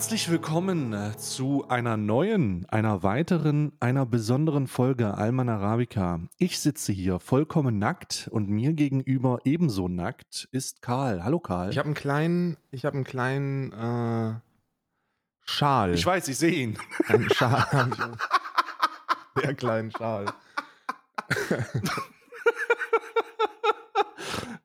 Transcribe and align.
Herzlich 0.00 0.30
willkommen 0.30 0.94
äh, 0.94 1.14
zu 1.18 1.68
einer 1.68 1.98
neuen, 1.98 2.64
einer 2.70 3.02
weiteren, 3.02 3.72
einer 3.80 4.06
besonderen 4.06 4.66
Folge 4.66 5.12
Alman 5.12 5.50
Arabica. 5.50 6.20
Ich 6.38 6.58
sitze 6.58 6.90
hier 6.90 7.20
vollkommen 7.20 7.78
nackt 7.78 8.26
und 8.32 8.48
mir 8.48 8.72
gegenüber 8.72 9.40
ebenso 9.44 9.88
nackt 9.88 10.48
ist 10.52 10.80
Karl. 10.80 11.22
Hallo 11.22 11.38
Karl. 11.38 11.68
Ich 11.68 11.76
habe 11.76 11.84
einen 11.84 11.94
kleinen, 11.94 12.56
ich 12.70 12.86
habe 12.86 12.94
einen 12.94 13.04
kleinen 13.04 13.72
äh, 13.72 14.40
Schal. 15.44 15.92
Ich 15.92 16.06
weiß, 16.06 16.28
ich 16.28 16.38
sehe 16.38 16.50
ihn. 16.50 16.78
Einen 17.06 17.28
Schal. 17.28 17.86
Sehr 19.36 19.54
kleinen 19.54 19.90
Schal. 19.90 20.32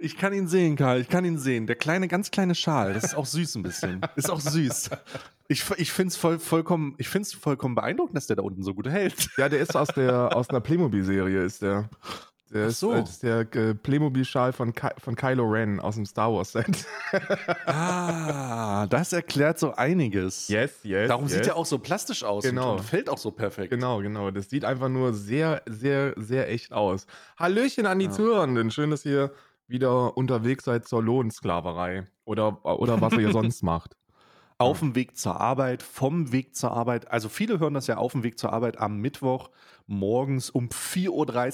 Ich 0.06 0.18
kann 0.18 0.34
ihn 0.34 0.48
sehen, 0.48 0.76
Karl. 0.76 1.02
Ich 1.02 1.10
kann 1.10 1.26
ihn 1.26 1.40
sehen. 1.40 1.66
Der 1.66 1.76
kleine, 1.76 2.08
ganz 2.08 2.30
kleine 2.30 2.54
Schal. 2.54 2.94
Das 2.94 3.06
ist 3.06 3.16
auch 3.16 3.26
süß 3.26 3.56
ein 3.56 3.64
bisschen. 3.64 4.02
Ist 4.16 4.30
auch 4.30 4.40
süß. 4.40 4.92
Ich, 5.48 5.64
ich 5.78 5.92
finde 5.92 6.10
es 6.10 6.16
voll, 6.16 6.38
vollkommen, 6.38 6.94
ich 7.00 7.10
find's 7.10 7.34
vollkommen 7.34 7.74
beeindruckend, 7.74 8.16
dass 8.16 8.28
der 8.28 8.36
da 8.36 8.44
unten 8.44 8.62
so 8.62 8.76
gut 8.76 8.88
hält. 8.88 9.30
Ja, 9.38 9.50
der 9.50 9.60
ist 9.60 9.76
aus 9.76 9.88
der 9.90 10.36
aus 10.36 10.50
einer 10.50 10.62
Playmobil-Serie, 10.62 11.44
ist 11.44 11.64
der. 11.64 11.90
Der 12.54 12.66
Ach 12.66 12.70
ist, 12.70 12.80
so. 12.80 12.94
das 12.94 13.10
ist 13.10 13.24
der 13.24 13.40
äh, 13.56 13.74
Playmobil-Schal 13.74 14.54
von, 14.54 14.74
Ky 14.74 14.90
von 15.00 15.16
Kylo 15.16 15.44
Ren 15.44 15.80
aus 15.80 15.96
dem 15.96 16.06
Star 16.06 16.32
Wars-Set. 16.32 16.86
Ah, 17.66 18.86
das 18.88 19.12
erklärt 19.12 19.58
so 19.58 19.74
einiges. 19.74 20.48
Yes, 20.48 20.80
yes. 20.84 21.08
Darum 21.08 21.26
yes. 21.26 21.34
sieht 21.34 21.48
er 21.48 21.56
auch 21.56 21.66
so 21.66 21.80
plastisch 21.80 22.24
aus 22.24 22.44
Genau. 22.44 22.74
und, 22.74 22.80
und 22.80 22.86
fällt 22.86 23.10
auch 23.10 23.18
so 23.18 23.32
perfekt. 23.32 23.72
Genau, 23.72 24.00
genau. 24.00 24.30
Das 24.30 24.52
sieht 24.52 24.66
einfach 24.66 24.90
nur 24.90 25.14
sehr, 25.14 25.64
sehr, 25.66 26.14
sehr 26.18 26.50
echt 26.50 26.72
aus. 26.72 27.08
Hallöchen 27.38 27.88
an 27.88 27.98
die 27.98 28.10
Zuhörenden. 28.12 28.70
Schön, 28.70 28.92
dass 28.92 29.04
ihr 29.06 29.32
wieder 29.68 30.18
unterwegs 30.18 30.66
seid 30.66 30.88
zur 30.88 31.04
Lohnsklaverei. 31.04 32.08
Oder, 32.26 32.66
oder 32.66 33.02
was 33.02 33.14
ihr 33.14 33.32
sonst 33.34 33.64
macht. 33.64 33.96
Auf 34.58 34.80
dem 34.80 34.96
Weg 34.96 35.18
zur 35.18 35.40
Arbeit, 35.40 35.84
vom 35.84 36.32
Weg 36.32 36.56
zur 36.56 36.72
Arbeit. 36.72 37.12
Also 37.12 37.28
viele 37.28 37.60
hören 37.60 37.74
das 37.74 37.88
ja 37.88 37.98
auf 37.98 38.14
dem 38.14 38.24
Weg 38.24 38.40
zur 38.40 38.54
Arbeit 38.54 38.80
am 38.80 38.98
Mittwoch 38.98 39.50
morgens 39.88 40.50
um 40.50 40.70
4.30 40.70 41.10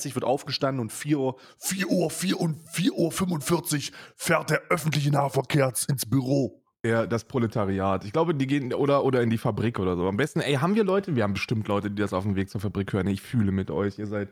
Uhr 0.10 0.16
wird 0.16 0.26
aufgestanden 0.26 0.80
und 0.82 0.92
4 0.92 1.20
Uhr, 1.20 1.36
4 1.58 1.90
Uhr, 1.90 2.10
4 2.10 2.40
und 2.40 2.58
4 2.70 2.94
Uhr 2.94 3.12
45 3.12 3.92
fährt 4.16 4.50
der 4.50 4.62
öffentliche 4.70 5.12
Nahverkehr 5.12 5.74
ins 5.88 6.06
Büro. 6.06 6.62
Ja, 6.84 7.06
das 7.06 7.26
Proletariat. 7.26 8.06
Ich 8.06 8.14
glaube, 8.14 8.34
die 8.34 8.48
gehen 8.48 8.74
oder, 8.74 9.04
oder 9.04 9.22
in 9.22 9.30
die 9.30 9.38
Fabrik 9.38 9.78
oder 9.80 9.96
so. 9.96 10.08
Am 10.08 10.18
besten, 10.18 10.42
ey, 10.42 10.56
haben 10.56 10.74
wir 10.74 10.84
Leute? 10.84 11.16
Wir 11.16 11.24
haben 11.24 11.34
bestimmt 11.34 11.68
Leute, 11.68 11.92
die 11.92 12.02
das 12.02 12.14
auf 12.14 12.24
dem 12.24 12.36
Weg 12.36 12.50
zur 12.50 12.60
Fabrik 12.60 12.92
hören. 12.94 13.08
Ich 13.08 13.22
fühle 13.22 13.52
mit 13.52 13.70
euch. 13.70 14.00
Ihr 14.00 14.08
seid, 14.08 14.30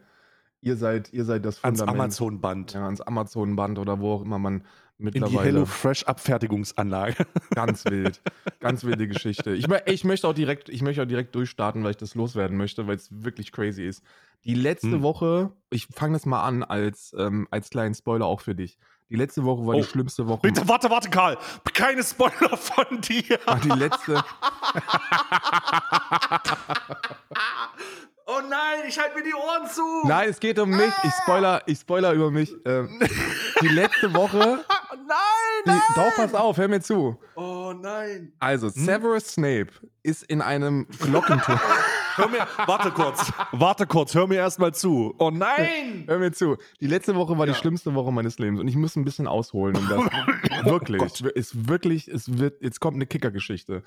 ihr 0.62 0.76
seid, 0.78 1.12
ihr 1.14 1.26
seid 1.26 1.46
das 1.46 1.64
Ans 1.64 1.80
Fundament. 1.80 2.02
Amazon-Band. 2.04 2.74
Ja, 2.74 2.86
ans 2.86 3.02
Amazon-Band 3.02 3.80
oder 3.80 4.00
wo 4.00 4.14
auch 4.14 4.22
immer 4.22 4.40
man 4.40 4.56
In 4.56 4.62
die 4.98 5.04
mittlerweile. 5.20 5.44
HelloFresh-Abfertigungsanlage. 5.46 7.26
Ganz 7.56 7.86
wild. 7.86 8.22
Ganz 8.60 8.84
wilde 8.84 9.08
Geschichte. 9.08 9.52
Ich, 9.52 9.66
ich 9.86 10.04
möchte 10.04 10.28
auch 10.28 10.34
direkt, 10.34 10.70
ich 10.70 10.82
möchte 10.82 11.04
auch 11.04 11.08
direkt 11.08 11.34
durchstarten, 11.36 11.84
weil 11.84 11.92
ich 11.92 11.98
das 11.98 12.16
loswerden 12.16 12.58
möchte, 12.58 12.88
weil 12.88 12.96
es 12.98 13.08
wirklich 13.12 13.52
crazy 13.52 13.86
ist. 13.86 14.04
Die 14.46 14.56
letzte 14.56 14.92
Hm. 14.92 15.02
Woche, 15.04 15.52
ich 15.70 15.88
fange 15.88 16.14
das 16.14 16.26
mal 16.26 16.44
an 16.44 16.64
als, 16.64 17.14
ähm, 17.18 17.48
als 17.52 17.70
kleinen 17.70 17.94
Spoiler 17.96 18.26
auch 18.26 18.42
für 18.42 18.56
dich. 18.56 18.78
Die 19.10 19.16
letzte 19.16 19.44
Woche 19.44 19.66
war 19.66 19.76
Oh. 19.76 19.80
die 19.80 19.84
schlimmste 19.88 20.28
Woche. 20.28 20.42
Bitte, 20.44 20.68
warte, 20.68 20.90
warte, 20.92 21.10
Karl. 21.10 21.38
Keine 21.74 22.04
Spoiler 22.04 22.56
von 22.58 23.02
dir. 23.02 23.40
War 23.46 23.60
die 23.60 23.70
letzte, 23.70 24.16
Oh 28.32 28.42
nein, 28.48 28.82
ich 28.88 29.00
halte 29.00 29.18
mir 29.18 29.24
die 29.24 29.34
Ohren 29.34 29.68
zu. 29.68 30.08
Nein, 30.08 30.30
es 30.30 30.40
geht 30.40 30.60
um 30.60 30.70
mich. 30.70 30.94
Ich 31.04 31.12
spoiler, 31.24 31.64
ich 31.66 31.80
spoiler 31.80 32.14
über 32.14 32.30
mich. 32.30 32.54
Ähm, 32.64 33.02
die 33.62 33.70
letzte 33.70 34.14
Woche. 34.14 34.64
Nein, 35.08 35.66
Die, 35.66 35.96
doch, 35.96 36.16
pass 36.16 36.36
auf, 36.36 36.58
hör 36.58 36.68
mir 36.68 36.80
zu. 36.80 37.18
Oh 37.36 37.74
nein. 37.74 38.32
Also, 38.38 38.70
Severus 38.70 39.30
Snape 39.30 39.70
ist 40.04 40.22
in 40.22 40.44
einem 40.44 40.86
Glockenturm. 41.00 41.60
Hör 42.16 42.28
mir, 42.28 42.46
warte 42.66 42.92
kurz, 42.92 43.32
warte 43.54 43.88
kurz, 43.88 44.14
hör 44.14 44.28
mir 44.28 44.36
erstmal 44.36 44.74
zu. 44.74 45.16
Oh 45.20 45.30
nein! 45.32 46.04
hör 46.06 46.20
mir 46.20 46.34
zu. 46.34 46.58
Die 46.82 46.88
letzte 46.88 47.16
Woche 47.16 47.38
war 47.38 47.46
die 47.46 47.54
schlimmste 47.54 47.96
Woche 47.96 48.12
meines 48.12 48.40
Lebens 48.40 48.60
und 48.60 48.68
ich 48.68 48.76
muss 48.76 48.98
ein 48.98 49.06
bisschen 49.06 49.26
ausholen. 49.26 49.78
Um 49.78 49.88
das, 49.88 50.66
wirklich. 50.66 51.02
ist 51.36 51.70
wirklich, 51.70 52.10
es 52.10 52.38
wird, 52.38 52.62
jetzt 52.62 52.82
kommt 52.82 52.96
eine 52.96 53.06
Kickergeschichte. 53.06 53.84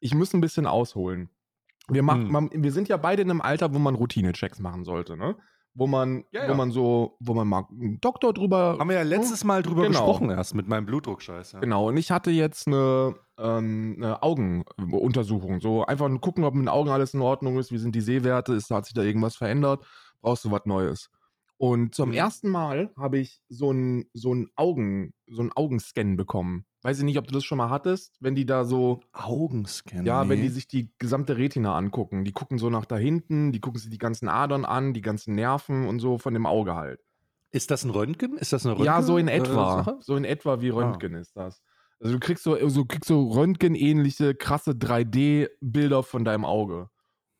Ich 0.00 0.14
muss 0.14 0.34
ein 0.34 0.40
bisschen 0.40 0.66
ausholen. 0.66 1.30
Wir, 1.88 2.02
machen, 2.02 2.24
Hm. 2.26 2.32
man, 2.32 2.50
wir 2.52 2.72
sind 2.72 2.88
ja 2.88 2.96
beide 2.96 3.22
in 3.22 3.30
einem 3.30 3.40
Alter, 3.40 3.72
wo 3.74 3.78
man 3.78 3.94
Routine-Checks 3.94 4.58
machen 4.60 4.84
sollte, 4.84 5.16
ne? 5.16 5.36
Wo 5.78 5.86
man, 5.86 6.24
Ja, 6.32 6.44
ja. 6.44 6.50
wo 6.50 6.54
man 6.54 6.70
so, 6.70 7.16
wo 7.20 7.34
man 7.34 7.46
mal 7.46 7.66
einen 7.70 8.00
Doktor 8.00 8.32
drüber 8.32 8.76
Haben 8.78 8.88
wir 8.88 8.96
ja 8.96 9.02
letztes 9.02 9.44
Mal 9.44 9.62
drüber 9.62 9.82
Genau. 9.82 9.90
gesprochen 10.06 10.30
erst 10.30 10.54
mit 10.54 10.66
meinem 10.68 10.86
Blutdruckscheiß. 10.86 11.52
Ja. 11.52 11.60
Genau, 11.60 11.88
und 11.88 11.96
ich 11.98 12.10
hatte 12.10 12.30
jetzt 12.30 12.66
eine, 12.66 13.14
ähm, 13.38 13.94
eine 13.98 14.22
Augenuntersuchung. 14.22 15.60
So 15.60 15.84
einfach 15.84 16.08
nur 16.08 16.20
gucken, 16.20 16.44
ob 16.44 16.54
mit 16.54 16.62
den 16.64 16.68
Augen 16.68 16.88
alles 16.90 17.14
in 17.14 17.20
Ordnung 17.20 17.58
ist, 17.58 17.72
wie 17.72 17.78
sind 17.78 17.94
die 17.94 18.00
Sehwerte, 18.00 18.54
ist, 18.54 18.70
hat 18.70 18.86
sich 18.86 18.94
da 18.94 19.02
irgendwas 19.02 19.36
verändert, 19.36 19.84
brauchst 20.22 20.44
du 20.44 20.50
was 20.50 20.64
Neues. 20.64 21.10
Und 21.58 21.94
zum 21.94 22.10
Mhm. 22.10 22.14
ersten 22.16 22.48
Mal 22.50 22.90
habe 22.98 23.18
ich 23.18 23.40
so 23.48 23.70
einen 23.70 24.04
so 24.12 24.32
einen 24.32 24.48
Augen, 24.56 25.14
so 25.26 25.40
einen 25.42 25.52
Augenscan 25.54 26.16
bekommen. 26.16 26.66
Weiß 26.86 26.98
ich 26.98 27.04
nicht, 27.04 27.18
ob 27.18 27.26
du 27.26 27.34
das 27.34 27.44
schon 27.44 27.58
mal 27.58 27.68
hattest, 27.68 28.16
wenn 28.20 28.36
die 28.36 28.46
da 28.46 28.64
so, 28.64 29.00
Augenscan. 29.12 30.06
ja, 30.06 30.28
wenn 30.28 30.40
die 30.40 30.48
sich 30.48 30.68
die 30.68 30.88
gesamte 30.98 31.36
Retina 31.36 31.76
angucken. 31.76 32.24
Die 32.24 32.30
gucken 32.30 32.58
so 32.58 32.70
nach 32.70 32.84
da 32.84 32.96
hinten, 32.96 33.50
die 33.50 33.58
gucken 33.58 33.80
sich 33.80 33.90
die 33.90 33.98
ganzen 33.98 34.28
Adern 34.28 34.64
an, 34.64 34.94
die 34.94 35.00
ganzen 35.00 35.34
Nerven 35.34 35.88
und 35.88 35.98
so 35.98 36.16
von 36.18 36.32
dem 36.32 36.46
Auge 36.46 36.76
halt. 36.76 37.00
Ist 37.50 37.72
das 37.72 37.82
ein 37.82 37.90
Röntgen? 37.90 38.38
Ist 38.38 38.52
das 38.52 38.64
eine 38.64 38.74
Röntgen? 38.74 38.86
Ja, 38.86 39.02
so 39.02 39.18
in 39.18 39.26
äh, 39.26 39.38
etwa. 39.38 39.98
So 40.00 40.14
in 40.14 40.24
etwa 40.24 40.60
wie 40.60 40.68
Röntgen 40.68 41.14
ist 41.14 41.36
das. 41.36 41.60
Also 41.98 42.14
du 42.14 42.20
kriegst 42.20 42.44
so, 42.44 42.56
so, 42.68 42.84
kriegst 42.84 43.08
so 43.08 43.32
Röntgen-ähnliche, 43.32 44.36
krasse 44.36 44.70
3D-Bilder 44.70 46.04
von 46.04 46.24
deinem 46.24 46.44
Auge. 46.44 46.88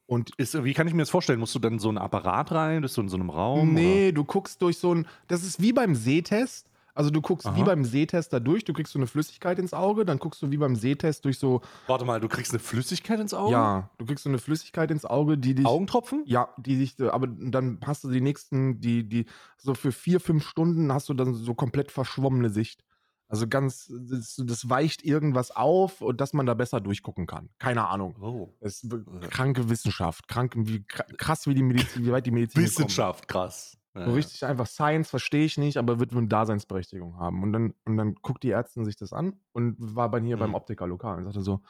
Und 0.07 0.31
Ist, 0.39 0.65
wie 0.65 0.75
kann 0.75 0.89
ich 0.89 0.95
mir 0.95 1.03
das 1.03 1.11
vorstellen? 1.11 1.39
Musst 1.39 1.55
du 1.55 1.61
dann 1.61 1.79
so 1.79 1.89
einen 1.89 1.99
Apparat 1.99 2.51
rein? 2.51 2.83
Bist 2.83 2.97
du 2.97 3.01
in 3.01 3.09
so 3.09 3.17
einem 3.17 3.31
Raum? 3.31 3.75
nee, 3.75 4.11
du 4.11 4.25
guckst 4.25 4.61
durch 4.61 4.79
so 4.79 4.93
ein, 4.93 5.07
das 5.29 5.45
ist 5.45 5.63
wie 5.63 5.73
beim 5.73 5.95
Sehtest. 5.95 6.69
Also 6.97 7.11
du 7.11 7.21
guckst 7.21 7.47
wie 7.55 7.61
Aha. 7.61 7.65
beim 7.65 7.85
Sehtest 7.85 8.33
da 8.33 8.41
durch, 8.41 8.65
du 8.65 8.73
kriegst 8.73 8.95
so 8.95 8.99
eine 8.99 9.07
Flüssigkeit 9.07 9.59
ins 9.59 9.75
Auge, 9.75 10.07
dann 10.07 10.19
guckst 10.19 10.41
du 10.41 10.51
wie 10.51 10.57
beim 10.57 10.77
Sehtest 10.77 11.27
durch 11.27 11.39
so? 11.39 11.61
Warte 11.87 12.07
mal, 12.07 12.21
du 12.21 12.29
kriegst 12.29 12.53
eine 12.53 12.59
Flüssigkeit 12.59 13.21
ins 13.21 13.35
Auge? 13.35 13.53
ja, 13.53 13.91
du 13.99 14.07
kriegst 14.07 14.25
so 14.25 14.31
eine 14.31 14.39
Flüssigkeit 14.39 14.91
ins 14.91 15.05
Auge, 15.05 15.37
die 15.37 15.55
dich, 15.55 15.67
Augentropfen? 15.67 16.23
ja, 16.25 16.49
die 16.57 16.75
sich, 16.77 16.99
aber 17.01 17.27
dann 17.27 17.79
hast 17.85 18.03
du 18.05 18.11
die 18.11 18.23
nächsten, 18.23 18.81
die, 18.81 19.07
die, 19.07 19.27
so 19.59 19.75
für 19.75 19.93
vier, 19.93 20.21
fünf 20.21 20.49
Stunden 20.49 20.91
hast 20.91 21.11
du 21.11 21.15
dann 21.15 21.35
so 21.35 21.53
komplett 21.55 21.93
verschwommene 21.93 22.49
Sicht. 22.49 22.83
Also 23.29 23.47
ganz, 23.47 23.93
das, 23.93 24.41
das 24.43 24.71
weicht 24.71 25.05
irgendwas 25.05 25.51
auf 25.51 26.01
und 26.01 26.21
dass 26.21 26.33
man 26.33 26.47
da 26.47 26.55
besser 26.55 26.81
durchgucken 26.81 27.27
kann. 27.27 27.51
Keine 27.59 27.89
Ahnung. 27.89 28.17
Oh. 28.21 28.55
Es 28.61 28.85
ist 28.85 28.95
kranke 29.31 29.69
Wissenschaft. 29.69 30.29
Krank, 30.29 30.55
wie, 30.57 30.85
krass, 30.85 31.47
wie, 31.47 31.55
die 31.55 31.65
Medizin, 31.65 32.07
wie 32.07 32.13
weit 32.13 32.25
die 32.25 32.31
Medizin. 32.31 32.63
Wissenschaft, 32.63 33.27
krass. 33.29 33.77
So 34.05 34.13
richtig 34.13 34.45
einfach 34.45 34.67
Science 34.67 35.09
verstehe 35.11 35.45
ich 35.45 35.57
nicht, 35.59 35.77
aber 35.79 35.99
wird 35.99 36.13
eine 36.13 36.27
Daseinsberechtigung 36.29 37.19
haben. 37.19 37.43
Und 37.43 37.53
dann, 37.53 37.75
und 37.85 37.97
dann 37.97 38.15
guckt 38.17 38.43
die 38.43 38.51
Ärztin 38.51 38.85
sich 38.85 38.97
das 38.97 39.13
an 39.13 39.41
und 39.53 39.77
war 39.79 40.11
bei 40.11 40.21
hier 40.21 40.37
Mhm. 40.37 40.41
beim 40.41 40.55
Optiker 40.55 40.87
lokal 40.87 41.19
und 41.19 41.25
sagte 41.25 41.41
so, 41.43 41.61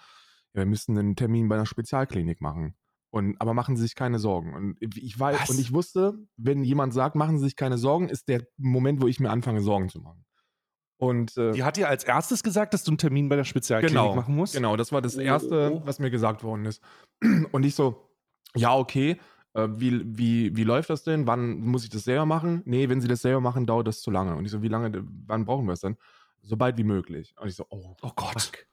ja, 0.53 0.63
wir 0.63 0.67
müssen 0.67 0.99
einen 0.99 1.15
Termin 1.17 1.49
bei 1.49 1.55
einer 1.55 1.67
Spezialklinik 1.67 2.41
machen. 2.41 2.75
Und, 3.11 3.41
aber 3.41 3.55
machen 3.55 3.77
Sie 3.77 3.83
sich 3.83 3.95
keine 3.95 4.19
Sorgen. 4.19 4.55
Und 4.55 4.77
ich 4.97 5.19
weiß, 5.19 5.43
Was? 5.43 5.51
und 5.51 5.61
ich 5.61 5.73
wusste, 5.73 6.19
wenn 6.37 6.65
jemand 6.65 6.93
sagt, 6.93 7.15
machen 7.15 7.39
Sie 7.39 7.45
sich 7.45 7.57
keine 7.57 7.79
Sorgen, 7.79 8.09
ist 8.09 8.29
der 8.29 8.47
Moment, 8.59 9.01
wo 9.01 9.07
ich 9.07 9.21
mir 9.21 9.31
anfange, 9.31 9.61
Sorgen 9.63 9.89
zu 9.89 10.01
machen. 10.01 10.25
Und 10.99 11.37
äh, 11.37 11.53
Die 11.53 11.63
hat 11.63 11.77
dir 11.77 11.89
als 11.89 12.05
erstes 12.05 12.43
gesagt, 12.43 12.75
dass 12.75 12.83
du 12.83 12.91
einen 12.91 12.99
Termin 12.99 13.29
bei 13.29 13.37
der 13.37 13.45
Spezialklinik 13.45 13.95
genau, 13.97 14.15
machen 14.15 14.35
musst? 14.35 14.55
Genau, 14.55 14.77
das 14.77 14.93
war 14.93 15.03
das 15.03 15.17
Oh, 15.17 15.21
Erste, 15.21 15.73
oh. 15.75 15.83
was 15.87 15.99
mir 15.99 16.11
gesagt 16.11 16.43
worden 16.43 16.65
ist. 16.65 16.83
Und 17.53 17.65
ich 17.65 17.75
so, 17.75 18.11
ja, 18.55 18.75
okay, 18.75 19.19
äh, 19.57 19.69
wie, 19.81 20.03
wie, 20.19 20.57
wie 20.57 20.65
läuft 20.65 20.91
das 20.91 21.03
denn? 21.03 21.27
Wann 21.27 21.61
muss 21.61 21.85
ich 21.85 21.91
das 21.91 22.05
selber 22.05 22.27
machen? 22.27 22.63
Nee, 22.67 22.89
wenn 22.89 23.01
Sie 23.01 23.09
das 23.09 23.23
selber 23.23 23.41
machen, 23.41 23.67
dauert 23.67 23.87
das 23.87 24.01
zu 24.01 24.11
lange. 24.11 24.37
Und 24.37 24.45
ich 24.45 24.51
so, 24.51 24.63
wie 24.63 24.69
lange, 24.69 25.03
wann 25.27 25.45
brauchen 25.47 25.67
wir 25.67 25.73
es 25.73 25.81
denn? 25.81 25.97
So 26.43 26.57
bald 26.57 26.77
wie 26.79 26.85
möglich. 26.85 27.35
Und 27.41 27.49
ich 27.49 27.57
so, 27.57 27.67
oh, 27.71 27.97
Oh 28.03 28.13
Gott. 28.15 28.43
fuck. 28.43 28.67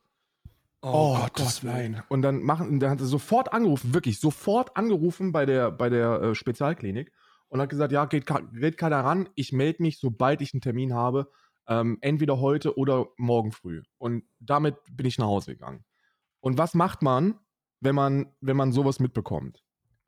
Oh, 0.81 1.15
Oh, 1.17 1.27
Gott, 1.33 1.63
Willen. 1.63 1.93
nein. 1.93 2.03
Und 2.09 2.21
dann 2.23 2.43
machen, 2.43 2.79
dann 2.79 2.89
hat 2.91 2.99
er 2.99 3.05
sofort 3.05 3.53
angerufen, 3.53 3.93
wirklich 3.93 4.19
sofort 4.19 4.75
angerufen 4.75 5.31
bei 5.31 5.45
der, 5.45 5.71
bei 5.71 5.89
der 5.89 6.21
äh, 6.21 6.35
Spezialklinik 6.35 7.11
und 7.47 7.61
hat 7.61 7.69
gesagt, 7.69 7.93
ja, 7.93 8.03
geht, 8.05 8.25
geht 8.53 8.77
keiner 8.77 8.99
ran, 8.99 9.29
ich 9.35 9.53
melde 9.53 9.81
mich, 9.81 9.99
sobald 9.99 10.41
ich 10.41 10.53
einen 10.53 10.61
Termin 10.61 10.93
habe, 10.93 11.31
ähm, 11.67 11.97
entweder 12.01 12.39
heute 12.41 12.77
oder 12.77 13.07
morgen 13.17 13.53
früh. 13.53 13.81
Und 13.97 14.23
damit 14.39 14.75
bin 14.91 15.05
ich 15.05 15.17
nach 15.17 15.27
Hause 15.27 15.53
gegangen. 15.53 15.85
Und 16.41 16.57
was 16.57 16.73
macht 16.73 17.01
man, 17.01 17.39
wenn 17.79 17.95
man, 17.95 18.33
wenn 18.41 18.57
man 18.57 18.73
sowas 18.73 18.99
mitbekommt? 18.99 19.63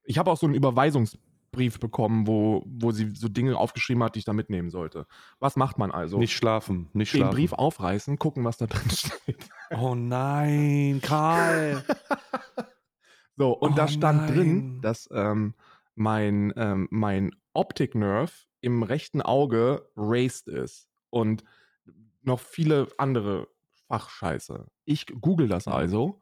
Ich 0.06 0.18
habe 0.18 0.32
auch 0.32 0.38
so 0.38 0.46
einen 0.46 0.56
Überweisungsbrief 0.56 1.80
bekommen, 1.80 2.28
wo, 2.28 2.64
wo 2.66 2.92
sie 2.92 3.12
so 3.16 3.28
Dinge 3.28 3.58
aufgeschrieben 3.58 4.04
hat, 4.04 4.16
die 4.16 4.20
ich 4.20 4.26
da 4.26 4.34
mitnehmen 4.34 4.70
sollte. 4.70 5.08
Was 5.40 5.56
macht 5.56 5.78
man 5.78 5.92
also? 5.92 6.18
Nicht 6.20 6.34
schlafen, 6.36 6.90
nicht 6.94 7.14
den 7.14 7.20
schlafen. 7.22 7.36
Brief 7.36 7.54
aufreißen, 7.54 8.18
gucken, 8.20 8.44
was 8.44 8.58
da 8.58 8.68
drin 8.68 8.90
steht. 8.92 9.50
Oh 9.72 9.96
nein, 9.96 11.00
Karl. 11.02 11.84
So, 13.38 13.52
und 13.52 13.74
Oh 13.74 13.76
da 13.76 13.90
stand 13.90 14.20
nein. 14.22 14.34
drin, 14.34 14.82
dass 14.82 15.10
ähm, 15.12 15.56
mein, 15.96 16.54
ähm, 16.56 16.88
mein 16.90 17.32
Optic 17.54 17.94
Nerve 17.94 18.32
im 18.62 18.82
rechten 18.82 19.22
Auge 19.22 19.90
raised 19.98 20.48
ist. 20.48 20.88
Und 21.10 21.44
noch 22.22 22.40
viele 22.40 22.88
andere 22.98 23.50
Fachscheiße. 23.90 24.68
Ich 24.86 25.08
google 25.20 25.50
das 25.50 25.66
Mhm. 25.66 25.74
also. 25.74 26.20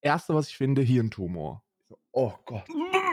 Erste, 0.00 0.34
was 0.34 0.48
ich 0.48 0.56
finde, 0.56 0.80
Hirntumor. 0.80 1.62
Oh 2.12 2.32
Gott. 2.46 2.64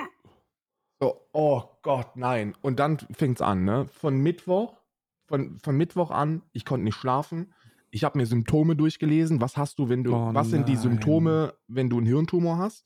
So, 1.02 1.28
oh 1.34 1.64
Gott, 1.82 2.16
nein. 2.16 2.56
Und 2.62 2.80
dann 2.80 3.00
fängt 3.12 3.38
es 3.38 3.42
an, 3.42 3.64
ne? 3.66 3.88
Von 3.92 4.20
Mittwoch, 4.20 4.78
von, 5.26 5.58
von 5.60 5.76
Mittwoch 5.76 6.12
an, 6.12 6.44
ich 6.52 6.64
konnte 6.64 6.84
nicht 6.84 6.96
schlafen. 6.96 7.54
Ich 7.90 8.04
habe 8.04 8.18
mir 8.20 8.26
Symptome 8.26 8.76
durchgelesen. 8.76 9.42
Was 9.42 9.58
hast 9.58 9.80
du, 9.80 9.90
wenn 9.90 10.04
du, 10.04 10.14
Oh 10.16 10.30
was 10.34 10.50
sind 10.50 10.70
die. 10.70 10.76
Symptome, 10.76 11.54
wenn 11.68 11.90
du 11.90 11.98
einen 11.98 12.06
Hirntumor 12.06 12.58
hast? 12.60 12.86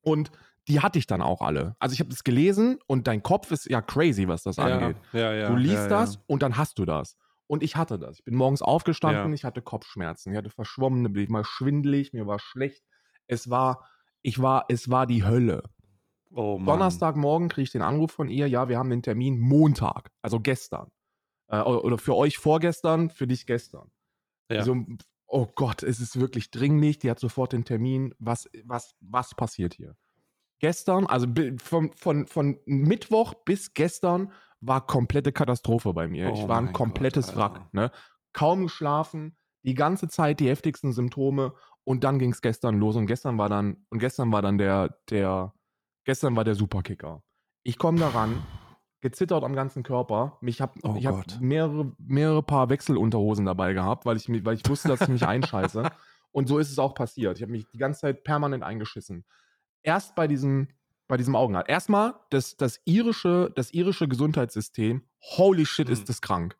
Und 0.00 0.30
die 0.68 0.80
hatte 0.80 0.98
ich 0.98 1.06
dann 1.06 1.20
auch 1.22 1.42
alle. 1.42 1.76
Also 1.78 1.92
ich 1.92 2.00
habe 2.00 2.10
das 2.10 2.24
gelesen 2.24 2.78
und 2.86 3.06
dein 3.06 3.22
Kopf 3.22 3.50
ist 3.50 3.68
ja 3.68 3.80
crazy, 3.82 4.26
was 4.26 4.42
das 4.42 4.58
angeht. 4.58 4.96
ja, 5.12 5.32
ja. 5.34 5.48
Du 5.48 5.56
liest 5.56 5.74
ja, 5.74 5.88
das 5.88 6.14
Ja. 6.14 6.20
und 6.26 6.42
dann 6.42 6.56
hast 6.56 6.78
du 6.78 6.84
das. 6.84 7.16
Und 7.46 7.62
ich 7.62 7.76
hatte 7.76 7.98
das. 7.98 8.18
Ich 8.18 8.24
bin 8.24 8.34
morgens 8.34 8.60
aufgestanden, 8.62 9.28
Ja. 9.28 9.34
ich 9.34 9.44
hatte 9.44 9.62
Kopfschmerzen, 9.62 10.32
ich 10.32 10.36
hatte 10.38 10.50
verschwommene 10.50 11.08
Blick, 11.08 11.30
mal 11.30 11.44
schwindelig, 11.44 12.12
mir 12.12 12.26
war 12.26 12.38
schlecht. 12.38 12.82
Es 13.26 13.48
war, 13.50 13.86
ich 14.22 14.40
war, 14.42 14.64
es 14.68 14.90
war 14.90 15.06
die 15.06 15.24
Hölle. 15.24 15.62
Oh. 16.30 16.60
Donnerstagmorgen 16.64 17.48
kriege 17.48 17.64
ich 17.64 17.72
den 17.72 17.82
Anruf 17.82 18.12
von 18.12 18.28
ihr, 18.28 18.48
ja, 18.48 18.68
wir 18.68 18.78
haben 18.78 18.90
den 18.90 19.02
Termin 19.02 19.38
Montag, 19.38 20.10
also 20.22 20.40
gestern. 20.40 20.90
Äh, 21.48 21.60
oder 21.60 21.98
für 21.98 22.14
euch 22.14 22.38
vorgestern, 22.38 23.10
für 23.10 23.26
dich 23.26 23.46
gestern. 23.46 23.90
Ja. 24.50 24.62
So, 24.62 24.76
oh 25.26 25.46
Gott, 25.54 25.82
es 25.82 26.00
ist 26.00 26.18
wirklich 26.18 26.50
dringlich, 26.50 26.98
die 26.98 27.10
hat 27.10 27.18
sofort 27.18 27.52
den 27.52 27.64
Termin. 27.64 28.14
Was, 28.18 28.48
was, 28.64 28.94
was 29.00 29.34
passiert 29.34 29.74
hier? 29.74 29.96
Gestern, 30.60 31.06
also 31.06 31.26
von, 31.58 31.92
von, 31.92 32.26
von 32.26 32.58
Mittwoch 32.66 33.34
bis 33.44 33.74
gestern 33.74 34.32
war 34.60 34.86
komplette 34.86 35.32
Katastrophe 35.32 35.92
bei 35.94 36.08
mir. 36.08 36.30
Oh 36.30 36.34
ich 36.34 36.48
war 36.48 36.58
ein 36.58 36.72
komplettes 36.72 37.28
Gott, 37.28 37.36
Wrack. 37.36 37.74
Ne? 37.74 37.92
Kaum 38.32 38.64
geschlafen, 38.64 39.36
die 39.62 39.74
ganze 39.74 40.08
Zeit 40.08 40.40
die 40.40 40.48
heftigsten 40.48 40.92
Symptome 40.92 41.54
und 41.84 42.04
dann 42.04 42.18
ging 42.18 42.32
es 42.32 42.42
gestern 42.42 42.78
los 42.78 42.96
und 42.96 43.06
gestern 43.06 43.38
war 43.38 43.48
dann, 43.48 43.86
und 43.88 43.98
gestern 44.00 44.32
war 44.32 44.42
dann 44.42 44.58
der, 44.58 44.98
der, 45.10 45.54
gestern 46.08 46.34
war 46.36 46.44
der 46.44 46.54
Superkicker. 46.54 47.22
Ich 47.64 47.76
komme 47.76 47.98
daran, 47.98 48.42
gezittert 49.02 49.44
am 49.44 49.54
ganzen 49.54 49.82
Körper. 49.82 50.38
Hab, 50.58 50.74
Oh 50.82 50.94
ich 50.96 51.04
habe 51.06 51.18
Gott. 51.18 51.38
mehrere, 51.38 51.92
mehrere 51.98 52.42
Paar 52.42 52.70
Wechselunterhosen 52.70 53.44
dabei 53.44 53.74
gehabt, 53.74 54.06
weil 54.06 54.16
ich, 54.16 54.26
weil 54.42 54.54
ich 54.54 54.66
wusste, 54.66 54.88
dass 54.88 55.02
ich 55.02 55.08
mich 55.08 55.26
einscheiße. 55.26 55.82
Und 56.32 56.48
so 56.48 56.58
ist 56.58 56.70
es 56.72 56.78
auch 56.78 56.94
passiert. 56.94 57.36
Ich 57.36 57.42
habe 57.42 57.52
mich 57.52 57.66
die 57.68 57.76
ganze 57.76 58.00
Zeit 58.00 58.24
permanent 58.24 58.64
eingeschissen. 58.64 59.26
Erst 59.82 60.14
bei 60.14 60.26
diesem, 60.26 60.68
bei 61.08 61.18
diesem 61.18 61.36
Augenarzt. 61.36 61.68
Erstmal 61.68 62.14
das, 62.30 62.56
das, 62.56 62.80
irische, 62.86 63.52
das 63.54 63.74
irische 63.74 64.08
Gesundheitssystem. 64.08 65.02
Holy 65.36 65.66
shit, 65.66 65.88
Mhm. 65.88 65.92
ist 65.92 66.08
das 66.08 66.22
krank. 66.22 66.56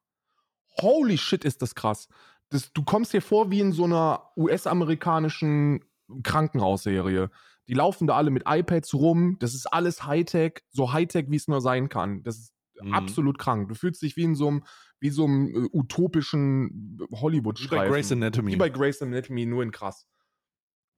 Holy 0.83 1.17
shit, 1.17 1.43
ist 1.47 1.63
das 1.63 1.75
krass. 1.75 2.09
Das, 2.51 2.71
du 2.75 2.83
kommst 2.85 3.15
dir 3.15 3.23
vor 3.23 3.51
wie 3.51 3.61
in 3.61 3.73
so 3.73 3.85
einer 3.85 4.31
US-amerikanischen 4.37 5.83
Krankenhausserie. 6.23 7.31
Die 7.69 7.75
laufen 7.75 8.07
da 8.07 8.17
alle 8.17 8.31
mit 8.31 8.45
iPads 8.47 8.95
rum. 8.95 9.37
Das 9.41 9.55
ist 9.55 9.67
alles 9.67 10.05
Hightech, 10.07 10.63
so 10.71 10.93
Hightech, 10.93 11.27
wie 11.29 11.37
es 11.37 11.49
nur 11.49 11.61
sein 11.61 11.89
kann. 11.89 12.23
Das 12.23 12.39
ist 12.39 12.55
Mhm. 12.81 12.95
absolut 12.95 13.39
krank. 13.39 13.69
Du 13.69 13.75
fühlst 13.75 14.01
dich 14.03 14.17
wie 14.17 14.23
in 14.23 14.37
so 14.37 14.47
einem, 14.49 14.65
wie 15.01 15.11
so 15.11 15.25
einem 15.25 15.49
äh, 15.49 15.69
utopischen 15.73 16.99
hollywood 17.11 17.61
Wie 17.61 17.67
bei 17.67 17.89
Grey's 17.89 18.13
Anatomy. 18.13 18.53
Wie 18.53 18.57
bei 18.57 18.69
Grey's 18.69 19.03
Anatomy, 19.03 19.47
nur 19.47 19.65
in 19.65 19.73
krass. 19.73 20.07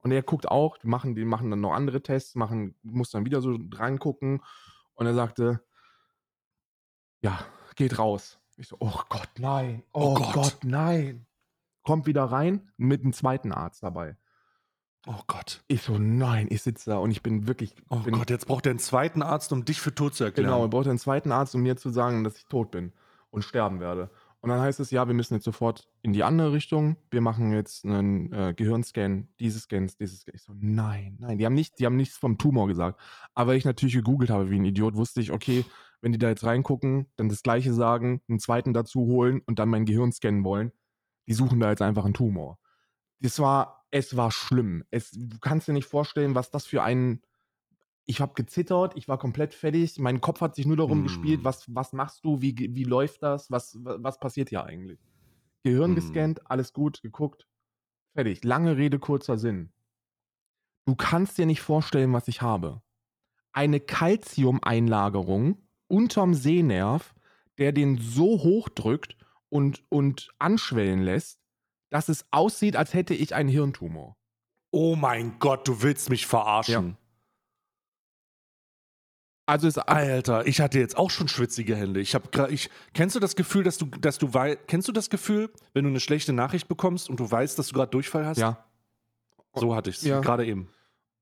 Und 0.02 0.12
er 0.12 0.22
guckt 0.22 0.46
auch, 0.46 0.76
die 0.76 0.87
machen, 0.88 1.14
die 1.14 1.25
machen 1.25 1.50
dann 1.50 1.61
noch 1.62 1.72
andere 1.72 2.02
Tests, 2.02 2.34
machen, 2.34 2.75
muss 2.82 3.11
dann 3.11 3.25
wieder 3.25 3.40
so 3.40 3.58
reingucken. 3.75 4.43
Und 4.94 5.06
er 5.06 5.14
sagte, 5.14 5.62
ja, 7.23 7.38
geht 7.76 7.99
raus. 7.99 8.38
Ich 8.56 8.69
so, 8.69 8.76
oh 8.81 9.00
Gott, 9.08 9.31
nein. 9.38 9.82
Oh, 9.93 10.11
Oh 10.11 10.14
Gott. 10.14 10.32
Gott. 10.34 10.58
nein. 10.64 11.26
Kommt 11.82 12.06
wieder 12.06 12.25
rein 12.25 12.70
mit 12.76 13.02
einem 13.02 13.12
zweiten 13.14 13.52
Arzt 13.52 13.82
dabei. 13.82 14.19
Oh 15.06 15.23
Gott. 15.26 15.62
Ich 15.69 15.82
so, 15.82 15.99
nein, 15.99 16.49
ich 16.50 16.62
sitze 16.62 16.91
da 16.91 16.99
und 16.99 17.11
ich 17.11 17.23
bin 17.23 17.47
wirklich. 17.47 17.75
Oh 17.88 18.00
bin, 18.00 18.14
Gott, 18.14 18.31
jetzt 18.31 18.47
braucht 18.47 18.67
er 18.67 18.70
einen 18.70 18.79
zweiten 18.79 19.23
Arzt, 19.23 19.52
um 19.52 19.64
dich 19.64 19.81
für 19.81 19.94
tot 19.94 20.14
zu 20.14 20.25
erklären. 20.25 20.50
Genau, 20.50 20.62
er 20.62 20.69
braucht 20.69 20.88
einen 20.88 20.99
zweiten 20.99 21.32
Arzt, 21.32 21.55
um 21.55 21.62
mir 21.62 21.76
zu 21.76 21.91
sagen, 21.91 22.23
dass 22.23 22.37
ich 22.37 22.44
tot 22.47 22.70
bin 22.70 22.93
und 23.31 23.43
sterben 23.43 23.81
werde. 23.81 24.11
Und 24.43 24.49
dann 24.49 24.61
heißt 24.61 24.81
es, 24.81 24.91
ja, 24.91 25.06
wir 25.06 25.14
müssen 25.14 25.35
jetzt 25.35 25.44
sofort 25.44 25.88
in 26.02 26.12
die 26.12 26.25
andere 26.25 26.52
Richtung. 26.52 26.97
Wir 27.11 27.20
machen 27.20 27.52
jetzt 27.52 27.85
einen 27.85 28.32
äh, 28.32 28.55
Gehirnscan, 28.55 29.29
diese 29.38 29.61
Scans, 29.61 29.97
dieses 29.97 30.20
Scan. 30.20 30.32
Ich 30.35 30.43
so, 30.43 30.55
nein, 30.56 31.17
nein. 31.20 31.37
Die 31.37 31.44
haben, 31.44 31.55
nicht, 31.55 31.79
die 31.79 31.85
haben 31.85 31.97
nichts 31.97 32.17
vom 32.17 32.38
Tumor 32.38 32.67
gesagt. 32.67 32.99
Aber 33.35 33.50
weil 33.50 33.58
ich 33.58 33.67
natürlich 33.67 33.94
gegoogelt 33.94 34.31
habe 34.31 34.50
wie 34.50 34.58
ein 34.58 34.64
Idiot, 34.64 34.97
wusste 34.97 35.20
ich, 35.20 35.31
okay, 35.31 35.64
wenn 36.00 36.12
die 36.12 36.19
da 36.19 36.29
jetzt 36.29 36.44
reingucken, 36.44 37.06
dann 37.17 37.29
das 37.29 37.43
Gleiche 37.43 37.75
sagen, 37.75 38.23
einen 38.29 38.41
zweiten 38.41 38.73
dazu 38.73 39.00
holen 39.00 39.43
und 39.44 39.58
dann 39.58 39.69
mein 39.69 39.85
Gehirn 39.85 40.12
scannen 40.12 40.43
wollen, 40.44 40.73
die 41.29 41.35
suchen 41.35 41.61
da 41.61 41.69
jetzt 41.69 41.82
einfach 41.82 42.06
einen 42.06 42.14
Tumor. 42.14 42.58
Das 43.20 43.38
war, 43.38 43.79
es 43.90 44.16
war 44.16 44.31
schlimm. 44.31 44.84
Es, 44.90 45.10
du 45.12 45.38
kannst 45.40 45.69
dir 45.69 45.72
nicht 45.72 45.87
vorstellen, 45.87 46.34
was 46.34 46.50
das 46.50 46.66
für 46.66 46.82
ein. 46.82 47.22
Ich 48.06 48.20
habe 48.20 48.34
gezittert, 48.34 48.96
ich 48.96 49.08
war 49.08 49.19
komplett 49.19 49.54
fertig, 49.54 49.98
mein 49.98 50.20
Kopf 50.20 50.40
hat 50.40 50.56
sich 50.56 50.66
nur 50.66 50.76
darum 50.76 51.02
Mm. 51.02 51.04
gespielt, 51.04 51.44
was, 51.44 51.66
was 51.75 51.92
machst 51.92 52.25
du, 52.25 52.42
wie, 52.42 52.54
wie 52.58 52.84
läuft 52.84 53.22
das, 53.22 53.50
was, 53.50 53.76
was 53.82 54.19
passiert 54.20 54.48
hier 54.50 54.64
eigentlich? 54.64 55.00
Gehirn 55.64 55.94
Mm. 55.94 55.94
gescannt, 55.94 56.50
alles 56.50 56.72
gut, 56.72 57.02
geguckt, 57.02 57.48
fertig. 58.14 58.44
Lange 58.44 58.76
Rede, 58.76 58.98
kurzer 59.00 59.38
Sinn. 59.38 59.72
Du 60.87 60.94
kannst 60.96 61.38
dir 61.38 61.46
nicht 61.46 61.60
vorstellen, 61.60 62.12
was 62.12 62.28
ich 62.28 62.42
habe. 62.42 62.82
Eine 63.52 63.81
Calcium-Einlagerung 63.81 65.58
unterm 65.88 66.34
Sehnerv, 66.34 67.14
der 67.58 67.72
den 67.72 67.98
so 67.98 68.42
hochdrückt 68.42 69.16
und, 69.48 69.84
und 69.90 70.31
anschwellen 70.38 71.02
lässt, 71.02 71.39
dass 71.90 72.08
es 72.08 72.25
aussieht, 72.31 72.76
als 72.76 72.94
hätte 72.94 73.14
ich 73.14 73.34
einen 73.34 73.48
Hirntumor. 73.48 74.16
Oh 74.70 74.96
mein 74.96 75.38
Gott, 75.38 75.66
du 75.69 75.82
willst 75.82 76.08
mich 76.10 76.26
verarschen. 76.26 76.96
Also 79.46 79.66
es 79.66 79.78
Alter, 79.78 80.46
ich 80.46 80.60
hatte 80.60 80.78
jetzt 80.78 80.96
auch 80.96 81.10
schon 81.10 81.26
schwitzige 81.26 81.75
Hände. 81.75 82.00
Ich 82.00 82.14
habe 82.14 82.52
ich 82.52 82.70
kennst 82.94 83.16
du 83.16 83.20
das 83.20 83.34
Gefühl, 83.34 83.64
dass 83.64 83.78
du, 83.78 83.87
dass 83.87 84.19
du 84.19 84.28
kennst 84.69 84.87
du 84.87 84.92
das 84.92 85.10
Gefühl, 85.10 85.50
wenn 85.75 85.82
du 85.82 85.90
eine 85.90 85.98
schlechte 85.98 86.32
Nachricht 86.32 86.69
bekommst 86.69 87.10
und 87.10 87.19
du 87.19 87.28
weißt, 87.28 87.58
dass 87.58 87.69
du 87.69 87.75
gerade 87.75 87.90
Durchfall 87.90 88.25
hast? 88.26 88.38
ja. 88.38 88.64
So 89.54 89.75
hatte 89.75 89.90
ich 89.90 89.96
es 89.96 90.02
Ja. 90.02 90.20
gerade 90.20 90.46
eben. 90.46 90.69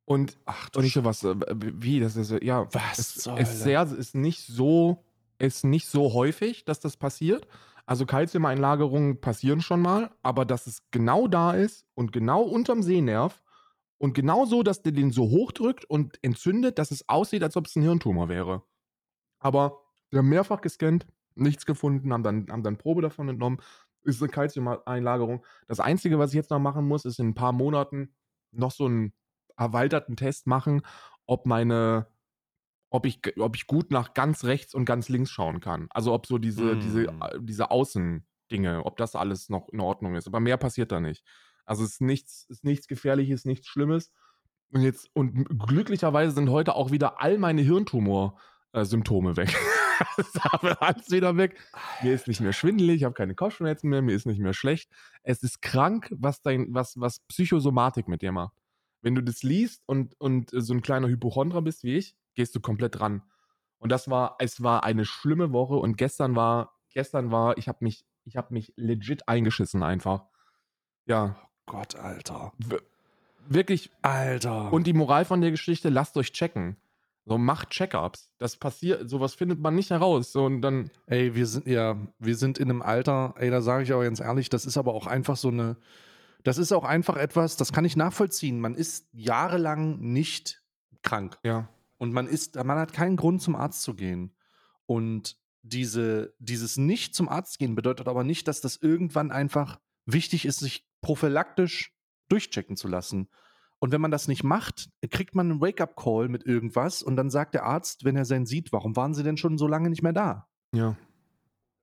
Und, 0.04 0.36
Ach 0.44 0.68
du 0.68 0.80
und 0.80 0.84
ich 0.84 0.92
so 0.92 1.04
was, 1.04 1.24
äh, 1.24 1.34
wie, 1.48 2.00
das 2.00 2.16
ist, 2.16 2.30
ja, 2.42 2.66
Was 2.74 2.98
es, 2.98 3.16
es 3.16 3.26
Hölle? 3.26 3.44
sehr, 3.46 3.82
ist 3.92 4.14
nicht 4.14 4.46
so, 4.46 5.02
ist 5.38 5.64
nicht 5.64 5.86
so 5.86 6.12
häufig, 6.12 6.66
dass 6.66 6.80
das 6.80 6.98
passiert. 6.98 7.46
Also 7.88 8.04
Kalziumeinlagerungen 8.04 9.18
passieren 9.22 9.62
schon 9.62 9.80
mal, 9.80 10.10
aber 10.22 10.44
dass 10.44 10.66
es 10.66 10.82
genau 10.90 11.26
da 11.26 11.52
ist 11.52 11.86
und 11.94 12.12
genau 12.12 12.42
unterm 12.42 12.82
Sehnerv 12.82 13.42
und 13.96 14.12
genau 14.12 14.44
so, 14.44 14.62
dass 14.62 14.82
der 14.82 14.92
den 14.92 15.10
so 15.10 15.30
hochdrückt 15.30 15.86
und 15.86 16.22
entzündet, 16.22 16.78
dass 16.78 16.90
es 16.90 17.08
aussieht, 17.08 17.42
als 17.42 17.56
ob 17.56 17.64
es 17.64 17.76
ein 17.76 17.82
Hirntumor 17.82 18.28
wäre. 18.28 18.62
Aber 19.38 19.80
wir 20.10 20.18
haben 20.18 20.28
mehrfach 20.28 20.60
gescannt, 20.60 21.06
nichts 21.34 21.64
gefunden, 21.64 22.12
haben 22.12 22.22
dann, 22.22 22.48
haben 22.50 22.62
dann 22.62 22.76
Probe 22.76 23.00
davon 23.00 23.30
entnommen. 23.30 23.56
Ist 24.02 24.20
eine 24.20 24.30
Kalziumeinlagerung. 24.30 25.42
Das 25.66 25.80
Einzige, 25.80 26.18
was 26.18 26.32
ich 26.32 26.36
jetzt 26.36 26.50
noch 26.50 26.58
machen 26.58 26.86
muss, 26.86 27.06
ist 27.06 27.18
in 27.20 27.28
ein 27.28 27.34
paar 27.34 27.52
Monaten 27.52 28.14
noch 28.52 28.70
so 28.70 28.84
einen 28.84 29.14
erweiterten 29.56 30.14
Test 30.14 30.46
machen, 30.46 30.82
ob 31.24 31.46
meine, 31.46 32.06
ob 32.90 33.06
ich, 33.06 33.20
ob 33.38 33.56
ich 33.56 33.66
gut 33.66 33.90
nach 33.90 34.14
ganz 34.14 34.44
rechts 34.44 34.74
und 34.74 34.84
ganz 34.84 35.08
links 35.08 35.30
schauen 35.30 35.60
kann. 35.60 35.88
Also 35.90 36.12
ob 36.12 36.26
so 36.26 36.38
diese, 36.38 36.76
Mm. 36.76 36.80
diese, 36.80 37.04
äh, 37.04 37.38
diese 37.40 37.70
Außendinge, 37.70 38.84
ob 38.84 38.96
das 38.96 39.14
alles 39.14 39.48
noch 39.48 39.68
in 39.68 39.80
Ordnung 39.80 40.14
ist. 40.14 40.26
Aber 40.26 40.40
mehr 40.40 40.56
passiert 40.56 40.92
da 40.92 41.00
nicht. 41.00 41.22
Also 41.66 41.84
es 41.84 41.92
ist 41.92 42.00
nichts, 42.00 42.46
ist 42.48 42.64
nichts 42.64 42.88
Gefährliches, 42.88 43.44
nichts 43.44 43.66
Schlimmes. 43.68 44.10
Und 44.70 44.82
jetzt, 44.82 45.10
und 45.14 45.46
glücklicherweise 45.66 46.32
sind 46.34 46.50
heute 46.50 46.74
auch 46.74 46.90
wieder 46.90 47.20
all 47.20 47.38
meine 47.38 47.62
Hirntumor-Symptome 47.62 49.36
weg. 49.36 49.54
das 50.16 50.28
ist 50.28 50.40
alles 50.80 51.10
wieder 51.10 51.36
weg. 51.36 51.58
Mir 52.02 52.14
ist 52.14 52.28
nicht 52.28 52.40
mehr 52.40 52.52
schwindelig, 52.52 52.96
ich 52.96 53.04
habe 53.04 53.14
keine 53.14 53.34
Kopfschmerzen 53.34 53.88
mehr, 53.88 54.02
mir 54.02 54.14
ist 54.14 54.26
nicht 54.26 54.40
mehr 54.40 54.54
schlecht. 54.54 54.90
Es 55.22 55.42
ist 55.42 55.60
krank, 55.62 56.08
was 56.16 56.40
dein, 56.42 56.72
was, 56.74 56.98
was 56.98 57.20
Psychosomatik 57.20 58.08
mit 58.08 58.22
dir 58.22 58.32
macht. 58.32 58.54
Wenn 59.00 59.14
du 59.14 59.22
das 59.22 59.42
liest 59.42 59.82
und, 59.86 60.18
und 60.20 60.50
so 60.52 60.74
ein 60.74 60.82
kleiner 60.82 61.08
Hypochondra 61.08 61.60
bist 61.60 61.84
wie 61.84 61.96
ich, 61.96 62.14
gehst 62.38 62.54
du 62.54 62.60
komplett 62.60 63.00
dran. 63.00 63.22
Und 63.78 63.90
das 63.90 64.08
war, 64.08 64.36
es 64.38 64.62
war 64.62 64.84
eine 64.84 65.04
schlimme 65.04 65.52
Woche 65.52 65.74
und 65.74 65.98
gestern 65.98 66.36
war, 66.36 66.72
gestern 66.94 67.32
war, 67.32 67.58
ich 67.58 67.66
habe 67.66 67.78
mich, 67.80 68.06
ich 68.24 68.36
habe 68.36 68.54
mich 68.54 68.72
legit 68.76 69.28
eingeschissen 69.28 69.82
einfach. 69.82 70.24
Ja, 71.04 71.36
Gott, 71.66 71.96
Alter. 71.96 72.52
w- 72.58 72.78
wirklich. 73.48 73.90
Alter. 74.02 74.72
Und 74.72 74.86
die 74.86 74.92
Moral 74.92 75.24
von 75.24 75.40
der 75.40 75.50
Geschichte, 75.50 75.88
lasst 75.88 76.16
euch 76.16 76.32
checken. 76.32 76.76
So, 77.24 77.38
macht 77.38 77.70
Check-ups. 77.70 78.30
Das 78.38 78.56
passiert, 78.56 79.10
sowas 79.10 79.34
findet 79.34 79.58
man 79.60 79.74
nicht 79.74 79.90
heraus. 79.90 80.30
So, 80.32 80.44
und 80.44 80.62
dann, 80.62 80.90
Ey, 81.06 81.34
wir 81.34 81.46
sind 81.46 81.66
ja, 81.66 81.96
wir 82.20 82.36
sind 82.36 82.58
in 82.58 82.70
einem 82.70 82.82
Alter, 82.82 83.34
ey, 83.36 83.50
da 83.50 83.60
sage 83.62 83.82
ich 83.82 83.92
aber 83.92 84.04
ganz 84.04 84.20
ehrlich, 84.20 84.48
das 84.48 84.64
ist 84.64 84.78
aber 84.78 84.94
auch 84.94 85.06
einfach 85.08 85.36
so 85.36 85.48
eine, 85.48 85.76
das 86.44 86.56
ist 86.56 86.72
auch 86.72 86.84
einfach 86.84 87.16
etwas, 87.16 87.56
das 87.56 87.72
kann 87.72 87.84
ich 87.84 87.96
nachvollziehen. 87.96 88.60
Man 88.60 88.74
ist 88.76 89.08
jahrelang 89.12 89.98
nicht 89.98 90.62
krank 91.02 91.36
ja, 91.42 91.68
und 91.98 92.12
man 92.12 92.26
ist, 92.26 92.56
man 92.56 92.78
hat 92.78 92.92
keinen 92.92 93.16
Grund 93.16 93.42
zum 93.42 93.56
Arzt 93.56 93.82
zu 93.82 93.94
gehen. 93.94 94.34
Und 94.86 95.36
diese, 95.62 96.34
dieses 96.38 96.76
nicht 96.76 97.14
zum 97.14 97.28
Arzt 97.28 97.58
gehen 97.58 97.74
bedeutet 97.74 98.08
aber 98.08 98.24
nicht, 98.24 98.48
dass 98.48 98.60
das 98.60 98.76
irgendwann 98.76 99.30
einfach 99.30 99.78
wichtig 100.06 100.46
ist, 100.46 100.60
sich 100.60 100.86
prophylaktisch 101.02 101.92
durchchecken 102.28 102.76
zu 102.76 102.88
lassen. 102.88 103.28
Und 103.80 103.92
wenn 103.92 104.00
man 104.00 104.10
das 104.10 104.28
nicht 104.28 104.42
macht, 104.42 104.90
kriegt 105.10 105.34
man 105.34 105.50
einen 105.50 105.60
Wake-up-Call 105.60 106.28
mit 106.28 106.44
irgendwas 106.44 107.02
und 107.02 107.16
dann 107.16 107.30
sagt 107.30 107.54
der 107.54 107.64
Arzt, 107.64 108.04
wenn 108.04 108.16
er 108.16 108.24
seinen 108.24 108.46
sieht, 108.46 108.72
warum 108.72 108.96
waren 108.96 109.14
Sie 109.14 109.22
denn 109.22 109.36
schon 109.36 109.58
so 109.58 109.68
lange 109.68 109.90
nicht 109.90 110.02
mehr 110.02 110.12
da? 110.12 110.48
Ja. 110.72 110.96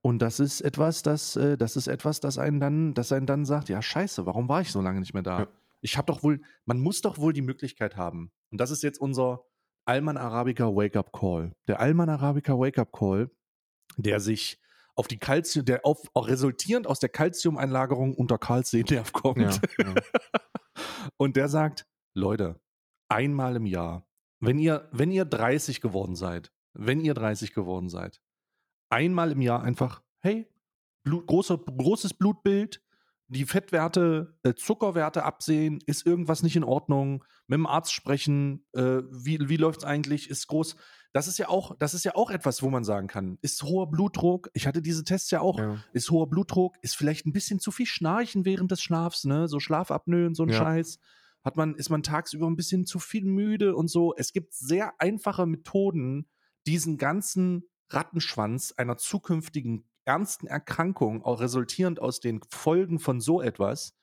Und 0.02 0.20
das 0.20 0.40
ist 0.40 0.62
etwas, 0.62 1.02
das, 1.04 1.36
äh, 1.36 1.58
das 1.58 1.78
ist 1.78 1.88
etwas, 1.88 2.20
das 2.20 2.38
einen 2.38 2.60
dann, 2.60 2.94
das 2.94 3.12
einen 3.12 3.26
dann 3.26 3.46
sagt, 3.46 3.70
ja, 3.70 3.82
scheiße, 3.82 4.26
warum 4.26 4.50
war 4.50 4.62
ich 4.62 4.72
so 4.72 4.82
lange 4.82 5.00
nicht 5.00 5.14
mehr 5.14 5.24
da? 5.24 5.40
Ja. 5.40 5.48
Ich 5.82 5.98
habe 5.98 6.06
doch 6.08 6.22
wohl, 6.22 6.42
man 6.66 6.80
muss 6.80 7.02
doch 7.02 7.18
wohl 7.18 7.34
die 7.34 7.42
Möglichkeit 7.42 7.96
haben. 7.96 8.32
Und 8.52 8.60
das 8.60 8.72
ist 8.72 8.84
jetzt 8.84 9.00
unser 9.00 9.46
Alman 9.86 10.18
Arabica 10.18 10.66
Wake-up 10.66 11.12
Call. 11.12 11.56
Der 11.68 11.80
Alman 11.80 12.10
Arabica 12.10 12.54
Wake-up 12.54 12.92
Call, 12.92 13.30
der 13.98 14.20
sich 14.20 14.60
auf 14.96 15.08
die 15.08 15.18
Calcium, 15.18 15.66
der 15.66 15.86
auf, 15.86 16.10
auch 16.14 16.28
resultierend 16.28 16.88
aus 16.88 17.00
der 17.00 17.10
Calciumeinlagerung 17.10 18.16
unter 18.16 18.38
Karlsee-Nerv 18.38 19.12
kommt. 19.12 19.38
Ja, 19.40 19.60
ja. 19.80 19.96
Und 21.18 21.36
der 21.36 21.50
sagt, 21.50 21.86
Leute, 22.14 22.60
einmal 23.10 23.56
im 23.58 23.66
Jahr, 23.66 24.08
wenn 24.40 24.58
ihr, 24.58 24.90
wenn 24.92 25.12
ihr 25.12 25.26
30 25.26 25.82
geworden 25.82 26.16
seid, 26.16 26.52
wenn 26.74 27.02
ihr 27.02 27.14
30 27.14 27.54
geworden 27.54 27.90
seid, 27.90 28.22
einmal 28.90 29.32
im 29.32 29.42
Jahr 29.42 29.62
einfach, 29.64 30.02
hey, 30.20 30.48
Blut, 31.04 31.28
großer, 31.28 31.58
großes 31.58 32.16
Blutbild, 32.16 32.82
die 33.28 33.46
Fettwerte, 33.46 34.38
äh, 34.44 34.54
Zuckerwerte 34.54 35.24
absehen, 35.24 35.80
ist 35.86 36.06
irgendwas 36.06 36.44
nicht 36.44 36.56
in 36.56 36.64
Ordnung, 36.64 37.24
mit 37.48 37.58
dem 37.58 37.66
Arzt 37.66 37.94
sprechen, 37.94 38.66
äh, 38.74 39.02
wie, 39.12 39.50
wie 39.50 39.58
läuft 39.58 39.80
es 39.80 39.86
eigentlich, 39.86 40.30
ist 40.30 40.48
groß. 40.48 40.76
Das 41.12 41.28
ist 41.28 41.38
ja 41.38 41.48
auch, 41.48 41.76
das 41.80 41.94
ist 41.94 42.04
ja 42.04 42.14
auch 42.16 42.30
etwas, 42.30 42.62
wo 42.62 42.70
man 42.70 42.84
sagen 42.84 43.08
kann, 43.08 43.38
ist 43.42 43.64
hoher 43.64 43.90
Blutdruck, 43.90 44.50
ich 44.54 44.68
hatte 44.68 44.82
diese 44.82 45.04
Tests 45.04 45.32
ja 45.32 45.40
auch, 45.42 45.58
Ja. 45.58 45.78
ist 45.94 46.12
hoher 46.12 46.30
Blutdruck, 46.30 46.78
ist 46.82 46.96
vielleicht 46.98 47.26
ein 47.26 47.34
bisschen 47.34 47.60
zu 47.60 47.72
viel 47.72 47.86
Schnarchen 47.86 48.46
während 48.46 48.72
des 48.72 48.82
Schlafs, 48.82 49.24
ne? 49.24 49.48
So 49.48 49.60
Schlafapnoe 49.60 50.28
und 50.28 50.36
so 50.36 50.44
ein 50.44 50.50
Ja. 50.50 50.58
Scheiß. 50.60 51.00
Hat 51.44 51.58
man, 51.58 51.76
ist 51.76 51.90
man 51.90 52.04
tagsüber 52.04 52.48
ein 52.48 52.56
bisschen 52.56 52.86
zu 52.86 53.00
viel 53.00 53.24
müde 53.24 53.76
und 53.76 53.88
so. 53.88 54.14
Es 54.18 54.34
gibt 54.34 54.54
sehr 54.54 55.00
einfache 55.00 55.46
Methoden, 55.46 56.28
diesen 56.68 56.98
ganzen 56.98 57.64
Rattenschwanz 57.90 58.74
einer 58.76 58.98
zukünftigen 58.98 59.88
ernsten 60.06 60.48
Erkrankung, 60.48 61.24
auch 61.24 61.40
resultierend 61.42 62.00
aus 62.00 62.20
den 62.20 62.42
Folgen 62.50 63.00
von 63.00 63.20
so 63.22 63.42
etwas, 63.42 63.96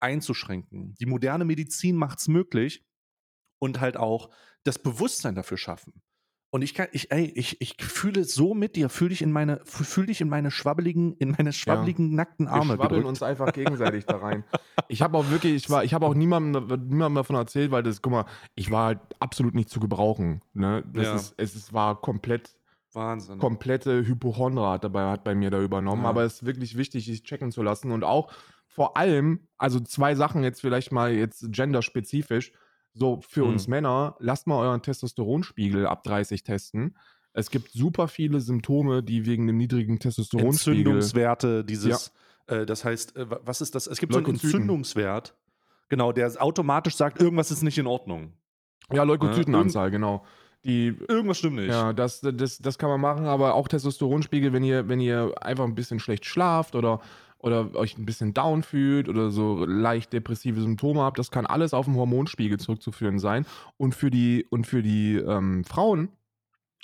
einzuschränken. 0.00 0.94
Die 1.00 1.06
moderne 1.06 1.44
Medizin 1.44 1.96
macht 1.96 2.20
es 2.20 2.28
möglich 2.28 2.84
und 3.60 3.80
halt 3.80 3.96
auch 3.96 4.30
das 4.64 4.78
Bewusstsein 4.78 5.34
dafür 5.34 5.56
schaffen. 5.56 6.02
Und 6.50 6.62
ich 6.62 6.72
kann, 6.72 6.88
ich, 6.92 7.10
ey, 7.10 7.26
ich, 7.34 7.60
ich 7.60 7.76
fühle 7.78 8.24
so 8.24 8.54
mit 8.54 8.74
dir, 8.74 8.88
fühle 8.88 9.10
dich 9.10 9.20
in 9.20 9.30
meine, 9.32 9.60
fühle 9.66 10.06
dich 10.06 10.22
in 10.22 10.30
meine 10.30 10.50
schwabbeligen, 10.50 11.12
in 11.18 11.32
meine 11.36 11.52
schwabbeligen, 11.52 12.14
nackten 12.14 12.46
Wir 12.46 12.52
Arme 12.52 12.74
schwabbeln 12.76 12.88
gedrückt. 12.88 13.06
uns 13.08 13.22
einfach 13.22 13.52
gegenseitig 13.52 14.06
da 14.06 14.16
rein. 14.16 14.44
Ich 14.88 15.02
habe 15.02 15.18
auch 15.18 15.28
wirklich, 15.28 15.54
ich 15.56 15.68
war, 15.68 15.84
ich 15.84 15.92
habe 15.92 16.06
auch 16.06 16.14
niemandem, 16.14 16.66
niemandem 16.88 17.16
davon 17.16 17.36
erzählt, 17.36 17.70
weil 17.70 17.82
das, 17.82 18.00
guck 18.00 18.12
mal, 18.12 18.24
ich 18.54 18.70
war 18.70 18.86
halt 18.86 19.00
absolut 19.20 19.54
nicht 19.54 19.68
zu 19.68 19.78
gebrauchen. 19.78 20.40
Ne? 20.54 20.82
Das 20.90 21.04
Ja. 21.04 21.16
ist, 21.16 21.34
es 21.36 21.54
ist, 21.54 21.72
war 21.74 22.00
komplett, 22.00 22.57
Wahnsinn. 22.98 23.38
komplette 23.38 24.06
Hypochondra 24.06 24.72
hat 24.72 24.84
dabei 24.84 25.10
hat 25.10 25.24
bei 25.24 25.34
mir 25.34 25.50
da 25.50 25.60
übernommen. 25.62 26.02
Ja. 26.02 26.08
Aber 26.08 26.24
es 26.24 26.34
ist 26.34 26.46
wirklich 26.46 26.76
wichtig, 26.76 27.06
sich 27.06 27.22
checken 27.22 27.50
zu 27.52 27.62
lassen 27.62 27.92
und 27.92 28.04
auch 28.04 28.32
vor 28.66 28.96
allem, 28.96 29.48
also 29.56 29.80
zwei 29.80 30.14
Sachen 30.14 30.42
jetzt 30.44 30.60
vielleicht 30.60 30.92
mal 30.92 31.12
jetzt 31.12 31.52
genderspezifisch. 31.52 32.52
So 32.94 33.20
für 33.20 33.44
Mhm. 33.44 33.50
uns 33.50 33.68
Männer, 33.68 34.16
lasst 34.18 34.46
mal 34.46 34.58
euren 34.58 34.82
Testosteronspiegel 34.82 35.86
ab 35.86 36.02
30 36.04 36.42
testen. 36.42 36.96
Es 37.32 37.50
gibt 37.50 37.70
super 37.70 38.08
viele 38.08 38.40
Symptome, 38.40 39.02
die 39.02 39.24
wegen 39.26 39.46
dem 39.46 39.56
niedrigen 39.56 39.98
Testosteronspiegel 40.00 40.78
Entzündungswerte, 40.80 41.64
dieses, 41.64 42.12
äh, 42.46 42.66
das 42.66 42.84
heißt, 42.84 43.16
äh, 43.16 43.30
wa- 43.30 43.40
was 43.44 43.60
ist 43.60 43.74
das? 43.74 43.86
Es 43.86 43.98
gibt 43.98 44.12
so 44.12 44.18
einen 44.18 44.26
Leukozyten. 44.26 44.60
Entzündungswert, 44.62 45.36
genau, 45.88 46.10
der 46.12 46.32
automatisch 46.42 46.96
sagt, 46.96 47.20
irgendwas 47.20 47.50
ist 47.50 47.62
nicht 47.62 47.78
in 47.78 47.86
Ordnung. 47.86 48.32
Ja, 48.92 49.02
Leukozytenanzahl, 49.04 49.90
genau. 49.90 50.24
Die, 50.64 50.96
Irgendwas 51.08 51.38
stimmt 51.38 51.56
nicht. 51.56 51.68
ja, 51.68 51.92
das, 51.92 52.20
das, 52.20 52.58
das 52.58 52.78
kann 52.78 52.90
man 52.90 53.00
machen, 53.00 53.26
aber 53.26 53.54
auch 53.54 53.68
Testosteronspiegel, 53.68 54.52
wenn 54.52 54.64
ihr, 54.64 54.88
wenn 54.88 55.00
ihr 55.00 55.34
einfach 55.40 55.64
ein 55.64 55.74
bisschen 55.74 56.00
schlecht 56.00 56.26
schlaft 56.26 56.74
oder, 56.74 57.00
oder 57.38 57.74
euch 57.76 57.96
ein 57.96 58.06
bisschen 58.06 58.34
down 58.34 58.62
fühlt 58.62 59.08
oder 59.08 59.30
so 59.30 59.64
leicht 59.64 60.12
depressive 60.12 60.60
Symptome 60.60 61.00
habt, 61.00 61.18
das 61.18 61.30
kann 61.30 61.46
alles 61.46 61.72
auf 61.74 61.86
den 61.86 61.94
Hormonspiegel 61.94 62.58
zurückzuführen 62.58 63.18
sein. 63.18 63.46
Und 63.76 63.94
für 63.94 64.10
die, 64.10 64.46
und 64.50 64.66
für 64.66 64.82
die 64.82 65.16
ähm, 65.16 65.64
Frauen, 65.64 66.10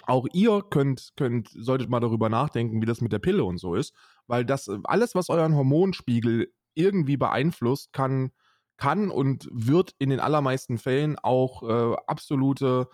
auch 0.06 0.26
ihr 0.32 0.62
könnt, 0.62 1.12
könnt, 1.16 1.48
solltet 1.48 1.88
mal 1.88 2.00
darüber 2.00 2.28
nachdenken, 2.28 2.80
wie 2.80 2.86
das 2.86 3.00
mit 3.00 3.12
der 3.12 3.18
Pille 3.18 3.44
und 3.44 3.58
so 3.58 3.74
ist, 3.74 3.94
weil 4.26 4.44
das 4.44 4.70
alles, 4.84 5.14
was 5.14 5.30
euren 5.30 5.54
Hormonspiegel 5.54 6.52
irgendwie 6.74 7.16
beeinflusst, 7.16 7.92
kann, 7.92 8.30
kann 8.76 9.10
und 9.10 9.48
wird 9.52 9.94
in 9.98 10.10
den 10.10 10.20
allermeisten 10.20 10.78
Fällen 10.78 11.16
auch 11.18 11.62
äh, 11.62 11.96
absolute, 12.06 12.88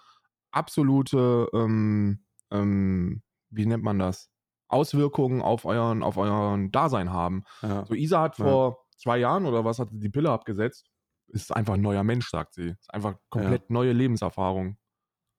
absolute, 0.53 1.49
ähm, 1.53 2.25
ähm, 2.51 3.23
wie 3.51 3.67
nennt 3.67 3.83
man 3.85 3.99
das? 3.99 4.31
Auswirkungen 4.69 5.43
auf 5.43 5.65
euren, 5.65 6.03
auf 6.03 6.17
euren 6.17 6.71
Dasein 6.71 7.13
haben. 7.13 7.43
Ja. 7.63 7.85
So, 7.87 7.95
Isa 7.95 8.23
hat 8.23 8.39
Ja. 8.39 8.45
vor 8.45 8.87
zwei 8.97 9.19
Jahren 9.19 9.47
oder 9.47 9.65
was 9.65 9.79
hat 9.79 9.91
sie 9.91 9.99
die 9.99 10.09
Pille 10.11 10.31
abgesetzt? 10.31 10.89
Ist 11.29 11.55
einfach 11.55 11.75
ein 11.75 11.81
neuer 11.81 12.05
Mensch, 12.05 12.29
sagt 12.29 12.55
sie. 12.55 12.71
Ist 12.79 12.93
einfach 12.93 13.15
komplett 13.31 13.71
neue 13.71 13.93
Lebenserfahrung. 13.93 14.77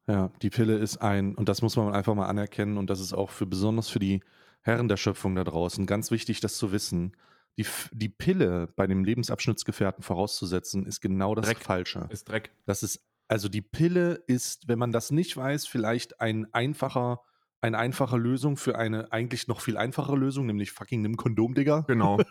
Ja, 0.08 0.32
die 0.41 0.50
Pille 0.50 0.77
ist 0.77 0.98
ein, 0.98 1.36
und 1.36 1.48
das 1.48 1.62
muss 1.62 1.77
man 1.77 1.94
einfach 1.94 2.15
mal 2.15 2.25
anerkennen, 2.27 2.77
und 2.77 2.89
das 2.89 3.00
ist 3.00 3.13
auch 3.13 3.30
für 3.30 3.46
besonders 3.46 3.88
für 3.89 4.00
die 4.00 4.22
Herren 4.62 4.88
der 4.88 4.98
Schöpfung 4.98 5.36
da 5.36 5.44
draußen 5.44 5.86
ganz 5.86 6.12
wichtig, 6.12 6.39
das 6.39 6.58
zu 6.58 6.72
wissen. 6.72 7.15
Die, 7.58 7.65
die 7.91 8.10
Pille 8.10 8.68
bei 8.75 8.88
dem 8.88 9.03
Lebensabschnittsgefährten 9.03 10.03
vorauszusetzen, 10.03 10.86
ist 10.86 11.01
genau 11.01 11.36
das 11.36 11.46
Dreck. 11.46 11.60
Falsche. 11.60 12.08
Ist 12.10 12.30
Dreck. 12.30 12.51
Das 12.65 12.84
ist, 12.84 13.06
also 13.32 13.48
die 13.50 13.62
Pille 13.62 14.22
ist, 14.28 14.68
wenn 14.68 14.78
man 14.78 14.92
das 14.92 15.10
nicht 15.12 15.38
weiß, 15.38 15.66
vielleicht 15.66 16.20
ein 16.20 16.54
einfacher, 16.54 17.22
eine 17.62 17.78
einfache 17.78 18.18
Lösung 18.18 18.58
für 18.58 18.78
eine 18.78 19.12
eigentlich 19.14 19.48
noch 19.48 19.62
viel 19.62 19.78
einfachere 19.78 20.18
Lösung, 20.18 20.46
nämlich 20.48 20.72
fucking 20.72 21.02
nimm 21.02 21.16
Kondom, 21.16 21.54
Digga. 21.54 21.86
Genau. 21.88 22.20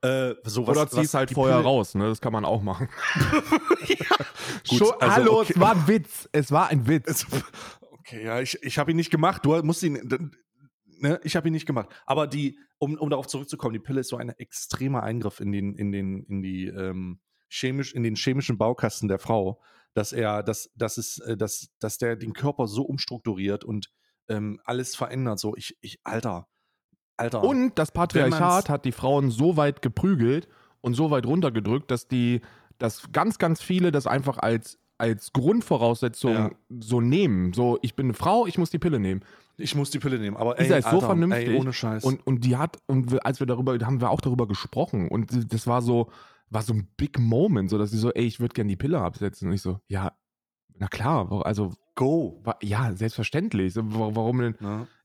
Äh, 0.00 0.36
sowas, 0.44 0.76
Oder 0.76 0.92
was 0.92 1.12
halt 1.14 1.30
die 1.30 1.34
vorher 1.34 1.56
Pille- 1.56 1.64
raus, 1.64 1.96
ne? 1.96 2.06
Das 2.06 2.20
kann 2.20 2.32
man 2.32 2.44
auch 2.44 2.62
machen. 2.62 2.88
Gut, 4.68 4.78
Schon, 4.78 4.92
also, 5.00 5.06
hallo, 5.16 5.40
okay. 5.40 5.52
es 5.54 5.60
war 5.60 5.72
ein 5.72 5.88
Witz. 5.88 6.28
Es 6.30 6.52
war 6.52 6.68
ein 6.68 6.86
Witz. 6.86 7.08
Es- 7.08 7.26
Okay, 7.98 8.24
ja, 8.24 8.40
ich, 8.40 8.62
ich 8.62 8.78
habe 8.78 8.92
ihn 8.92 8.96
nicht 8.96 9.10
gemacht. 9.10 9.44
Du 9.44 9.60
musst 9.64 9.82
ihn. 9.82 10.30
Ne, 11.00 11.20
ich 11.24 11.34
habe 11.34 11.48
ihn 11.48 11.52
nicht 11.52 11.66
gemacht. 11.66 11.88
Aber 12.06 12.28
die, 12.28 12.58
um, 12.78 12.94
um 12.96 13.10
darauf 13.10 13.26
zurückzukommen, 13.26 13.72
die 13.72 13.80
Pille 13.80 14.00
ist 14.02 14.08
so 14.10 14.16
ein 14.16 14.28
extremer 14.30 15.02
Eingriff 15.02 15.40
in 15.40 15.50
den, 15.50 15.74
in 15.74 15.90
den, 15.90 16.22
in 16.22 16.40
die 16.42 16.68
ähm, 16.68 17.18
chemisch, 17.48 17.92
in 17.92 18.04
den 18.04 18.14
chemischen 18.14 18.56
Baukasten 18.56 19.08
der 19.08 19.18
Frau, 19.18 19.60
dass 19.98 20.12
er, 20.12 20.44
dass, 20.44 20.70
dass 20.76 20.96
es, 20.96 21.18
äh, 21.18 21.36
dass, 21.36 21.70
dass 21.80 21.98
der 21.98 22.14
den 22.14 22.32
Körper 22.32 22.68
so 22.68 22.82
umstrukturiert 22.82 23.64
und 23.64 23.90
ähm, 24.28 24.60
alles 24.64 24.94
verändert. 24.94 25.40
So, 25.40 25.56
ich, 25.56 25.76
ich, 25.80 25.98
Alter, 26.04 26.46
Alter. 27.16 27.42
Und 27.42 27.76
das 27.80 27.90
Patriarchat 27.90 28.68
hat 28.68 28.84
die 28.84 28.92
Frauen 28.92 29.32
so 29.32 29.56
weit 29.56 29.82
geprügelt 29.82 30.46
und 30.80 30.94
so 30.94 31.10
weit 31.10 31.26
runtergedrückt, 31.26 31.90
dass 31.90 32.06
die, 32.06 32.42
dass 32.78 33.10
ganz, 33.10 33.38
ganz 33.38 33.60
viele 33.60 33.90
das 33.90 34.06
einfach 34.06 34.38
als, 34.38 34.78
als 34.98 35.32
Grundvoraussetzung 35.32 36.32
Ja. 36.32 36.50
so 36.78 37.00
nehmen. 37.00 37.52
So, 37.52 37.78
ich 37.82 37.96
bin 37.96 38.06
eine 38.06 38.14
Frau, 38.14 38.46
ich 38.46 38.56
muss 38.56 38.70
die 38.70 38.78
Pille 38.78 39.00
nehmen. 39.00 39.24
ich 39.56 39.74
muss 39.74 39.90
die 39.90 39.98
Pille 39.98 40.20
nehmen. 40.20 40.36
Aber 40.36 40.60
ey, 40.60 40.66
ist 40.66 40.84
so 40.84 40.90
Alter, 40.90 41.06
vernünftig. 41.06 41.48
Ey, 41.48 41.58
ohne 41.58 41.72
Scheiß. 41.72 42.04
Und, 42.04 42.24
und 42.24 42.44
die 42.44 42.56
hat, 42.56 42.78
und 42.86 43.24
als 43.26 43.40
wir 43.40 43.48
darüber, 43.48 43.76
haben 43.84 44.00
wir 44.00 44.10
auch 44.10 44.20
darüber 44.20 44.46
gesprochen. 44.46 45.08
Und 45.08 45.52
das 45.52 45.66
war 45.66 45.82
so, 45.82 46.08
war 46.50 46.62
so 46.62 46.72
ein 46.74 46.88
Big 46.96 47.18
Moment, 47.18 47.70
so 47.70 47.78
dass 47.78 47.90
sie 47.90 47.98
so, 47.98 48.10
ey, 48.12 48.24
ich 48.24 48.40
würde 48.40 48.54
gerne 48.54 48.68
die 48.70 48.76
Pille 48.76 49.00
absetzen. 49.00 49.48
Und 49.48 49.54
ich 49.54 49.62
so, 49.62 49.80
ja, 49.88 50.12
na 50.74 50.88
klar, 50.88 51.30
also, 51.44 51.74
Go. 51.94 52.40
wa- 52.44 52.58
ja, 52.62 52.94
selbstverständlich. 52.94 53.74
So, 53.74 53.82
wa- 53.92 54.10
Warum 54.14 54.38
denn? 54.40 54.54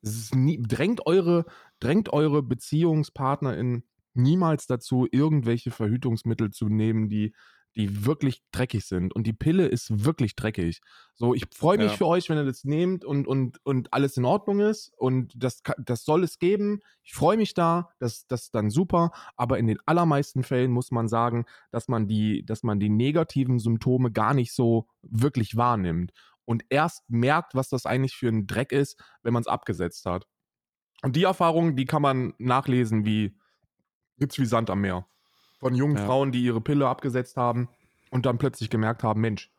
Ist 0.02 0.36
nie, 0.36 0.62
drängt 0.62 1.06
eure, 1.08 1.46
drängt 1.80 2.14
eure 2.14 2.44
BeziehungspartnerInnen 2.44 3.84
niemals 4.14 4.68
dazu, 4.68 5.08
irgendwelche 5.12 5.72
Verhütungsmittel 5.72 6.52
zu 6.52 6.70
nehmen, 6.70 7.10
die, 7.10 7.34
die 7.75 8.06
wirklich 8.06 8.42
dreckig 8.51 8.86
sind. 8.86 9.13
Und 9.15 9.25
die 9.25 9.34
Pille 9.34 9.65
ist 9.68 10.06
wirklich 10.06 10.36
dreckig. 10.36 10.80
So, 11.15 11.34
ich 11.34 11.46
freue 11.56 11.77
mich 11.77 11.92
Ja. 11.92 11.98
für 11.98 12.08
euch, 12.08 12.30
wenn 12.30 12.38
ihr 12.38 12.46
das 12.46 12.63
nehmt 12.63 13.03
und, 13.03 13.27
und, 13.27 13.60
und 13.65 13.92
alles 13.94 14.18
in 14.18 14.25
Ordnung 14.25 14.60
ist. 14.60 14.92
Und 14.98 15.34
das, 15.36 15.62
das 15.77 16.06
soll 16.06 16.24
es 16.24 16.39
geben. 16.39 16.82
Ich 17.03 17.13
freue 17.13 17.38
mich 17.38 17.53
da, 17.53 17.89
das, 18.00 18.27
das 18.27 18.44
ist 18.44 18.56
dann 18.56 18.70
super. 18.70 19.12
Aber 19.36 19.58
in 19.58 19.68
den 19.68 19.80
allermeisten 19.86 20.44
Fällen 20.44 20.72
muss 20.72 20.92
man 20.92 21.08
sagen, 21.08 21.46
dass 21.72 21.88
man 21.88 22.08
die, 22.08 22.46
dass 22.46 22.63
man 22.63 22.80
die 22.80 22.89
negativen 22.89 23.60
Symptome 23.60 24.12
gar 24.12 24.34
nicht 24.34 24.53
so 24.53 24.88
wirklich 25.01 25.56
wahrnimmt. 25.56 26.12
Und 26.46 26.65
erst 26.70 27.10
merkt, 27.10 27.56
was 27.56 27.70
das 27.70 27.86
eigentlich 27.86 28.15
für 28.15 28.27
ein 28.27 28.48
Dreck 28.48 28.72
ist, 28.72 29.01
wenn 29.22 29.34
man 29.34 29.42
es 29.42 29.48
abgesetzt 29.48 30.06
hat. 30.06 30.27
Und 31.01 31.15
die 31.15 31.24
Erfahrung, 31.24 31.75
die 31.75 31.86
kann 31.86 32.01
man 32.01 32.34
nachlesen 32.38 33.06
wie, 33.06 33.36
gibt's 34.20 34.39
wie 34.39 34.46
Sand 34.46 34.70
am 34.70 34.82
Meer. 34.82 35.08
Von 35.63 35.75
jungen 35.75 35.98
Ja. 35.98 36.05
Frauen, 36.05 36.32
die 36.32 36.43
ihre 36.43 36.62
Pille 36.62 36.88
abgesetzt 36.88 37.38
haben 37.38 37.70
und 38.12 38.25
dann 38.25 38.38
plötzlich 38.38 38.70
gemerkt 38.70 39.01
haben, 39.03 39.22
Mensch, 39.22 39.50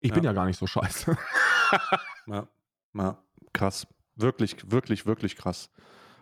ich 0.00 0.10
Ja. 0.10 0.14
bin 0.14 0.24
ja 0.24 0.32
gar 0.32 0.46
nicht 0.46 0.58
so 0.58 0.66
scheiße. 0.66 1.16
Ja, 2.26 2.46
ja, 2.94 3.18
krass. 3.52 3.86
Wirklich, 4.16 4.70
wirklich, 4.70 5.06
wirklich 5.06 5.36
krass. 5.36 5.70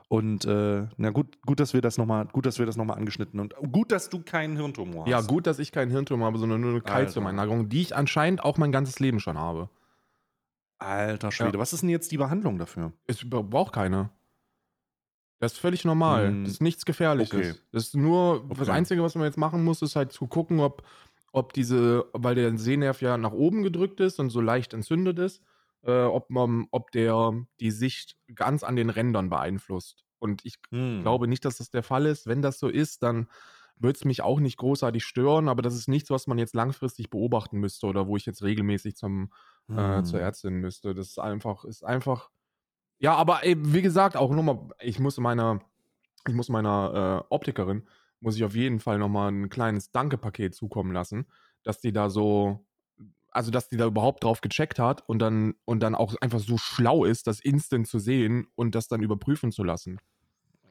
Und 0.08 0.44
äh, 0.44 0.86
na 0.96 1.10
gut, 1.10 1.40
gut, 1.42 1.58
dass 1.60 1.74
wir 1.74 1.80
das 1.80 1.98
nochmal, 1.98 2.26
gut, 2.26 2.46
dass 2.46 2.58
wir 2.58 2.66
das 2.66 2.76
nochmal 2.76 2.96
angeschnitten 2.96 3.38
und 3.40 3.54
gut, 3.72 3.90
dass 3.92 4.08
du 4.08 4.22
keinen 4.22 4.56
Hirntumor 4.56 5.02
hast. 5.04 5.10
Ja, 5.10 5.20
gut, 5.20 5.46
dass 5.46 5.58
ich 5.58 5.72
keinen 5.72 5.90
Hirntumor 5.90 6.26
habe, 6.26 6.38
sondern 6.38 6.60
nur 6.60 6.70
eine 6.70 6.80
Kalziumeinlagerung, 6.80 7.68
die 7.68 7.80
ich 7.82 7.94
anscheinend 7.96 8.42
auch 8.44 8.56
mein 8.56 8.70
ganzes 8.72 8.98
Leben 9.00 9.18
schon 9.20 9.36
habe. 9.38 9.68
Alter 10.78 11.30
Schwede, 11.32 11.54
Ja. 11.54 11.58
was 11.58 11.72
ist 11.72 11.80
denn 11.82 11.88
jetzt 11.90 12.12
die 12.12 12.18
Behandlung 12.18 12.58
dafür? 12.58 12.92
Es 13.06 13.18
braucht 13.28 13.72
keine. 13.72 14.10
Das 15.38 15.52
ist 15.52 15.58
völlig 15.58 15.84
normal. 15.84 16.38
Hm. 16.38 16.42
Das 16.42 16.54
ist 16.54 16.62
nichts 16.62 16.84
Gefährliches. 16.84 17.48
Okay. 17.48 17.54
Das 17.72 17.84
ist 17.84 17.94
nur, 17.96 18.50
das 18.56 18.68
Okay. 18.68 18.70
Einzige, 18.70 19.02
was 19.02 19.14
man 19.14 19.24
jetzt 19.24 19.36
machen 19.38 19.64
muss, 19.64 19.82
ist 19.82 19.96
halt 19.96 20.12
zu 20.12 20.26
gucken, 20.26 20.60
ob, 20.60 20.82
ob 21.32 21.52
diese, 21.52 22.06
weil 22.12 22.34
der 22.34 22.56
Sehnerv 22.56 23.02
ja 23.02 23.18
nach 23.18 23.32
oben 23.32 23.62
gedrückt 23.62 24.00
ist 24.00 24.18
und 24.18 24.30
so 24.30 24.40
leicht 24.40 24.72
entzündet 24.72 25.18
ist, 25.18 25.42
äh, 25.82 26.02
ob 26.04 26.30
man, 26.30 26.66
ob 26.70 26.90
der 26.92 27.34
die 27.60 27.70
Sicht 27.70 28.16
ganz 28.34 28.62
an 28.64 28.76
den 28.76 28.88
Rändern 28.90 29.28
beeinflusst. 29.28 30.04
Und 30.18 30.44
ich 30.46 30.56
Hm. 30.72 31.02
glaube 31.02 31.28
nicht, 31.28 31.44
dass 31.44 31.58
das 31.58 31.70
der 31.70 31.82
Fall 31.82 32.06
ist. 32.06 32.26
Wenn 32.26 32.40
das 32.42 32.58
so 32.58 32.68
ist, 32.68 33.02
dann 33.02 33.28
wird 33.78 33.96
es 33.96 34.06
mich 34.06 34.22
auch 34.22 34.40
nicht 34.40 34.56
großartig 34.56 35.04
stören, 35.04 35.48
aber 35.48 35.60
das 35.60 35.74
ist 35.74 35.86
nichts, 35.88 36.08
was 36.08 36.26
man 36.26 36.38
jetzt 36.38 36.54
langfristig 36.54 37.10
beobachten 37.10 37.58
müsste 37.58 37.86
oder 37.86 38.06
wo 38.06 38.16
ich 38.16 38.24
jetzt 38.24 38.42
regelmäßig 38.42 38.96
zum, 38.96 39.30
äh, 39.74 40.02
Hm. 40.02 40.02
zur 40.02 40.20
Ärztin 40.20 40.54
müsste. 40.54 40.94
Das 40.94 41.08
ist 41.08 41.18
einfach, 41.18 41.64
ist 41.64 41.84
einfach. 41.84 42.30
Ja, 42.98 43.14
aber 43.14 43.44
ey, 43.44 43.56
wie 43.58 43.82
gesagt, 43.82 44.16
auch 44.16 44.30
nochmal, 44.30 44.70
ich 44.80 44.98
muss 44.98 45.18
meiner, 45.18 45.60
ich 46.26 46.34
muss 46.34 46.48
meiner 46.48 47.24
äh, 47.30 47.34
Optikerin, 47.34 47.86
muss 48.20 48.36
ich 48.36 48.44
auf 48.44 48.54
jeden 48.54 48.80
Fall 48.80 48.98
nochmal 48.98 49.30
ein 49.30 49.48
kleines 49.48 49.90
Danke-Paket 49.92 50.54
zukommen 50.54 50.92
lassen, 50.92 51.26
dass 51.62 51.80
die 51.80 51.92
da 51.92 52.08
so, 52.08 52.64
also 53.30 53.50
dass 53.50 53.68
die 53.68 53.76
da 53.76 53.86
überhaupt 53.86 54.24
drauf 54.24 54.40
gecheckt 54.40 54.78
hat 54.78 55.06
und 55.08 55.18
dann, 55.18 55.54
und 55.64 55.80
dann 55.80 55.94
auch 55.94 56.14
einfach 56.20 56.40
so 56.40 56.56
schlau 56.56 57.04
ist, 57.04 57.26
das 57.26 57.40
instant 57.40 57.86
zu 57.86 57.98
sehen 57.98 58.46
und 58.54 58.74
das 58.74 58.88
dann 58.88 59.02
überprüfen 59.02 59.52
zu 59.52 59.62
lassen. 59.62 60.00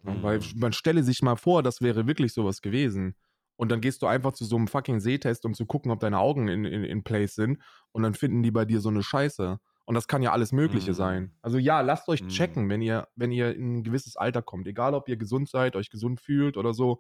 Mhm. 0.03 0.24
Weil 0.24 0.39
man 0.55 0.74
stelle 0.74 1.03
sich 1.03 1.22
mal 1.22 1.36
vor, 1.36 1.63
das 1.63 1.82
wäre 1.82 2.08
wirklich 2.08 2.34
sowas 2.34 2.62
gewesen. 2.62 3.15
Und 3.58 3.72
dann 3.72 3.82
gehst 3.82 4.01
du 4.01 4.08
einfach 4.08 4.34
zu 4.34 4.46
so 4.46 4.58
einem 4.58 4.67
fucking 4.67 5.00
Sehtest, 5.00 5.46
um 5.46 5.53
zu 5.53 5.65
gucken, 5.65 5.91
ob 5.91 6.00
deine 6.00 6.20
Augen 6.20 6.48
in, 6.48 6.65
in, 6.65 6.84
in 6.84 7.03
place 7.03 7.36
sind. 7.36 7.60
Und 7.91 8.03
dann 8.03 8.13
finden 8.13 8.44
die 8.44 8.51
bei 8.51 8.65
dir 8.65 8.82
so 8.82 8.89
eine 8.89 9.03
Scheiße. 9.03 9.60
Und 9.86 9.94
das 9.96 10.08
kann 10.08 10.24
ja 10.24 10.32
alles 10.32 10.51
Mögliche 10.51 10.92
Mhm. 10.92 10.96
sein. 10.96 11.32
Also 11.42 11.58
ja, 11.60 11.82
lasst 11.82 12.08
euch 12.10 12.24
Mhm. 12.24 12.30
checken, 12.30 12.70
wenn 12.70 12.82
ihr, 12.82 13.08
wenn 13.15 13.32
ihr 13.32 13.56
in 13.56 13.77
ein 13.77 13.84
gewisses 13.84 14.15
Alter 14.18 14.42
kommt. 14.42 14.68
Egal, 14.68 14.96
ob 14.96 15.08
ihr 15.10 15.18
gesund 15.18 15.48
seid, 15.50 15.75
euch 15.75 15.89
gesund 15.89 16.20
fühlt 16.22 16.58
oder 16.58 16.74
so. 16.74 17.00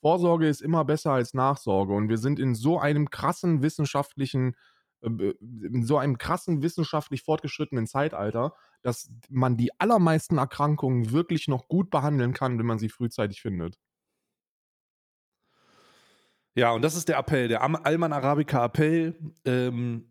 Vorsorge 0.00 0.48
ist 0.48 0.60
immer 0.60 0.84
besser 0.84 1.12
als 1.12 1.34
Nachsorge. 1.34 1.92
Und 1.94 2.08
wir 2.08 2.18
sind 2.18 2.38
in 2.40 2.54
so 2.54 2.78
einem 2.78 3.10
krassen 3.10 3.62
wissenschaftlichen, 3.62 4.56
äh, 5.00 5.08
in 5.40 5.84
so 5.84 5.96
einem 5.98 6.18
krassen 6.18 6.62
wissenschaftlich 6.62 7.22
fortgeschrittenen 7.22 7.86
Zeitalter, 7.86 8.54
dass 8.82 9.10
man 9.28 9.56
die 9.56 9.70
allermeisten 9.80 10.38
Erkrankungen 10.38 11.12
wirklich 11.12 11.46
noch 11.48 11.68
gut 11.68 11.90
behandeln 11.90 12.32
kann, 12.32 12.58
wenn 12.58 12.66
man 12.66 12.78
sie 12.78 12.88
frühzeitig 12.88 13.40
findet. 13.42 13.76
Ja, 16.54 16.72
und 16.72 16.82
das 16.82 16.96
ist 16.96 17.08
der 17.08 17.18
Appell, 17.18 17.46
der 17.48 17.62
Alman 17.62 18.12
Arabica 18.12 18.64
Appell. 18.64 19.14
Ähm, 19.44 20.07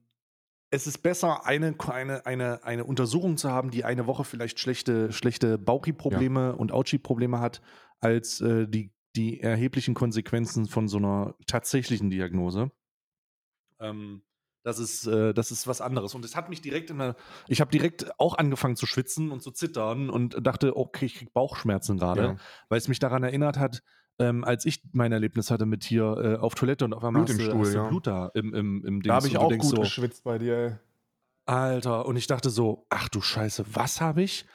es 0.69 0.87
ist 0.87 0.99
besser, 0.99 1.45
eine, 1.45 1.75
eine, 1.87 2.25
eine, 2.25 2.63
eine 2.63 2.83
Untersuchung 2.83 3.37
zu 3.37 3.51
haben, 3.51 3.71
die 3.71 3.85
eine 3.85 4.05
Woche 4.07 4.23
vielleicht 4.23 4.59
schlechte, 4.59 5.11
schlechte 5.11 5.57
Bauchi-Probleme 5.57 6.55
und 6.55 6.71
Auchi-Probleme 6.71 7.39
hat, 7.39 7.61
als 7.99 8.41
äh, 8.41 8.67
die, 8.67 8.91
die 9.15 9.39
erheblichen 9.39 9.93
Konsequenzen 9.93 10.67
von 10.67 10.87
so 10.87 10.97
einer 10.97 11.35
tatsächlichen 11.47 12.09
Diagnose. 12.09 12.71
Ähm, 13.79 14.23
das 14.63 14.79
ist, 14.79 15.07
äh, 15.07 15.33
das 15.33 15.51
ist 15.51 15.65
was 15.67 15.79
anderes. 15.79 16.13
Und 16.13 16.25
es 16.25 16.35
hat 16.35 16.49
mich 16.49 16.61
direkt 16.61 16.89
in 16.89 16.97
der, 16.97 17.15
ich 17.47 17.61
habe 17.61 17.71
direkt 17.71 18.19
auch 18.19 18.37
angefangen 18.37 18.75
zu 18.75 18.85
schwitzen 18.85 19.31
und 19.31 19.41
zu 19.41 19.51
zittern 19.51 20.09
und 20.09 20.45
dachte, 20.45 20.75
okay, 20.75 21.05
ich 21.05 21.15
krieg 21.15 21.31
Bauchschmerzen 21.31 21.97
gerade 21.97 22.21
Ja. 22.21 22.35
weil 22.67 22.77
es 22.77 22.89
mich 22.89 22.99
daran 22.99 23.23
erinnert 23.23 23.57
hat, 23.57 23.81
ähm, 24.19 24.43
als 24.43 24.65
ich 24.65 24.81
mein 24.93 25.11
Erlebnis 25.11 25.51
hatte 25.51 25.65
mit 25.65 25.83
hier 25.83 26.17
äh, 26.17 26.35
auf 26.37 26.55
Toilette 26.55 26.85
und 26.85 26.93
auf 26.93 27.03
einmal 27.03 27.25
Blut 27.25 27.29
im 27.29 27.39
hast 27.39 27.47
du- 27.47 27.51
Stuhl, 27.51 27.65
hast 27.65 27.73
ja. 27.75 27.87
Blut 27.89 28.07
da 28.07 28.31
im, 28.33 28.53
im, 28.53 28.85
im 28.85 29.01
Dings 29.01 29.07
Da 29.07 29.15
habe 29.15 29.27
ich 29.27 29.37
auch 29.37 29.49
gut 29.51 29.63
so, 29.63 29.81
geschwitzt 29.81 30.23
bei 30.23 30.37
dir. 30.37 30.55
ey. 30.57 30.75
Alter, 31.45 32.05
und 32.05 32.17
ich 32.17 32.27
dachte 32.27 32.49
so, 32.49 32.85
ach 32.89 33.07
du 33.09 33.21
Scheiße, 33.21 33.65
was 33.73 34.01
habe 34.01 34.21
ich? 34.21 34.45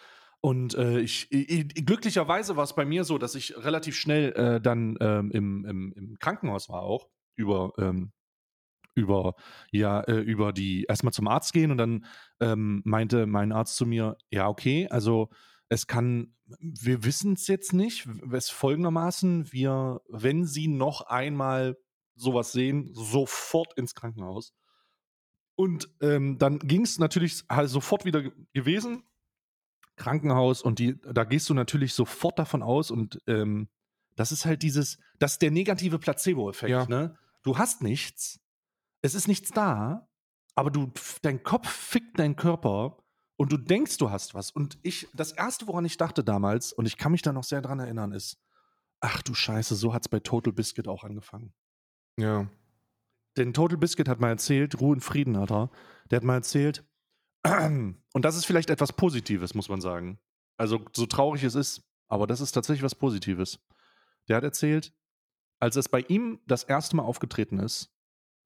Und 0.41 0.75
äh, 0.75 0.99
ich, 1.01 1.31
ich, 1.31 1.87
glücklicherweise 1.87 2.57
war 2.57 2.65
es 2.65 2.75
bei 2.75 2.85
mir 2.85 3.05
so, 3.05 3.17
dass 3.17 3.35
ich 3.35 3.57
relativ 3.57 3.97
schnell 3.97 4.33
äh, 4.33 4.61
dann 4.61 4.97
ähm, 5.01 5.31
im, 5.31 5.65
im, 5.65 5.93
im 5.97 6.19
Krankenhaus 6.19 6.69
war 6.69 6.83
auch 6.83 7.09
über 7.37 7.73
ähm, 7.79 8.13
über 8.95 9.35
ja 9.71 10.01
äh, 10.03 10.19
über 10.21 10.53
die 10.53 10.85
erstmal 10.85 11.13
zum 11.15 11.29
Arzt 11.29 11.53
gehen 11.55 11.71
und 11.71 11.79
dann 11.79 12.05
ähm, 12.41 12.83
meinte 12.85 13.27
mein 13.27 13.53
Arzt 13.53 13.77
zu 13.77 13.87
mir, 13.87 14.19
ja 14.31 14.49
okay, 14.49 14.87
also 14.91 15.31
es 15.73 15.87
kann, 15.87 16.35
wir 16.59 17.03
wissen 17.05 17.33
es 17.33 17.47
jetzt 17.47 17.73
nicht, 17.73 18.07
es 18.31 18.51
folgendermaßen, 18.51 19.53
wir, 19.53 20.01
wenn 20.09 20.45
Sie 20.45 20.69
noch 20.69 21.01
einmal 21.03 21.77
sowas 22.15 22.53
sehen, 22.53 22.91
sofort 22.93 23.73
ins 23.79 23.95
Krankenhaus. 23.95 24.53
Und 25.55 25.89
ähm, 26.01 26.37
dann 26.39 26.59
ging 26.59 26.83
es 26.83 26.99
natürlich 26.99 27.43
halt 27.49 27.71
sofort 27.71 28.05
wieder 28.05 28.23
ge- 28.23 28.33
gewesen. 28.53 29.03
Krankenhaus 29.97 30.63
und 30.63 30.79
die, 30.79 30.99
da 31.01 31.25
gehst 31.25 31.49
du 31.49 31.55
natürlich 31.55 31.95
sofort 31.95 32.39
davon 32.39 32.63
aus 32.63 32.91
und 32.91 33.21
ähm, 33.27 33.69
das 34.17 34.33
ist 34.33 34.45
halt 34.45 34.63
dieses, 34.63 34.99
das 35.19 35.33
ist 35.33 35.43
der 35.43 35.51
negative 35.51 35.99
Placebo-Effekt, 35.99 36.71
Ja. 36.71 36.87
ne? 36.87 37.17
Du 37.43 37.59
hast 37.59 37.83
nichts, 37.83 38.41
es 39.03 39.15
ist 39.15 39.29
nichts 39.29 39.51
da, 39.51 40.09
aber 40.55 40.71
du, 40.71 40.93
dein 41.23 41.43
Kopf 41.43 41.69
fickt 41.71 42.19
deinen 42.19 42.37
Körper 42.37 43.02
und 43.43 43.51
du 43.51 43.57
denkst, 43.57 43.99
du 43.99 44.09
hast 44.09 44.35
was. 44.35 44.53
Und 44.53 44.79
ich, 44.83 45.09
das 45.15 45.33
erste, 45.33 45.67
woran 45.67 45.85
ich 45.85 45.97
dachte 45.97 46.23
damals, 46.23 46.73
und 46.73 46.87
ich 46.87 46.97
kann 46.97 47.11
mich 47.11 47.23
da 47.23 47.33
noch 47.33 47.43
sehr 47.43 47.61
dran 47.61 47.81
erinnern, 47.81 48.13
ist, 48.13 48.39
ach 49.01 49.21
du 49.21 49.35
Scheiße, 49.35 49.75
so 49.75 49.93
hat 49.93 50.03
es 50.03 50.09
bei 50.09 50.21
Total 50.21 50.53
Biscuit 50.53 50.87
auch 50.87 51.03
angefangen. 51.03 51.53
Ja. 52.17 52.47
Denn 53.37 53.53
Total 53.53 53.77
Biscuit 53.77 54.09
hat 54.09 54.21
mal 54.21 54.29
erzählt, 54.29 54.81
Ruhe 54.81 54.93
und 54.93 55.01
Frieden, 55.01 55.35
Alter. 55.35 55.73
Der 56.09 56.19
hat 56.19 56.23
mal 56.23 56.37
erzählt, 56.37 56.85
und 57.45 57.97
das 58.15 58.37
ist 58.37 58.45
vielleicht 58.45 58.71
etwas 58.71 58.93
Positives, 58.93 59.55
muss 59.55 59.69
man 59.69 59.81
sagen. 59.81 60.21
Also, 60.57 60.81
so 60.93 61.07
traurig 61.07 61.43
es 61.43 61.57
ist, 61.57 61.83
aber 62.07 62.29
das 62.29 62.41
ist 62.41 62.53
tatsächlich 62.53 62.85
was 62.85 62.95
Positives. 62.95 63.59
Der 64.29 64.37
hat 64.37 64.45
erzählt, 64.45 64.95
als 65.59 65.75
es 65.75 65.89
bei 65.89 66.03
ihm 66.03 66.39
das 66.47 66.63
erste 66.63 66.95
Mal 66.95 67.03
aufgetreten 67.03 67.59
ist, 67.59 67.93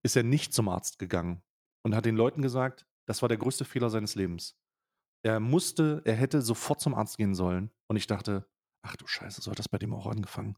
ist 0.02 0.16
er 0.16 0.22
nicht 0.22 0.54
zum 0.54 0.70
Arzt 0.70 0.98
gegangen 0.98 1.42
und 1.82 1.94
hat 1.94 2.06
den 2.06 2.16
Leuten 2.16 2.40
gesagt, 2.40 2.86
das 3.04 3.20
war 3.20 3.28
der 3.28 3.36
größte 3.36 3.66
Fehler 3.66 3.90
seines 3.90 4.14
Lebens. 4.14 4.56
Er 5.26 5.40
musste, 5.40 6.02
er 6.04 6.14
hätte 6.14 6.40
sofort 6.40 6.80
zum 6.80 6.94
Arzt 6.94 7.16
gehen 7.16 7.34
sollen. 7.34 7.72
Und 7.88 7.96
ich 7.96 8.06
dachte, 8.06 8.46
ach 8.82 8.94
du 8.94 9.08
Scheiße, 9.08 9.42
so 9.42 9.50
hat 9.50 9.58
das 9.58 9.68
bei 9.68 9.76
dem 9.76 9.92
auch 9.92 10.06
angefangen. 10.06 10.56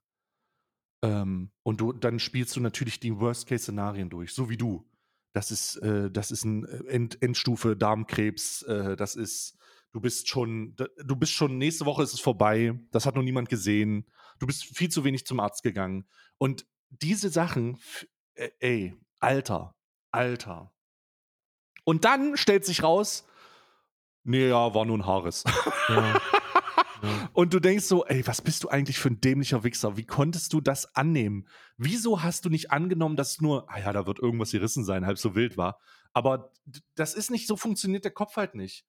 Ähm, 1.03 1.53
und 1.63 1.81
du, 1.81 1.95
dann 1.95 2.19
spielst 2.19 2.55
du 2.55 2.61
natürlich 2.61 3.01
die 3.01 3.19
Worst-Case-Szenarien 3.19 4.11
durch, 4.11 4.35
so 4.35 4.51
wie 4.51 4.59
du. 4.59 4.87
Das 5.33 5.51
ist, 5.51 5.77
äh, 5.77 6.11
das 6.11 6.31
ist 6.31 6.45
ein 6.45 6.67
End, 6.87 7.23
Endstufe 7.23 7.79
Darmkrebs, 7.79 8.61
äh, 8.65 8.95
das 8.95 9.17
ist, 9.17 9.57
du 9.93 10.03
bist 10.03 10.29
schon, 10.29 10.77
du 10.77 11.17
bist 11.17 11.33
schon, 11.33 11.57
nächste 11.57 11.87
Woche 11.87 12.03
ist 12.03 12.13
es 12.13 12.21
vorbei, 12.21 12.79
das 12.91 13.07
hat 13.07 13.15
noch 13.15 13.23
niemand 13.23 13.49
gesehen, 13.49 14.05
du 14.39 14.47
bist 14.47 14.65
viel 14.65 14.91
zu 14.91 15.03
wenig 15.03 15.25
zum 15.25 15.41
Arzt 15.41 15.63
gegangen. 15.63 16.07
Und 16.37 16.67
diese 16.91 17.31
Sachen, 17.31 17.79
äh, 18.35 18.51
ey, 18.59 18.95
Alter, 19.19 19.75
Alter. 20.11 20.75
Und 21.85 22.05
dann 22.05 22.37
stellt 22.37 22.67
sich 22.67 22.83
raus, 22.83 23.25
nee, 24.29 24.49
ja, 24.49 24.75
war 24.75 24.85
nur 24.85 24.99
ein 24.99 25.07
Haares. 25.07 25.45
ja. 25.89 26.15
ja. 27.03 27.31
Und 27.33 27.55
du 27.55 27.61
denkst 27.61 27.85
so, 27.85 28.05
ey, 28.07 28.27
was 28.27 28.43
bist 28.43 28.65
du 28.65 28.69
eigentlich 28.69 28.99
für 28.99 29.09
ein 29.11 29.21
dämlicher 29.21 29.63
Wichser? 29.65 29.97
Wie 29.97 30.05
konntest 30.07 30.53
du 30.53 30.61
das 30.61 30.95
annehmen? 30.97 31.47
Wieso 31.77 32.23
hast 32.23 32.45
du 32.45 32.51
nicht 32.51 32.71
angenommen, 32.73 33.17
dass 33.17 33.41
nur, 33.41 33.71
ah 33.71 33.79
ja, 33.79 33.93
da 33.93 34.07
wird 34.07 34.19
irgendwas 34.19 34.51
gerissen 34.51 34.85
sein, 34.85 35.07
halb 35.07 35.19
so 35.19 35.35
wild 35.35 35.57
war? 35.57 35.79
Aber 36.13 36.53
das 36.97 37.15
ist 37.15 37.31
nicht 37.31 37.47
so, 37.47 37.57
funktioniert 37.57 38.05
der 38.05 38.13
Kopf 38.13 38.37
halt 38.37 38.55
nicht. 38.55 38.85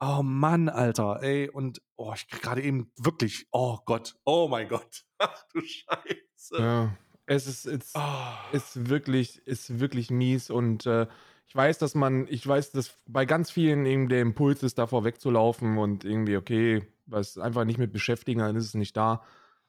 Oh 0.00 0.22
Mann, 0.22 0.68
Alter, 0.68 1.22
ey, 1.22 1.48
und 1.48 1.80
oh, 1.96 2.12
ich 2.14 2.28
krieg 2.28 2.42
gerade 2.42 2.62
eben 2.62 2.92
wirklich, 2.98 3.46
oh 3.52 3.78
Gott, 3.86 4.16
oh 4.24 4.48
mein 4.48 4.68
Gott, 4.68 5.04
ach 5.18 5.44
du 5.54 5.60
Scheiße. 5.60 6.58
ja. 6.58 6.96
Es 7.26 7.46
ist, 7.46 7.64
es 7.64 7.94
Ah. 7.94 8.36
ist 8.52 8.90
wirklich, 8.90 9.38
ist 9.46 9.80
wirklich 9.80 10.10
mies 10.10 10.50
und 10.50 10.84
äh, 10.84 11.06
ich 11.46 11.54
weiß, 11.54 11.78
dass 11.78 11.94
man, 11.94 12.26
ich 12.28 12.46
weiß, 12.46 12.72
dass 12.72 12.98
bei 13.06 13.24
ganz 13.26 13.50
vielen 13.50 13.86
eben 13.86 14.08
der 14.08 14.22
Impuls 14.22 14.62
ist, 14.62 14.78
davor 14.78 15.04
wegzulaufen 15.04 15.78
und 15.78 16.04
irgendwie, 16.04 16.36
okay, 16.36 16.82
was 17.06 17.38
einfach 17.38 17.64
nicht 17.64 17.78
mit 17.78 17.92
beschäftigen, 17.92 18.40
dann 18.40 18.56
ist 18.56 18.64
es 18.66 18.74
nicht 18.74 18.96
da. 18.96 19.22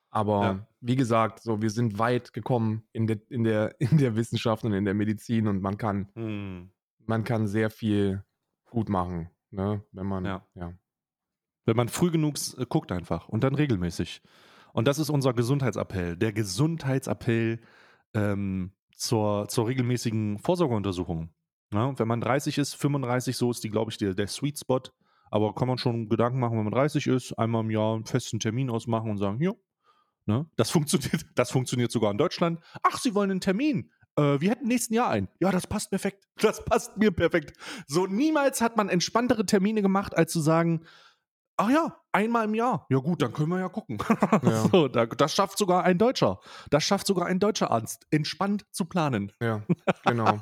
Aber 0.09 0.41
Ja. 0.43 0.67
wie 0.79 0.95
gesagt, 0.95 1.41
so, 1.41 1.61
wir 1.61 1.69
sind 1.69 1.99
weit 1.99 2.31
gekommen 2.31 2.83
in 2.93 3.07
der, 3.07 3.19
in 3.29 3.43
der, 3.43 3.75
in 3.79 3.97
der 3.97 4.15
Wissenschaft 4.15 4.63
und 4.63 4.73
in 4.73 4.85
der 4.85 4.93
Medizin 4.93 5.47
und 5.47 5.61
man 5.61 5.77
kann, 5.77 6.07
Hm. 6.15 6.71
man 7.05 7.23
kann 7.23 7.47
sehr 7.47 7.69
viel 7.69 8.23
gut 8.69 8.87
machen, 8.89 9.29
ne? 9.51 9.83
Wenn 9.91 10.07
man, 10.07 10.25
Ja. 10.25 10.45
ja. 10.55 10.73
Wenn 11.65 11.75
man 11.75 11.89
früh 11.89 12.11
genug 12.11 12.35
äh, 12.57 12.65
guckt 12.67 12.91
einfach 12.91 13.27
und 13.27 13.43
dann 13.43 13.55
regelmäßig. 13.55 14.21
Und 14.73 14.87
das 14.87 14.99
ist 14.99 15.09
unser 15.09 15.33
Gesundheitsappell. 15.33 16.15
Der 16.17 16.31
Gesundheitsappell 16.33 17.59
ähm, 18.13 18.71
zur, 18.93 19.47
zur 19.49 19.67
regelmäßigen 19.67 20.37
Vorsorgeuntersuchung. 20.39 21.29
Ja, 21.75 21.99
wenn 21.99 22.07
man 22.07 22.21
30 22.21 22.57
ist, 22.57 22.75
35, 22.75 23.35
so 23.35 23.51
ist 23.51 23.63
die, 23.63 23.69
glaube 23.69 23.91
ich, 23.91 23.97
der, 23.97 24.13
der 24.13 24.27
Sweet 24.27 24.57
Spot. 24.59 24.81
Aber 25.29 25.53
kann 25.53 25.67
man 25.67 25.77
schon 25.77 26.07
Gedanken 26.07 26.39
machen, 26.39 26.57
wenn 26.57 26.63
man 26.63 26.73
30 26.73 27.07
ist, 27.07 27.33
einmal 27.33 27.63
im 27.63 27.71
Jahr 27.71 27.95
einen 27.95 28.05
festen 28.05 28.39
Termin 28.39 28.69
ausmachen 28.69 29.11
und 29.11 29.17
sagen, 29.17 29.41
ja, 29.41 29.51
ne? 30.25 30.49
das, 30.55 30.71
funktioniert, 30.71 31.25
das 31.35 31.51
funktioniert 31.51 31.91
sogar 31.91 32.11
in 32.11 32.17
Deutschland. 32.17 32.59
Ach, 32.81 32.97
Sie 32.97 33.13
wollen 33.13 33.31
einen 33.31 33.41
Termin. 33.41 33.91
Äh, 34.15 34.39
wir 34.39 34.51
hätten 34.51 34.67
nächsten 34.67 34.93
Jahr 34.93 35.09
einen. 35.09 35.27
Ja, 35.41 35.51
das 35.51 35.67
passt 35.67 35.89
perfekt. 35.89 36.25
Das 36.37 36.63
passt 36.63 36.95
mir 36.97 37.11
perfekt. 37.11 37.57
So, 37.87 38.07
niemals 38.07 38.61
hat 38.61 38.77
man 38.77 38.87
entspanntere 38.87 39.45
Termine 39.45 39.81
gemacht, 39.81 40.15
als 40.15 40.31
zu 40.31 40.39
sagen, 40.39 40.85
ach 41.57 41.69
ja, 41.69 41.95
einmal 42.11 42.45
im 42.45 42.55
Jahr. 42.55 42.85
Ja 42.89 42.99
gut, 42.99 43.21
dann 43.21 43.33
können 43.33 43.49
wir 43.49 43.59
ja 43.59 43.69
gucken. 43.69 43.97
Ja. 44.43 44.67
so, 44.71 44.87
da, 44.87 45.05
das 45.05 45.33
schafft 45.33 45.57
sogar 45.57 45.83
ein 45.83 45.97
Deutscher. 45.97 46.39
Das 46.69 46.83
schafft 46.83 47.07
sogar 47.07 47.27
ein 47.27 47.39
deutscher 47.39 47.71
Arzt, 47.71 48.05
entspannt 48.11 48.65
zu 48.71 48.85
planen. 48.85 49.31
Ja, 49.41 49.63
genau. 50.05 50.39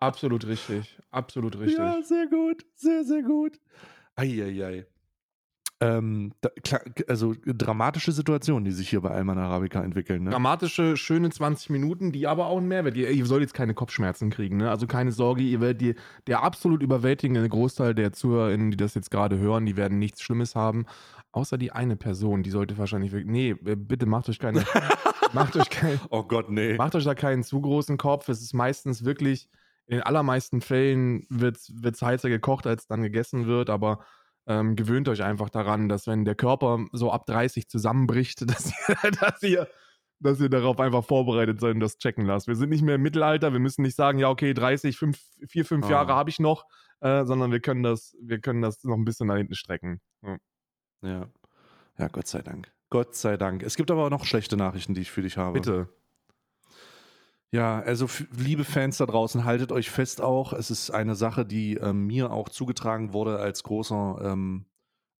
Absolut 0.00 0.46
richtig. 0.46 0.98
Absolut 1.10 1.58
richtig. 1.58 1.78
Ja, 1.78 2.02
sehr 2.02 2.26
gut. 2.26 2.64
Sehr, 2.74 3.04
sehr 3.04 3.22
gut. 3.22 3.60
Eieiei. 4.16 4.86
Ähm, 5.82 6.32
da, 6.40 6.50
klar, 6.62 6.80
also 7.08 7.34
dramatische 7.44 8.12
Situationen, 8.12 8.64
die 8.64 8.70
sich 8.70 8.88
hier 8.88 9.00
bei 9.00 9.10
Alman 9.10 9.38
Arabica 9.38 9.82
entwickeln. 9.82 10.22
Ne? 10.22 10.30
Dramatische, 10.30 10.96
schöne 10.96 11.30
20 11.30 11.70
Minuten, 11.70 12.12
die 12.12 12.28
aber 12.28 12.46
auch 12.46 12.58
einen 12.58 12.68
Mehrwert. 12.68 12.96
Ihr, 12.96 13.10
ihr 13.10 13.26
sollt 13.26 13.40
jetzt 13.40 13.54
keine 13.54 13.74
Kopfschmerzen 13.74 14.30
kriegen, 14.30 14.58
ne? 14.58 14.70
Also 14.70 14.86
keine 14.86 15.10
Sorge, 15.10 15.42
ihr 15.42 15.60
werdet 15.60 15.80
die, 15.80 15.94
der 16.28 16.44
absolut 16.44 16.82
überwältigende 16.84 17.48
Großteil 17.48 17.96
der 17.96 18.12
ZuhörerInnen, 18.12 18.70
die 18.70 18.76
das 18.76 18.94
jetzt 18.94 19.10
gerade 19.10 19.38
hören, 19.38 19.66
die 19.66 19.76
werden 19.76 19.98
nichts 19.98 20.22
Schlimmes 20.22 20.54
haben. 20.54 20.86
Außer 21.32 21.58
die 21.58 21.72
eine 21.72 21.96
Person, 21.96 22.44
die 22.44 22.50
sollte 22.50 22.78
wahrscheinlich 22.78 23.10
wirklich. 23.10 23.30
Nee, 23.30 23.50
äh, 23.68 23.74
bitte 23.74 24.06
macht 24.06 24.28
euch 24.28 24.38
keine. 24.38 24.64
macht 25.32 25.56
euch 25.56 25.68
kein, 25.68 25.98
Oh 26.10 26.22
Gott, 26.22 26.48
nee. 26.48 26.76
Macht 26.76 26.94
euch 26.94 27.04
da 27.04 27.16
keinen 27.16 27.42
zu 27.42 27.60
großen 27.60 27.96
Kopf. 27.96 28.28
Es 28.28 28.40
ist 28.40 28.52
meistens 28.52 29.04
wirklich, 29.04 29.48
in 29.86 29.96
den 29.96 30.02
allermeisten 30.04 30.60
Fällen 30.60 31.26
wird 31.28 31.56
es 31.56 32.02
heißer 32.02 32.28
gekocht, 32.28 32.68
als 32.68 32.86
dann 32.86 33.02
gegessen 33.02 33.46
wird, 33.46 33.68
aber 33.68 34.04
ähm, 34.46 34.76
gewöhnt 34.76 35.08
euch 35.08 35.22
einfach 35.22 35.50
daran, 35.50 35.88
dass 35.88 36.06
wenn 36.06 36.24
der 36.24 36.34
Körper 36.34 36.84
so 36.92 37.10
ab 37.12 37.26
30 37.26 37.68
zusammenbricht, 37.68 38.42
dass 38.50 38.72
ihr, 38.88 39.10
dass 39.20 39.42
ihr, 39.42 39.68
dass 40.20 40.40
ihr 40.40 40.48
darauf 40.48 40.78
einfach 40.80 41.04
vorbereitet 41.04 41.60
seid 41.60 41.74
und 41.74 41.80
das 41.80 41.98
checken 41.98 42.26
lasst. 42.26 42.48
Wir 42.48 42.56
sind 42.56 42.70
nicht 42.70 42.82
mehr 42.82 42.96
im 42.96 43.02
Mittelalter, 43.02 43.52
wir 43.52 43.60
müssen 43.60 43.82
nicht 43.82 43.96
sagen, 43.96 44.18
ja, 44.18 44.28
okay, 44.28 44.54
30, 44.54 44.96
5, 44.96 45.20
4, 45.46 45.64
5 45.64 45.86
Ah. 45.86 45.90
Jahre 45.90 46.14
habe 46.14 46.30
ich 46.30 46.38
noch, 46.38 46.66
äh, 47.00 47.24
sondern 47.24 47.52
wir 47.52 47.60
können, 47.60 47.82
das, 47.82 48.16
wir 48.20 48.40
können 48.40 48.62
das 48.62 48.82
noch 48.84 48.96
ein 48.96 49.04
bisschen 49.04 49.26
nach 49.28 49.36
hinten 49.36 49.54
strecken. 49.54 50.00
Ja. 50.22 50.36
Ja. 51.02 51.26
ja, 51.98 52.08
Gott 52.08 52.28
sei 52.28 52.42
Dank. 52.42 52.72
Gott 52.90 53.14
sei 53.16 53.36
Dank. 53.36 53.62
Es 53.62 53.76
gibt 53.76 53.90
aber 53.90 54.04
auch 54.06 54.10
noch 54.10 54.24
schlechte 54.24 54.56
Nachrichten, 54.56 54.94
die 54.94 55.00
ich 55.00 55.10
für 55.10 55.22
dich 55.22 55.36
habe. 55.36 55.54
Bitte. 55.54 55.88
Ja, 57.54 57.80
also 57.80 58.08
liebe 58.34 58.64
Fans 58.64 58.96
da 58.96 59.04
draußen, 59.04 59.44
haltet 59.44 59.72
euch 59.72 59.90
fest 59.90 60.22
auch. 60.22 60.54
Es 60.54 60.70
ist 60.70 60.90
eine 60.90 61.14
Sache, 61.14 61.44
die 61.44 61.74
ähm, 61.74 62.06
mir 62.06 62.32
auch 62.32 62.48
zugetragen 62.48 63.12
wurde 63.12 63.38
als 63.38 63.62
großer, 63.62 64.20
ähm, 64.24 64.64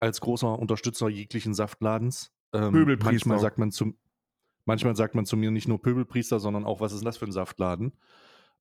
als 0.00 0.20
großer 0.22 0.58
Unterstützer 0.58 1.10
jeglichen 1.10 1.52
Saftladens. 1.52 2.32
Ähm, 2.54 2.72
Pöbelpriester. 2.72 3.12
manchmal 3.28 3.38
sagt 3.38 3.58
man 3.58 3.70
zum, 3.70 3.98
manchmal 4.64 4.96
sagt 4.96 5.14
man 5.14 5.26
zu 5.26 5.36
mir 5.36 5.50
nicht 5.50 5.68
nur 5.68 5.82
Pöbelpriester, 5.82 6.40
sondern 6.40 6.64
auch, 6.64 6.80
was 6.80 6.94
ist 6.94 7.04
das 7.04 7.18
für 7.18 7.26
ein 7.26 7.32
Saftladen? 7.32 7.92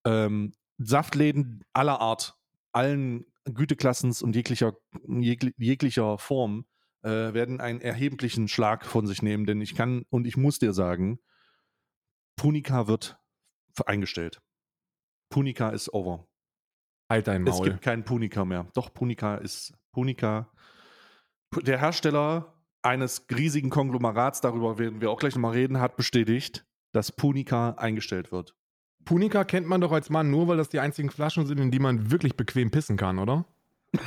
Ähm, 0.04 0.54
Saftläden 0.78 1.64
aller 1.72 2.02
Art, 2.02 2.38
allen 2.74 3.26
Güteklassens 3.46 4.22
und 4.22 4.36
jeglicher, 4.36 4.74
jegli- 5.08 5.54
jeglicher 5.58 6.18
Form 6.18 6.66
äh, 7.04 7.34
werden 7.34 7.62
einen 7.62 7.80
erheblichen 7.80 8.50
Schlag 8.50 8.86
von 8.86 9.08
sich 9.08 9.22
nehmen, 9.22 9.46
denn 9.46 9.62
ich 9.62 9.76
kann 9.76 10.04
und 10.10 10.28
ich 10.28 10.36
muss 10.36 10.60
dir 10.60 10.74
sagen, 10.74 11.20
Punika 12.36 12.88
wird 12.88 13.18
eingestellt. 13.86 14.42
Punika 15.30 15.70
ist 15.70 15.94
over. 15.94 16.28
Halt 17.10 17.28
dein 17.28 17.46
Es 17.48 17.56
Maul. 17.58 17.70
gibt 17.70 17.82
keinen 17.82 18.04
Punika 18.04 18.46
mehr. 18.46 18.68
Doch, 18.74 18.94
Punika 18.94 19.36
ist 19.36 19.74
Punika. 19.92 20.50
Pu- 21.54 21.64
Der 21.64 21.80
Hersteller 21.80 22.54
eines 22.82 23.26
riesigen 23.30 23.70
Konglomerats, 23.70 24.42
darüber 24.42 24.78
werden 24.80 25.02
wir 25.02 25.12
auch 25.12 25.20
gleich 25.20 25.36
nochmal 25.36 25.52
reden, 25.54 25.80
hat 25.80 25.98
bestätigt, 25.98 26.66
dass 26.94 27.12
Punika 27.12 27.72
eingestellt 27.72 28.32
wird. 28.32 28.56
Punika 29.06 29.44
kennt 29.44 29.68
man 29.68 29.82
doch 29.82 29.92
als 29.92 30.10
Mann 30.10 30.30
nur, 30.32 30.48
weil 30.48 30.58
das 30.58 30.70
die 30.70 30.80
einzigen 30.80 31.10
Flaschen 31.10 31.46
sind, 31.46 31.60
in 31.60 31.72
die 31.72 31.80
man 31.80 32.12
wirklich 32.12 32.36
bequem 32.38 32.72
pissen 32.72 32.98
kann, 32.98 33.20
oder? 33.20 33.46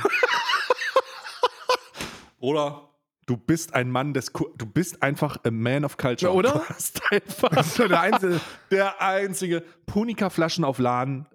Oder 2.39 2.89
du 3.25 3.37
bist 3.37 3.73
ein 3.73 3.89
Mann 3.89 4.13
des, 4.13 4.33
Ku- 4.33 4.49
du 4.57 4.65
bist 4.65 5.01
einfach 5.01 5.37
a 5.43 5.51
man 5.51 5.83
of 5.85 5.97
culture. 5.97 6.31
Ja, 6.31 6.37
oder? 6.37 6.51
Du 6.53 6.59
hast 6.69 7.01
einfach 7.11 7.49
Das 7.49 7.67
ist 7.67 7.79
doch 7.79 7.87
der 7.87 8.01
einzige. 8.01 8.41
der 8.71 9.01
einzige 9.01 9.61
Punika-Flaschen 9.85 10.63
auf 10.63 10.77
Laden. 10.79 11.25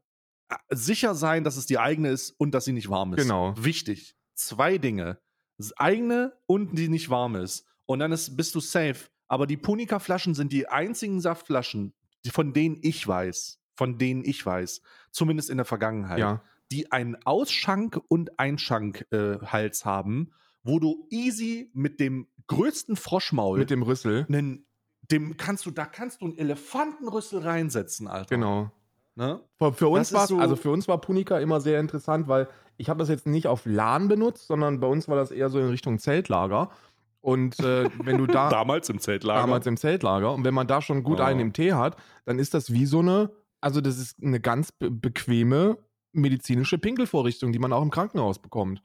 Äh, 0.48 0.56
Sicher 0.70 1.14
sein, 1.14 1.44
dass 1.44 1.56
es 1.56 1.66
die 1.66 1.78
eigene 1.78 2.10
ist 2.10 2.30
und 2.38 2.52
dass 2.52 2.64
sie 2.64 2.72
nicht 2.72 2.88
warm 2.90 3.14
ist. 3.14 3.22
Genau. 3.22 3.54
Wichtig. 3.56 4.14
Zwei 4.34 4.78
Dinge. 4.78 5.18
Das 5.58 5.76
eigene 5.76 6.32
und 6.46 6.78
die 6.78 6.88
nicht 6.88 7.10
warm 7.10 7.36
ist. 7.36 7.66
Und 7.86 7.98
dann 7.98 8.12
ist, 8.12 8.36
bist 8.36 8.54
du 8.54 8.60
safe. 8.60 9.10
Aber 9.28 9.46
die 9.46 9.56
Punika-Flaschen 9.56 10.34
sind 10.34 10.52
die 10.52 10.68
einzigen 10.68 11.20
Saftflaschen, 11.20 11.92
von 12.32 12.52
denen 12.52 12.78
ich 12.82 13.06
weiß, 13.06 13.60
von 13.76 13.98
denen 13.98 14.24
ich 14.24 14.44
weiß, 14.44 14.80
zumindest 15.10 15.50
in 15.50 15.56
der 15.56 15.66
Vergangenheit, 15.66 16.18
Ja. 16.18 16.42
die 16.72 16.90
einen 16.92 17.16
Ausschank- 17.24 18.00
und 18.08 18.38
Einschankhals 18.38 19.84
haben, 19.84 20.32
wo 20.62 20.78
du 20.78 21.06
easy 21.10 21.70
mit 21.74 22.00
dem 22.00 22.26
größten 22.46 22.96
Froschmaul 22.96 23.58
Mit 23.58 23.70
dem 23.70 23.82
Rüssel. 23.82 24.26
einen, 24.28 24.66
dem 25.10 25.36
kannst 25.36 25.66
du, 25.66 25.70
da 25.70 25.84
kannst 25.86 26.20
du 26.20 26.26
einen 26.26 26.38
Elefantenrüssel 26.38 27.40
reinsetzen, 27.40 28.06
Alter. 28.08 28.34
Genau. 28.36 28.70
Ne? 29.16 29.40
Für, 29.58 29.72
für 29.72 29.88
uns 29.88 30.12
war 30.12 30.26
so- 30.26 30.38
also 30.38 30.56
für 30.56 30.70
uns 30.70 30.86
war 30.88 31.00
Punika 31.00 31.38
immer 31.38 31.60
sehr 31.60 31.80
interessant, 31.80 32.28
weil 32.28 32.48
ich 32.76 32.88
habe 32.88 32.98
das 32.98 33.08
jetzt 33.08 33.26
nicht 33.26 33.46
auf 33.46 33.62
LAN 33.66 34.08
benutzt, 34.08 34.46
sondern 34.46 34.80
bei 34.80 34.86
uns 34.86 35.08
war 35.08 35.16
das 35.16 35.30
eher 35.30 35.48
so 35.50 35.58
in 35.58 35.68
Richtung 35.68 35.98
Zeltlager. 35.98 36.70
Und 37.20 37.60
äh, 37.60 37.90
wenn 38.02 38.16
du 38.18 38.26
da 38.26 38.48
Damals 38.50 38.88
im 38.88 38.98
Zeltlager. 38.98 39.40
damals 39.42 39.66
im 39.66 39.76
Zeltlager 39.76 40.32
und 40.32 40.44
wenn 40.44 40.54
man 40.54 40.66
da 40.66 40.80
schon 40.80 41.02
gut 41.02 41.20
Oh. 41.20 41.22
einen 41.22 41.40
im 41.40 41.52
Tee 41.52 41.72
hat, 41.74 41.96
dann 42.24 42.38
ist 42.38 42.54
das 42.54 42.72
wie 42.72 42.86
so 42.86 43.00
eine, 43.00 43.30
also 43.60 43.80
das 43.82 43.98
ist 43.98 44.22
eine 44.22 44.40
ganz 44.40 44.72
be 44.72 44.90
bequeme 44.90 45.76
medizinische 46.12 46.78
Pinkelvorrichtung, 46.78 47.52
die 47.52 47.58
man 47.58 47.72
auch 47.72 47.82
im 47.82 47.90
Krankenhaus 47.90 48.38
bekommt. 48.40 48.80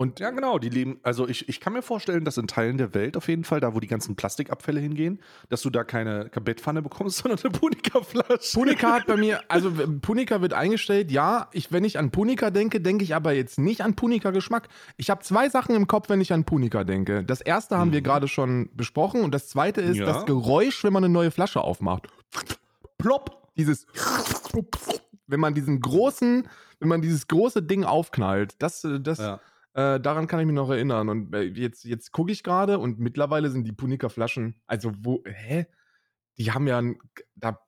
Und 0.00 0.20
ja, 0.20 0.30
genau, 0.30 0.60
die 0.60 0.68
leben, 0.68 1.00
also 1.02 1.26
ich, 1.26 1.48
ich 1.48 1.58
kann 1.58 1.72
mir 1.72 1.82
vorstellen, 1.82 2.24
dass 2.24 2.36
in 2.36 2.46
Teilen 2.46 2.78
der 2.78 2.94
Welt 2.94 3.16
auf 3.16 3.26
jeden 3.26 3.42
Fall, 3.42 3.58
da 3.58 3.74
wo 3.74 3.80
die 3.80 3.88
ganzen 3.88 4.14
Plastikabfälle 4.14 4.78
hingehen, 4.78 5.18
dass 5.48 5.60
du 5.62 5.70
da 5.70 5.82
keine 5.82 6.26
Bettpfanne 6.40 6.82
bekommst, 6.82 7.18
sondern 7.24 7.40
eine 7.42 7.50
Punika-Flasche. 7.50 8.54
Punika 8.54 8.92
hat 8.92 9.08
bei 9.08 9.16
mir, 9.16 9.40
also 9.48 9.72
Punika 10.00 10.40
wird 10.40 10.52
eingestellt, 10.52 11.10
ja. 11.10 11.48
Ich, 11.52 11.72
wenn 11.72 11.82
ich 11.82 11.98
an 11.98 12.12
Punika 12.12 12.50
denke, 12.50 12.80
denke 12.80 13.02
ich 13.02 13.16
aber 13.16 13.32
jetzt 13.32 13.58
nicht 13.58 13.80
an 13.80 13.94
Punika-Geschmack. 13.96 14.68
Ich 14.98 15.10
habe 15.10 15.24
zwei 15.24 15.48
Sachen 15.48 15.74
im 15.74 15.88
Kopf, 15.88 16.08
wenn 16.10 16.20
ich 16.20 16.32
an 16.32 16.44
Punika 16.44 16.84
denke. 16.84 17.24
Das 17.24 17.40
erste 17.40 17.76
haben 17.76 17.90
wir 17.90 17.98
Mhm. 17.98 18.04
gerade 18.04 18.28
schon 18.28 18.70
besprochen 18.76 19.22
und 19.22 19.34
das 19.34 19.48
zweite 19.48 19.80
ist 19.80 19.96
Ja. 19.96 20.06
das 20.06 20.26
Geräusch, 20.26 20.84
wenn 20.84 20.92
man 20.92 21.02
eine 21.02 21.12
neue 21.12 21.32
Flasche 21.32 21.60
aufmacht. 21.60 22.06
Plopp! 22.98 23.48
Dieses, 23.56 23.84
wenn 25.26 25.40
man 25.40 25.54
diesen 25.54 25.80
großen, 25.80 26.48
wenn 26.78 26.88
man 26.88 27.02
dieses 27.02 27.26
große 27.26 27.64
Ding 27.64 27.82
aufknallt, 27.82 28.54
das, 28.60 28.86
das, 29.00 29.18
Ja. 29.18 29.40
Äh, 29.78 30.00
daran 30.00 30.26
kann 30.26 30.40
ich 30.40 30.46
mich 30.46 30.54
noch 30.54 30.70
erinnern. 30.70 31.08
Und 31.08 31.34
äh, 31.34 31.42
jetzt, 31.42 31.84
jetzt 31.84 32.10
gucke 32.12 32.32
ich 32.32 32.42
gerade 32.42 32.78
und 32.78 32.98
mittlerweile 32.98 33.50
sind 33.50 33.64
die 33.64 33.72
Punika-Flaschen, 33.72 34.60
also 34.66 34.92
wo, 35.02 35.22
hä? 35.24 35.66
Die 36.38 36.50
haben 36.52 36.66
ja, 36.66 36.78
ein- 36.78 36.98
da, 37.34 37.58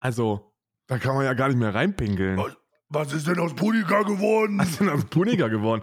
also, 0.00 0.54
da 0.86 0.98
kann 0.98 1.14
man 1.14 1.24
ja 1.24 1.34
gar 1.34 1.48
nicht 1.48 1.58
mehr 1.58 1.74
reinpinkeln. 1.74 2.38
Oh, 2.38 2.48
Was 2.88 3.12
ist 3.12 3.26
denn 3.26 3.38
aus 3.38 3.54
Punika 3.54 4.02
geworden? 4.02 4.58
Was 4.58 4.70
ist 4.70 4.80
denn 4.80 4.88
aus 4.90 5.04
Punika 5.06 5.48
geworden? 5.48 5.82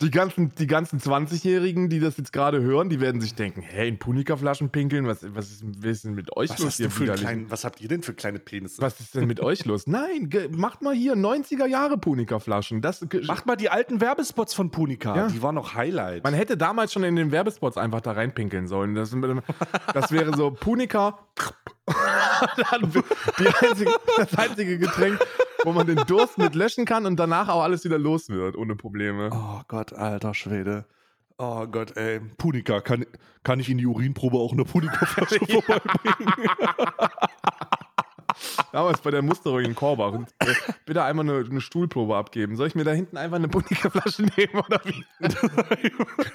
Die 0.00 0.10
ganzen, 0.10 0.54
die 0.54 0.66
ganzen 0.66 1.00
20-Jährigen, 1.00 1.88
die 1.88 2.00
das 2.00 2.16
jetzt 2.16 2.32
gerade 2.32 2.60
hören, 2.60 2.88
die 2.90 3.00
werden 3.00 3.20
sich 3.20 3.34
denken, 3.34 3.62
hä, 3.62 3.88
in 3.88 3.98
Punika-Flaschen 3.98 4.70
pinkeln? 4.70 5.06
Was, 5.06 5.26
was, 5.34 5.50
ist, 5.50 6.04
denn 6.04 6.14
mit 6.14 6.36
euch 6.36 6.50
Was, 6.50 6.58
los, 6.58 6.78
hast 6.80 6.92
für 6.92 7.12
kleinen, 7.14 7.50
was 7.50 7.64
habt 7.64 7.80
ihr 7.80 7.88
denn 7.88 8.02
für 8.02 8.12
kleine 8.12 8.38
Penisse? 8.38 8.82
Was 8.82 9.00
ist 9.00 9.14
denn 9.14 9.26
mit 9.26 9.40
euch 9.40 9.64
los? 9.64 9.86
Nein, 9.86 10.30
macht 10.50 10.82
mal 10.82 10.94
hier 10.94 11.14
90er 11.14 11.66
Jahre 11.66 11.96
Punika-Flaschen. 11.96 12.82
Macht 13.26 13.46
mal 13.46 13.56
die 13.56 13.70
alten 13.70 14.00
Werbespots 14.00 14.54
von 14.54 14.70
Punika. 14.70 15.16
Ja. 15.16 15.28
Die 15.28 15.42
waren 15.42 15.54
noch 15.54 15.74
Highlight. 15.74 16.24
Man 16.24 16.34
hätte 16.34 16.56
damals 16.56 16.92
schon 16.92 17.04
in 17.04 17.16
den 17.16 17.32
Werbespots 17.32 17.78
einfach 17.78 18.00
da 18.02 18.12
reinpinkeln 18.12 18.66
sollen. 18.68 18.94
Das, 18.94 19.16
das 19.94 20.12
wäre 20.12 20.36
so 20.36 20.50
Punika. 20.50 21.18
Die 23.38 23.48
einzige, 23.48 23.94
das 24.16 24.34
einzige 24.36 24.78
Getränk, 24.78 25.18
wo 25.66 25.72
man 25.72 25.86
den 25.86 25.96
Durst 26.06 26.38
mit 26.38 26.54
löschen 26.54 26.84
kann 26.84 27.06
und 27.06 27.16
danach 27.16 27.48
auch 27.48 27.62
alles 27.62 27.84
wieder 27.84 27.98
los 27.98 28.28
wird, 28.28 28.56
ohne 28.56 28.76
Probleme. 28.76 29.30
oh 29.32 29.60
Gott, 29.66 29.92
alter 29.92 30.32
Schwede. 30.32 30.86
Oh 31.38 31.66
Gott, 31.66 31.96
ey. 31.96 32.20
Punika, 32.38 32.80
kann, 32.80 33.04
kann 33.42 33.58
ich 33.58 33.68
in 33.68 33.76
die 33.76 33.86
Urinprobe 33.86 34.38
auch 34.38 34.52
eine 34.52 34.64
Punika-Flasche 34.64 35.40
vorbeibringen? 35.46 36.32
Damals 38.72 39.00
bei 39.00 39.10
der 39.10 39.22
Musterung 39.22 39.60
in 39.60 39.74
Korbach. 39.74 40.12
Und, 40.12 40.28
äh, 40.38 40.46
bitte 40.84 41.02
einmal 41.02 41.28
eine, 41.28 41.44
eine 41.44 41.60
Stuhlprobe 41.60 42.16
abgeben. 42.16 42.56
Soll 42.56 42.68
ich 42.68 42.74
mir 42.74 42.84
da 42.84 42.92
hinten 42.92 43.16
einfach 43.16 43.36
eine 43.36 43.48
Punika-Flasche 43.48 44.22
nehmen 44.36 44.62
oder 44.66 44.80
wie? 44.84 45.04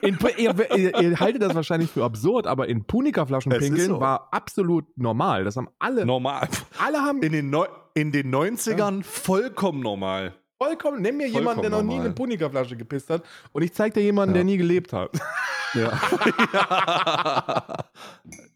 In, 0.07 0.17
ihr, 0.37 0.77
ihr, 0.77 0.99
ihr 0.99 1.19
haltet 1.19 1.43
das 1.43 1.55
wahrscheinlich 1.55 1.91
für 1.91 2.03
absurd, 2.03 2.47
aber 2.47 2.67
in 2.67 2.85
Punika-Flaschen 2.85 3.51
pinkeln 3.51 3.87
so. 3.87 3.99
war 3.99 4.29
absolut 4.31 4.85
normal. 4.97 5.43
Das 5.43 5.57
haben 5.57 5.69
alle, 5.79 6.05
Normal. 6.05 6.47
alle 6.79 7.01
haben 7.01 7.21
In 7.21 7.31
den, 7.31 7.49
Neu 7.51 7.67
in 7.93 8.11
den 8.11 8.33
90ern 8.33 9.03
vollkommen 9.03 9.81
normal. 9.81 10.33
Vollkommen. 10.57 11.01
Nenn 11.01 11.17
mir 11.17 11.27
jemanden, 11.27 11.61
der 11.61 11.71
noch 11.71 11.81
nie 11.81 11.87
in 11.95 12.01
eine 12.01 12.09
normal. 12.09 12.13
Punika-Flasche 12.15 12.77
gepisst 12.77 13.09
hat. 13.09 13.23
Und 13.51 13.63
ich 13.63 13.73
zeig 13.73 13.93
dir 13.95 14.01
jemanden, 14.03 14.33
der 14.33 14.41
Ja. 14.43 14.45
nie 14.45 14.57
gelebt 14.57 14.93
hat. 14.93 15.11
Ja. 15.73 15.97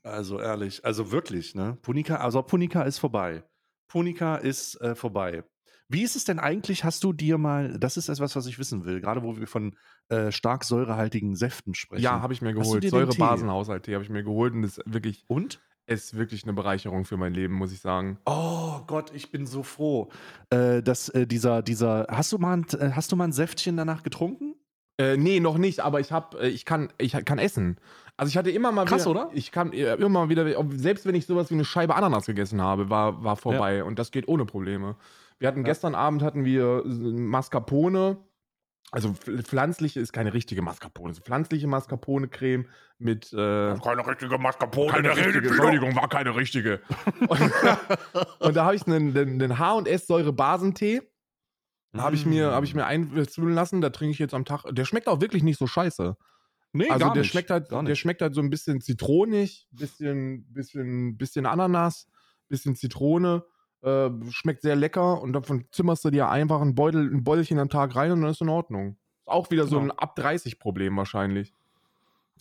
also 0.04 0.40
ehrlich, 0.40 0.84
also 0.84 1.12
wirklich, 1.14 1.56
ne? 1.56 1.78
Punika, 1.82 2.18
also 2.18 2.42
Punika 2.42 2.82
ist 2.84 3.00
vorbei. 3.00 3.44
Punika 3.88 4.36
ist 4.36 4.76
äh, 4.82 4.96
vorbei. 4.96 5.44
Wie 5.88 6.02
ist 6.02 6.16
es 6.16 6.26
denn 6.26 6.40
eigentlich? 6.40 6.84
Hast 6.84 7.04
du 7.04 7.14
dir 7.14 7.38
mal, 7.38 7.78
das 7.80 7.96
ist 7.96 8.10
etwas, 8.10 8.36
was 8.36 8.48
ich 8.48 8.58
wissen 8.58 8.86
will, 8.86 9.00
gerade 9.02 9.22
wo 9.24 9.38
wir 9.38 9.48
von 9.48 9.76
äh, 10.10 10.32
stark 10.32 10.64
säurehaltigen 10.64 11.36
Säften 11.36 11.74
sprechen. 11.76 12.04
Ja, 12.04 12.22
habe 12.22 12.34
ich 12.34 12.42
mir 12.42 12.54
geholt. 12.54 12.84
Säurebasenhaushalt-Tee 12.84 13.94
habe 13.94 14.04
ich 14.04 14.10
mir 14.10 14.24
geholt 14.24 14.54
und 14.54 14.64
ist 14.64 14.82
wirklich, 14.86 15.24
Und? 15.28 15.62
Ist 15.88 16.18
wirklich 16.18 16.44
eine 16.44 16.54
Bereicherung 16.54 17.06
für 17.06 17.18
mein 17.18 17.34
Leben, 17.34 17.54
muss 17.56 17.72
ich 17.72 17.80
sagen. 17.80 18.18
Oh 18.26 18.80
Gott, 18.88 19.12
ich 19.14 19.32
bin 19.32 19.46
so 19.46 19.64
froh, 19.64 20.10
äh, 20.50 20.82
dass 20.82 21.10
äh, 21.10 21.28
dieser, 21.28 21.62
dieser, 21.62 22.08
hast 22.10 22.32
du 22.32 22.38
mal, 22.38 22.58
ein, 22.58 22.66
äh, 22.80 22.92
hast 22.92 23.12
du 23.12 23.16
mal 23.16 23.26
ein 23.26 23.32
Säftchen 23.34 23.78
danach 23.78 24.04
getrunken? 24.04 24.56
Äh, 24.98 25.18
nee, 25.18 25.40
noch 25.40 25.58
nicht, 25.58 25.82
aber 25.82 26.00
ich 26.00 26.12
hab, 26.12 26.36
äh, 26.36 26.48
ich 26.48 26.64
kann, 26.66 26.90
ich 26.98 27.12
kann 27.26 27.38
essen. 27.38 27.78
Also 28.18 28.30
ich 28.30 28.38
hatte 28.38 28.50
immer 28.50 28.72
mal 28.72 28.86
Krass, 28.86 29.02
wieder, 29.02 29.26
oder? 29.26 29.30
Ich 29.34 29.52
kann 29.52 29.74
äh, 29.74 29.94
immer 29.96 30.08
mal 30.22 30.30
wieder, 30.30 30.58
ob- 30.58 30.72
selbst 30.74 31.06
wenn 31.06 31.16
ich 31.16 31.26
sowas 31.26 31.50
wie 31.50 31.56
eine 31.56 31.66
Scheibe 31.66 31.96
Ananas 31.96 32.26
gegessen 32.26 32.62
habe, 32.62 32.90
war, 32.90 33.24
war 33.24 33.36
vorbei 33.36 33.84
und 33.84 34.00
das 34.00 34.12
geht 34.12 34.28
ohne 34.28 34.46
Probleme. 34.46 34.96
Wir 35.38 35.50
hatten 35.50 35.60
Ja. 35.60 35.66
gestern 35.66 35.96
Abend 35.96 36.24
hatten 36.24 36.46
wir 36.46 36.84
äh, 36.86 36.88
Mascarpone, 36.90 38.18
also 38.92 39.10
pf- 39.10 39.44
pflanzliche 39.44 40.00
ist 40.00 40.14
keine 40.14 40.34
richtige 40.34 40.62
Mascarpone, 40.62 41.12
ist 41.12 41.26
pflanzliche 41.26 41.68
Mascarpone-Creme 41.68 42.68
mit 42.98 43.34
äh, 43.34 43.76
Keine 43.78 44.08
richtige 44.08 44.38
Mascarpone, 44.38 44.92
keine 44.92 45.16
richtige, 45.16 45.48
Entschuldigung, 45.50 45.96
war 45.96 46.08
keine 46.08 46.36
richtige. 46.36 46.82
und, 47.28 47.40
und 48.40 48.56
da 48.56 48.66
habe 48.66 48.76
ich 48.76 48.86
einen, 48.88 49.16
einen, 49.18 49.42
einen 49.42 49.60
H&S 49.60 50.08
Säure-Basentee. 50.08 51.02
Habe 51.98 52.16
ich, 52.16 52.26
mir, 52.26 52.52
hab 52.52 52.66
ich 52.66 52.76
mir 52.76 52.86
einfüllen 52.86 53.54
lassen, 53.56 53.80
da 53.80 53.90
trinke 53.90 54.12
ich 54.12 54.20
jetzt 54.20 54.34
am 54.34 54.44
Tag. 54.44 54.66
Der 54.70 54.84
schmeckt 54.84 55.08
auch 55.08 55.22
wirklich 55.22 55.44
nicht 55.44 55.58
so 55.58 55.66
scheiße. 55.66 56.18
Nee, 56.74 56.90
Also 56.90 57.06
gar 57.06 57.14
der 57.14 57.22
nicht. 57.22 57.32
schmeckt 57.32 57.50
halt, 57.52 57.72
der 57.72 57.96
schmeckt 57.96 58.22
halt 58.22 58.36
so 58.36 58.42
ein 58.42 58.50
bisschen 58.50 58.82
zitronig, 58.82 59.66
bisschen, 59.72 60.46
bisschen, 60.52 61.16
bisschen 61.18 61.46
Ananas, 61.46 62.08
bisschen 62.50 62.76
Zitrone. 62.76 63.46
Äh, 63.86 64.10
schmeckt 64.32 64.64
sehr 64.64 64.76
lecker 64.76 65.22
und 65.22 65.34
davon 65.34 65.66
zimmerst 65.72 66.04
du 66.06 66.10
dir 66.10 66.28
einfach 66.30 66.60
ein 66.62 66.74
Beutel, 66.74 67.08
ein 67.14 67.24
Beutelchen 67.24 67.60
am 67.60 67.70
Tag 67.70 67.96
rein 67.96 68.12
und 68.12 68.22
dann 68.22 68.32
ist 68.32 68.42
in 68.42 68.50
Ordnung. 68.50 68.98
Ist 69.22 69.28
auch 69.30 69.52
wieder 69.52 69.68
so 69.68 69.78
ein 69.78 69.84
Genau. 69.90 69.96
ab 69.98 70.16
30 70.16 70.58
Problem 70.60 70.98
wahrscheinlich. 70.98 71.54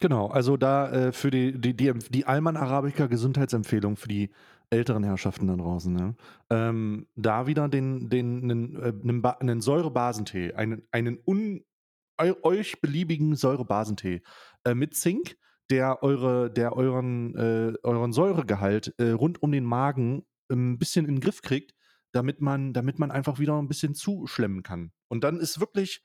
Genau, 0.00 0.26
also 0.28 0.56
da 0.56 0.90
äh, 0.90 1.12
für 1.12 1.30
die, 1.30 1.52
die, 1.60 1.76
die, 1.76 1.92
die 2.10 2.26
Alman 2.26 2.56
Arabica 2.56 3.06
Gesundheitsempfehlung 3.06 3.96
für 3.96 4.08
die 4.08 4.30
älteren 4.70 5.04
Herrschaften 5.04 5.46
da 5.46 5.54
draußen. 5.56 5.92
Ne? 5.92 6.14
Ähm, 6.50 7.06
da 7.14 7.46
wieder 7.46 7.68
den, 7.68 8.08
den, 8.08 8.42
einen, 8.42 8.76
äh, 8.82 8.92
einen, 9.02 9.22
Ba- 9.22 9.36
einen 9.40 9.60
Säurebasentee, 9.60 10.54
einen, 10.54 10.82
einen 10.90 11.18
un, 11.26 11.62
eu, 12.20 12.32
euch 12.42 12.80
beliebigen 12.80 13.36
Säurebasentee 13.36 14.22
äh, 14.64 14.74
mit 14.74 14.96
Zink, 14.96 15.36
der 15.70 16.02
eure, 16.02 16.50
der 16.50 16.76
euren, 16.76 17.34
äh, 17.36 17.74
euren 17.84 18.12
Säuregehalt 18.12 18.94
äh, 18.98 19.10
rund 19.10 19.42
um 19.42 19.52
den 19.52 19.64
Magen 19.64 20.24
ein 20.54 20.78
bisschen 20.78 21.06
in 21.06 21.16
den 21.16 21.20
Griff 21.20 21.42
kriegt, 21.42 21.74
damit 22.12 22.40
man, 22.40 22.72
damit 22.72 22.98
man 22.98 23.10
einfach 23.10 23.38
wieder 23.38 23.60
ein 23.60 23.68
bisschen 23.68 23.94
zuschlemmen 23.94 24.62
kann. 24.62 24.92
Und 25.08 25.24
dann 25.24 25.40
ist 25.40 25.60
wirklich, 25.60 26.02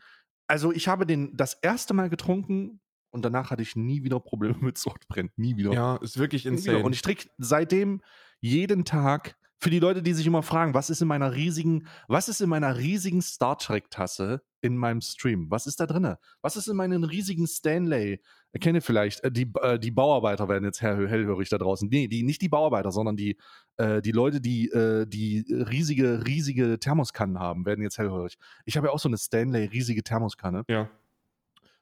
also 0.47 0.71
ich 0.71 0.87
habe 0.87 1.05
den 1.05 1.35
das 1.35 1.53
erste 1.53 1.93
Mal 1.93 2.09
getrunken 2.09 2.81
und 3.11 3.23
danach 3.23 3.51
hatte 3.51 3.61
ich 3.61 3.75
nie 3.75 4.03
wieder 4.03 4.19
Probleme 4.19 4.57
mit 4.61 4.77
Sodbrennen. 4.77 5.31
Nie 5.35 5.57
wieder. 5.57 5.73
Ja, 5.73 5.95
ist 5.97 6.17
wirklich 6.17 6.45
insane. 6.45 6.83
Und 6.83 6.93
ich 6.93 7.01
trinke 7.01 7.29
seitdem 7.37 8.01
jeden 8.41 8.85
Tag 8.85 9.37
für 9.59 9.69
die 9.69 9.79
Leute, 9.79 10.01
die 10.01 10.13
sich 10.13 10.25
immer 10.25 10.41
fragen, 10.41 10.73
was 10.73 10.89
ist 10.89 11.01
in 11.01 11.07
meiner 11.07 11.33
riesigen, 11.33 11.85
was 12.07 12.29
ist 12.29 12.39
in 12.39 12.49
meiner 12.49 12.77
riesigen 12.77 13.21
Star 13.21 13.57
Trek 13.57 13.89
Tasse 13.89 14.41
in 14.61 14.77
meinem 14.77 15.01
Stream? 15.01 15.51
Was 15.51 15.67
ist 15.67 15.79
da 15.79 15.85
drinne? 15.85 16.17
Was 16.41 16.55
ist 16.55 16.67
in 16.67 16.77
meinen 16.77 17.03
riesigen 17.03 17.45
Stanley? 17.45 18.21
Erkenne 18.53 18.79
vielleicht, 18.81 19.23
äh, 19.23 19.31
die, 19.31 19.51
äh, 19.61 19.77
die 19.77 19.91
Bauarbeiter 19.91 20.47
werden 20.47 20.63
jetzt 20.63 20.81
hell, 20.81 21.07
hellhörig 21.07 21.49
da 21.49 21.57
draußen. 21.57 21.89
Nee, 21.89 22.07
die, 22.07 22.23
nicht 22.23 22.41
die 22.41 22.49
Bauarbeiter, 22.49 22.91
sondern 22.91 23.17
die, 23.17 23.37
äh, 23.77 24.01
die 24.01 24.11
Leute, 24.11 24.39
die, 24.39 24.69
äh, 24.69 25.05
die 25.05 25.45
riesige, 25.49 26.25
riesige 26.25 26.79
Thermoskannen 26.79 27.37
haben, 27.39 27.65
werden 27.65 27.81
jetzt 27.81 27.97
hellhörig. 27.97 28.37
Ich 28.65 28.77
habe 28.77 28.87
ja 28.87 28.93
auch 28.93 28.99
so 28.99 29.09
eine 29.09 29.17
Stanley 29.17 29.65
riesige 29.65 30.03
Thermoskanne. 30.03 30.63
ja. 30.67 30.89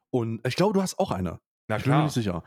Und 0.10 0.48
ich 0.48 0.56
glaube, 0.56 0.74
du 0.74 0.82
hast 0.82 0.98
auch 1.00 1.12
eine. 1.12 1.42
Na 1.68 1.78
Ich 1.78 1.84
bin 1.84 1.92
mir 1.92 2.04
nicht 2.04 2.14
sicher. 2.14 2.42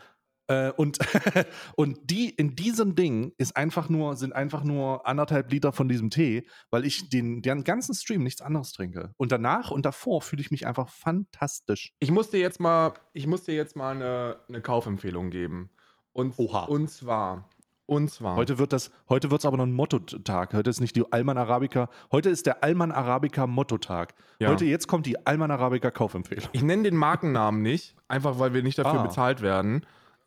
Äh, 0.50 0.72
und, 0.76 0.98
und 1.76 2.10
die 2.10 2.28
in 2.28 2.56
diesem 2.56 2.96
Ding 2.96 3.32
ist 3.38 3.56
einfach 3.56 3.88
nur, 3.88 4.16
sind 4.16 4.32
einfach 4.32 4.64
nur 4.64 5.06
anderthalb 5.06 5.52
Liter 5.52 5.72
von 5.72 5.88
diesem 5.88 6.10
Tee, 6.10 6.44
weil 6.70 6.84
ich 6.84 7.08
den, 7.08 7.40
den 7.40 7.62
ganzen 7.62 7.94
Stream 7.94 8.24
nichts 8.24 8.42
anderes 8.42 8.72
trinke. 8.72 9.14
Und 9.16 9.30
danach 9.30 9.70
und 9.70 9.86
davor 9.86 10.22
fühle 10.22 10.42
ich 10.42 10.50
mich 10.50 10.66
einfach 10.66 10.88
fantastisch. 10.88 11.92
Ich 12.00 12.10
muss 12.10 12.30
dir 12.30 12.40
jetzt 12.40 12.58
mal, 12.58 12.94
ich 13.12 13.28
muss 13.28 13.44
dir 13.44 13.54
jetzt 13.54 13.76
mal 13.76 13.94
eine, 13.94 14.40
eine 14.48 14.60
Kaufempfehlung 14.60 15.30
geben. 15.30 15.70
Und, 16.12 16.36
Oha. 16.38 16.64
und 16.64 16.90
zwar, 16.90 17.48
und 17.86 18.10
zwar. 18.10 18.34
Heute 18.34 18.58
wird 18.58 18.72
das, 18.72 18.90
heute 19.08 19.30
wird 19.30 19.42
es 19.42 19.46
aber 19.46 19.56
noch 19.56 19.66
ein 19.66 19.72
Motto-Tag. 19.72 20.54
Heute 20.54 20.68
ist 20.70 20.80
nicht 20.80 20.96
die 20.96 21.04
Alman 21.12 21.38
Arabica, 21.38 21.88
heute 22.10 22.28
ist 22.28 22.46
der 22.46 22.64
Alman 22.64 22.90
Arabica 22.90 23.46
Motto-Tag. 23.46 24.14
Ja. 24.40 24.48
Heute, 24.48 24.64
jetzt 24.64 24.88
kommt 24.88 25.06
die 25.06 25.24
Alman 25.26 25.52
Arabica 25.52 25.92
Kaufempfehlung. 25.92 26.48
Ich 26.50 26.62
nenne 26.64 26.82
den 26.82 26.96
Markennamen 26.96 27.62
nicht, 27.62 27.94
einfach 28.08 28.40
weil 28.40 28.52
wir 28.52 28.64
nicht 28.64 28.78
dafür 28.78 29.00
Ah. 29.00 29.06
bezahlt 29.06 29.42
werden. 29.42 29.86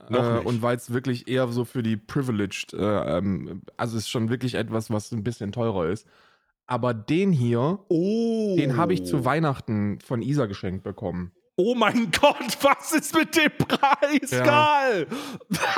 Äh, 0.10 0.40
und 0.40 0.62
weil 0.62 0.76
es 0.76 0.92
wirklich 0.94 1.28
eher 1.28 1.48
so 1.50 1.66
für 1.66 1.84
die 1.84 1.98
Privileged, 1.98 2.74
äh, 2.74 3.18
ähm, 3.18 3.62
also 3.78 3.98
es 3.98 4.04
ist 4.04 4.10
schon 4.10 4.30
wirklich 4.30 4.56
etwas, 4.56 4.90
was 4.90 5.12
ein 5.12 5.24
bisschen 5.24 5.52
teurer 5.52 5.88
ist. 5.90 6.08
Aber 6.66 6.94
den 6.94 7.32
hier, 7.32 7.80
Oh. 7.90 8.56
den 8.58 8.78
habe 8.78 8.94
ich 8.94 9.06
zu 9.06 9.26
Weihnachten 9.26 10.00
von 10.00 10.22
Isa 10.22 10.46
geschenkt 10.46 10.84
bekommen. 10.84 11.32
Oh 11.56 11.76
mein 11.76 12.10
Gott, 12.22 12.58
was 12.62 12.94
ist 12.94 13.14
mit 13.14 13.36
dem 13.36 13.52
Preis? 13.58 14.32
Ja. 14.32 14.44
Geil! 14.46 15.08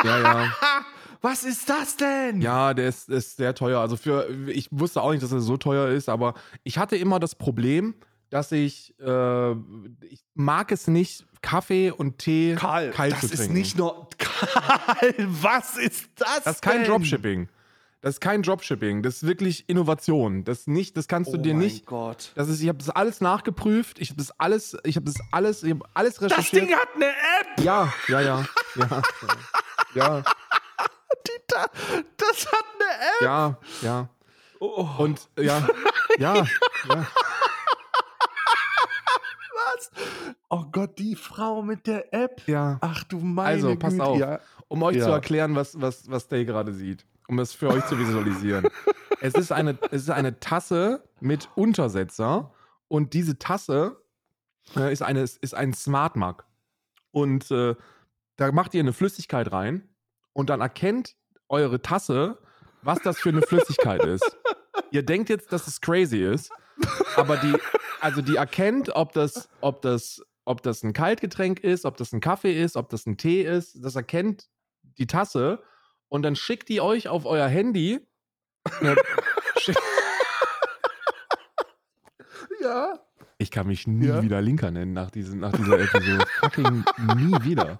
Ja, 0.03 0.19
ja. 0.21 0.49
Was 1.21 1.43
ist 1.43 1.67
das 1.69 1.97
denn? 1.97 2.39
Ja, 2.39 2.75
der 2.75 2.87
ist, 2.87 3.09
ist 3.09 3.37
sehr 3.37 3.55
teuer. 3.55 3.79
Also 3.79 3.97
für, 3.97 4.29
ich 4.47 4.67
wusste 4.69 5.01
auch 5.01 5.09
nicht, 5.09 5.23
dass 5.23 5.31
er 5.31 5.39
so 5.39 5.57
teuer 5.57 5.87
ist, 5.87 6.07
aber 6.07 6.35
ich 6.63 6.77
hatte 6.77 6.97
immer 6.97 7.19
das 7.19 7.33
Problem, 7.33 7.95
dass 8.29 8.51
ich, 8.51 8.93
äh, 8.99 9.51
ich 9.53 10.23
mag 10.35 10.71
es 10.71 10.87
nicht, 10.87 11.25
Kaffee 11.45 11.91
und 11.91 12.17
Tee 12.17 12.55
Karl, 12.55 12.89
kalt 12.91 13.13
das 13.13 13.19
zu 13.21 13.25
ist 13.27 13.35
trinken. 13.37 13.53
nicht 13.53 13.77
nur. 13.77 14.09
Karl, 14.17 15.13
was 15.27 15.77
ist 15.77 16.09
das? 16.15 16.43
Das 16.43 16.55
ist 16.55 16.61
kein 16.61 16.79
denn? 16.81 16.89
Dropshipping. 16.89 17.49
Das 18.01 18.15
ist 18.15 18.19
kein 18.19 18.41
Dropshipping. 18.43 19.01
Das 19.03 19.15
ist 19.17 19.27
wirklich 19.27 19.67
Innovation. 19.69 20.43
Das 20.43 20.67
nicht, 20.67 20.95
das 20.97 21.07
kannst 21.07 21.33
du 21.33 21.37
Oh 21.37 21.41
dir 21.41 21.53
mein 21.53 21.63
nicht. 21.63 21.85
Gott. 21.85 22.31
Das 22.35 22.49
ist, 22.49 22.61
ich 22.61 22.67
habe 22.67 22.77
das 22.79 22.89
alles 22.89 23.21
nachgeprüft. 23.21 23.99
Ich 23.99 24.09
habe 24.09 24.17
das 24.17 24.31
alles, 24.39 24.75
ich 24.83 24.95
habe 24.95 25.05
das 25.05 25.15
alles, 25.31 25.63
ich 25.63 25.71
habe 25.71 25.85
alles 25.93 26.15
Das 26.15 26.31
recherchiert. 26.31 26.63
Ding 26.69 26.75
hat 26.75 26.89
eine 26.95 27.05
App! 27.07 27.59
ja, 27.63 27.93
ja, 28.07 28.21
ja, 28.21 28.45
ja, 28.75 29.01
ja, 29.95 30.21
Die 31.27 31.31
da, 31.47 31.65
das 32.17 32.45
hat 32.47 32.65
eine 32.75 33.05
App! 33.05 33.21
ja, 33.21 33.57
ja. 33.81 34.09
Oh, 34.59 34.87
Und 34.99 35.27
ja, 35.37 35.67
ja, 36.19 36.35
ja. 36.89 37.07
was? 39.53 39.91
Oh 40.57 40.63
Gott, 40.71 40.97
die 40.99 41.17
Frau 41.17 41.61
mit 41.61 41.85
der 41.85 42.13
App. 42.13 42.41
ja. 42.47 42.77
Ach 42.79 43.03
du 43.03 43.19
meine 43.19 43.49
Also, 43.49 43.75
pass 43.75 43.91
Güte. 43.91 44.05
auf. 44.05 44.17
Ja. 44.17 44.39
Um 44.69 44.83
euch 44.83 44.95
Ja. 44.95 45.03
zu 45.03 45.11
erklären, 45.11 45.53
was, 45.53 45.81
was, 45.81 46.09
was 46.09 46.29
Day 46.29 46.45
gerade 46.45 46.71
sieht. 46.73 47.05
Um 47.27 47.35
das 47.35 47.51
für 47.53 47.67
euch 47.69 47.85
zu 47.87 47.99
visualisieren. 47.99 48.65
es, 49.19 49.33
ist 49.33 49.51
eine, 49.51 49.77
es 49.91 50.03
ist 50.03 50.11
eine 50.11 50.39
Tasse 50.39 51.03
mit 51.19 51.49
Untersetzer 51.55 52.53
und 52.87 53.13
diese 53.13 53.37
Tasse 53.37 54.01
äh, 54.77 54.93
ist, 54.93 55.01
eine, 55.01 55.23
ist 55.23 55.53
ein 55.53 55.73
Smart 55.73 56.15
Mug. 56.15 56.45
Und 57.11 57.51
äh, 57.51 57.75
da 58.37 58.51
macht 58.53 58.73
ihr 58.75 58.79
eine 58.79 58.93
Flüssigkeit 58.93 59.51
rein 59.51 59.89
und 60.31 60.49
dann 60.49 60.61
erkennt 60.61 61.17
eure 61.49 61.81
Tasse, 61.81 62.37
was 62.81 62.99
das 62.99 63.17
für 63.19 63.29
eine 63.29 63.41
Flüssigkeit 63.41 64.05
ist. 64.05 64.37
Ihr 64.91 65.03
denkt 65.03 65.27
jetzt, 65.27 65.51
dass 65.51 65.67
es 65.67 65.81
crazy 65.81 66.23
ist, 66.23 66.49
aber 67.17 67.35
die, 67.35 67.53
also 67.99 68.21
die 68.21 68.37
erkennt, 68.37 68.95
ob 68.95 69.11
das, 69.11 69.49
ob 69.59 69.81
das, 69.81 70.21
ob 70.45 70.61
das 70.63 70.83
ein 70.83 70.93
Kaltgetränk 70.93 71.59
ist, 71.59 71.85
ob 71.85 71.97
das 71.97 72.13
ein 72.13 72.21
Kaffee 72.21 72.59
ist, 72.61 72.77
ob 72.77 72.89
das 72.89 73.05
ein 73.05 73.17
Tee 73.17 73.41
ist. 73.43 73.83
Das 73.83 73.95
erkennt 73.95 74.47
die 74.97 75.07
Tasse 75.07 75.61
und 76.07 76.21
dann 76.21 76.35
schickt 76.35 76.69
die 76.69 76.81
euch 76.81 77.07
auf 77.07 77.25
euer 77.25 77.47
Handy. 77.47 77.99
schick- 79.57 79.75
ja. 82.61 82.99
ich 83.37 83.51
kann 83.51 83.67
mich 83.67 83.85
nie 83.87 84.07
Ja. 84.07 84.21
wieder 84.23 84.41
Linker 84.41 84.71
nennen 84.71 84.93
nach, 84.93 85.11
diesem, 85.11 85.39
nach 85.39 85.51
dieser 85.51 85.79
Episode. 85.79 86.25
Fucking 86.39 86.83
nie 87.15 87.43
wieder. 87.43 87.79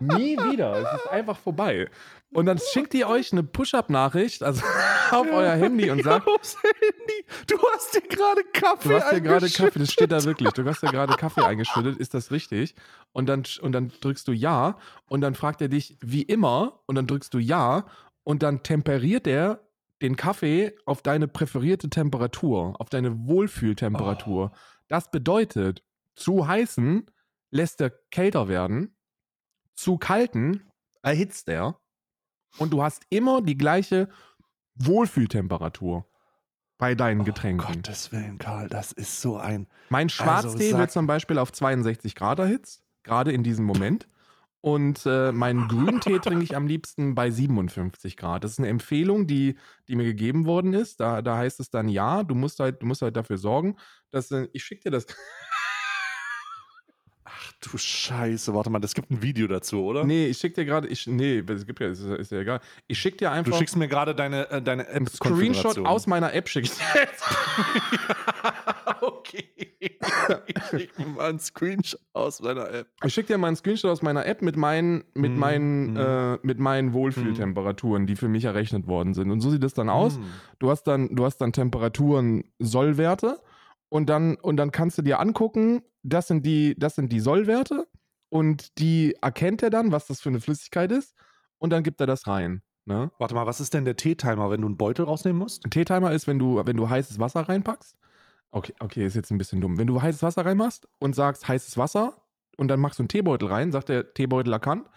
Nie 0.00 0.36
wieder. 0.36 0.76
Es 0.76 1.00
ist 1.00 1.08
einfach 1.08 1.38
vorbei. 1.38 1.88
Und 2.32 2.46
dann 2.46 2.58
schickt 2.58 2.92
die 2.92 3.04
euch 3.04 3.32
eine 3.32 3.42
Push-Up-Nachricht 3.42 4.42
also 4.42 4.62
auf 5.10 5.26
euer 5.30 5.54
Handy 5.54 5.90
und 5.90 6.02
sagt, 6.02 6.26
Aufs 6.38 6.56
Handy. 6.62 7.24
Du 7.46 7.56
hast 7.72 7.94
dir 7.94 8.02
gerade 8.02 8.42
Kaffee 8.52 8.88
Du 8.88 8.94
hast 8.94 9.12
ja 9.12 9.18
gerade. 9.18 9.48
Kaffee, 9.48 9.78
das 9.78 9.92
steht 9.92 10.12
da 10.12 10.22
wirklich. 10.24 10.50
Du 10.50 10.64
hast 10.64 10.82
ja 10.82 10.90
gerade 10.90 11.14
Kaffee 11.16 11.44
eingeschüttet, 11.44 11.96
ist 11.98 12.14
das 12.14 12.30
richtig? 12.30 12.74
Und 13.12 13.26
dann, 13.28 13.44
und 13.60 13.72
dann 13.72 13.92
drückst 14.00 14.28
du 14.28 14.32
Ja 14.32 14.78
und 15.06 15.22
dann 15.22 15.34
fragt 15.34 15.62
er 15.62 15.68
dich 15.68 15.96
wie 16.00 16.22
immer 16.22 16.80
und 16.86 16.94
dann 16.96 17.06
drückst 17.06 17.32
du 17.32 17.38
Ja 17.38 17.86
und 18.24 18.42
dann 18.42 18.62
temperiert 18.62 19.26
er 19.26 19.60
den 20.02 20.16
Kaffee 20.16 20.74
auf 20.84 21.02
deine 21.02 21.28
präferierte 21.28 21.90
Temperatur, 21.90 22.74
auf 22.78 22.88
deine 22.88 23.26
Wohlfühltemperatur. 23.26 24.52
Das 24.86 25.10
bedeutet, 25.10 25.82
zu 26.14 26.46
heißen 26.46 27.06
lässt 27.50 27.80
er 27.80 27.90
kälter 28.10 28.48
werden, 28.48 28.94
zu 29.78 29.96
kalten 29.96 30.64
erhitzt 31.02 31.48
er 31.48 31.78
und 32.58 32.72
du 32.72 32.82
hast 32.82 33.04
immer 33.10 33.40
die 33.40 33.56
gleiche 33.56 34.08
Wohlfühltemperatur 34.74 36.04
bei 36.78 36.94
deinen 36.94 37.24
Getränken. 37.24 37.66
Oh 37.70 37.74
Gottes 37.76 38.10
Willen, 38.12 38.38
Karl, 38.38 38.68
das 38.68 38.92
ist 38.92 39.20
so 39.20 39.36
ein. 39.36 39.68
Mein 39.88 40.08
Schwarztee 40.08 40.70
sag- 40.70 40.80
wird 40.80 40.90
zum 40.90 41.06
Beispiel 41.06 41.38
auf 41.38 41.52
62 41.52 42.14
Grad 42.16 42.40
erhitzt, 42.40 42.82
gerade 43.04 43.32
in 43.32 43.42
diesem 43.44 43.64
Moment. 43.64 44.08
Und 44.60 45.06
äh, 45.06 45.30
meinen 45.30 45.68
Grüntee 45.68 46.18
trinke 46.22 46.42
ich 46.42 46.56
am 46.56 46.66
liebsten 46.66 47.14
bei 47.14 47.30
57 47.30 48.16
Grad. 48.16 48.42
Das 48.42 48.52
ist 48.52 48.58
eine 48.58 48.68
Empfehlung, 48.68 49.28
die, 49.28 49.56
die 49.86 49.94
mir 49.94 50.04
gegeben 50.04 50.44
worden 50.46 50.74
ist. 50.74 50.98
Da, 50.98 51.22
da 51.22 51.36
heißt 51.36 51.60
es 51.60 51.70
dann, 51.70 51.88
ja, 51.88 52.24
du 52.24 52.34
musst 52.34 52.58
halt, 52.58 52.82
du 52.82 52.86
musst 52.86 53.02
halt 53.02 53.16
dafür 53.16 53.38
sorgen, 53.38 53.76
dass 54.10 54.32
äh, 54.32 54.48
ich 54.52 54.64
schicke 54.64 54.82
dir 54.84 54.90
das. 54.90 55.06
Du 57.60 57.76
Scheiße, 57.76 58.54
warte 58.54 58.70
mal, 58.70 58.78
das 58.78 58.94
gibt 58.94 59.10
ein 59.10 59.20
Video 59.20 59.48
dazu, 59.48 59.82
oder? 59.82 60.04
Nee, 60.04 60.26
ich 60.26 60.38
schicke 60.38 60.56
dir 60.56 60.64
gerade, 60.64 60.86
ich, 60.86 61.08
nee, 61.08 61.38
es 61.38 61.66
gibt 61.66 61.80
ja, 61.80 61.88
ist, 61.88 62.02
ist 62.02 62.30
ja 62.30 62.40
egal. 62.40 62.60
Ich 62.86 63.00
schicke 63.00 63.16
dir 63.16 63.28
Du 63.28 63.34
einfach 63.34 63.58
schickst 63.58 63.76
mir 63.76 63.88
gerade 63.88 64.14
deine, 64.14 64.48
äh, 64.50 64.62
deine 64.62 64.86
App 64.86 65.08
Screenshot 65.08 65.78
aus 65.78 66.06
meiner 66.06 66.32
App, 66.34 66.48
schicke 66.48 66.68
ich 66.68 66.74
dir 66.74 67.00
jetzt. 67.00 67.24
okay. 69.00 69.44
ich 70.46 70.64
schick 70.70 70.98
mir 70.98 71.06
mal 71.06 71.30
einen 71.30 71.40
Screenshot 71.40 72.00
aus 72.12 72.40
meiner 72.40 72.70
App. 72.70 72.88
Ich 73.04 73.12
schicke 73.12 73.28
dir 73.28 73.38
mal 73.38 73.48
einen 73.48 73.56
Screenshot 73.56 73.90
aus 73.90 74.02
meiner 74.02 74.24
App 74.24 74.40
mit 74.40 74.56
meinen, 74.56 75.02
mit 75.14 75.32
Mm, 75.32 75.38
meinen, 75.38 75.94
mm. 75.94 75.96
äh, 75.96 76.38
mit 76.42 76.58
meinen 76.58 76.92
Wohlfühltemperaturen, 76.92 78.06
die 78.06 78.16
für 78.16 78.28
mich 78.28 78.44
errechnet 78.44 78.86
worden 78.86 79.14
sind. 79.14 79.30
Und 79.30 79.40
so 79.40 79.50
sieht 79.50 79.64
es 79.64 79.74
dann 79.74 79.88
aus. 79.88 80.16
Hm. 80.16 80.24
Du 80.58 80.70
hast 80.70 80.84
dann, 80.84 81.14
du 81.14 81.24
hast 81.24 81.38
dann 81.38 81.52
Temperaturen, 81.52 82.44
Sollwerte 82.58 83.40
und 83.88 84.08
dann, 84.08 84.36
und 84.36 84.56
dann 84.56 84.70
kannst 84.70 84.98
du 84.98 85.02
dir 85.02 85.20
angucken, 85.20 85.82
das 86.08 86.28
sind 86.28 86.44
die, 86.44 86.74
das 86.78 86.94
sind 86.94 87.12
die 87.12 87.20
Sollwerte 87.20 87.86
und 88.28 88.78
die 88.78 89.14
erkennt 89.20 89.62
er 89.62 89.70
dann, 89.70 89.92
was 89.92 90.06
das 90.06 90.20
für 90.20 90.28
eine 90.28 90.40
Flüssigkeit 90.40 90.92
ist 90.92 91.14
und 91.58 91.70
dann 91.70 91.82
gibt 91.82 92.00
er 92.00 92.06
das 92.06 92.26
rein. 92.26 92.62
Ne? 92.84 93.10
Warte 93.18 93.34
mal, 93.34 93.46
was 93.46 93.60
ist 93.60 93.74
denn 93.74 93.84
der 93.84 93.96
Teetimer, 93.96 94.50
wenn 94.50 94.62
du 94.62 94.66
einen 94.66 94.78
Beutel 94.78 95.04
rausnehmen 95.04 95.38
musst? 95.38 95.64
Ein 95.64 95.70
Teetimer 95.70 96.12
ist, 96.12 96.26
wenn 96.26 96.38
du, 96.38 96.64
wenn 96.64 96.76
du 96.76 96.88
heißes 96.88 97.18
Wasser 97.18 97.42
reinpackst. 97.42 97.96
Okay, 98.50 98.72
okay, 98.80 99.04
ist 99.04 99.14
jetzt 99.14 99.30
ein 99.30 99.36
bisschen 99.36 99.60
dumm. 99.60 99.76
Wenn 99.76 99.86
du 99.86 100.00
heißes 100.00 100.22
Wasser 100.22 100.46
reinmachst 100.46 100.88
und 100.98 101.14
sagst 101.14 101.46
heißes 101.46 101.76
Wasser 101.76 102.16
und 102.56 102.68
dann 102.68 102.80
machst 102.80 102.98
du 102.98 103.02
einen 103.02 103.08
Teebeutel 103.08 103.48
rein, 103.48 103.72
sagt 103.72 103.90
der 103.90 104.14
Teebeutel 104.14 104.52
erkannt 104.52 104.88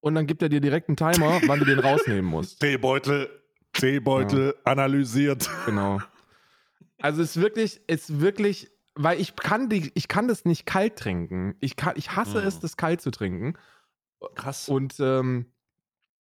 und 0.00 0.16
dann 0.16 0.26
gibt 0.26 0.42
er 0.42 0.48
dir 0.48 0.60
direkt 0.60 0.88
einen 0.88 0.96
Timer, 0.96 1.40
wann 1.46 1.60
du 1.60 1.64
den 1.64 1.78
rausnehmen 1.78 2.24
musst. 2.24 2.60
Teebeutel, 2.60 3.28
Teebeutel 3.72 4.56
analysiert. 4.64 5.48
Genau. 5.66 6.00
Also 6.98 7.22
es 7.22 7.36
ist 7.36 7.42
wirklich, 7.42 7.80
es 7.86 8.10
ist 8.10 8.20
wirklich, 8.20 8.70
weil 8.96 9.20
ich 9.20 9.36
kann 9.36 9.68
die, 9.68 9.92
ich 9.94 10.08
kann 10.08 10.26
das 10.28 10.44
nicht 10.44 10.66
kalt 10.66 10.96
trinken. 10.96 11.54
Ich 11.60 11.76
kann, 11.76 11.94
ich 11.96 12.16
hasse 12.16 12.40
Mhm. 12.40 12.46
es, 12.48 12.60
das 12.60 12.76
kalt 12.76 13.00
zu 13.00 13.10
trinken. 13.10 13.54
Krass. 14.34 14.68
Und 14.68 14.98
ähm, 15.00 15.46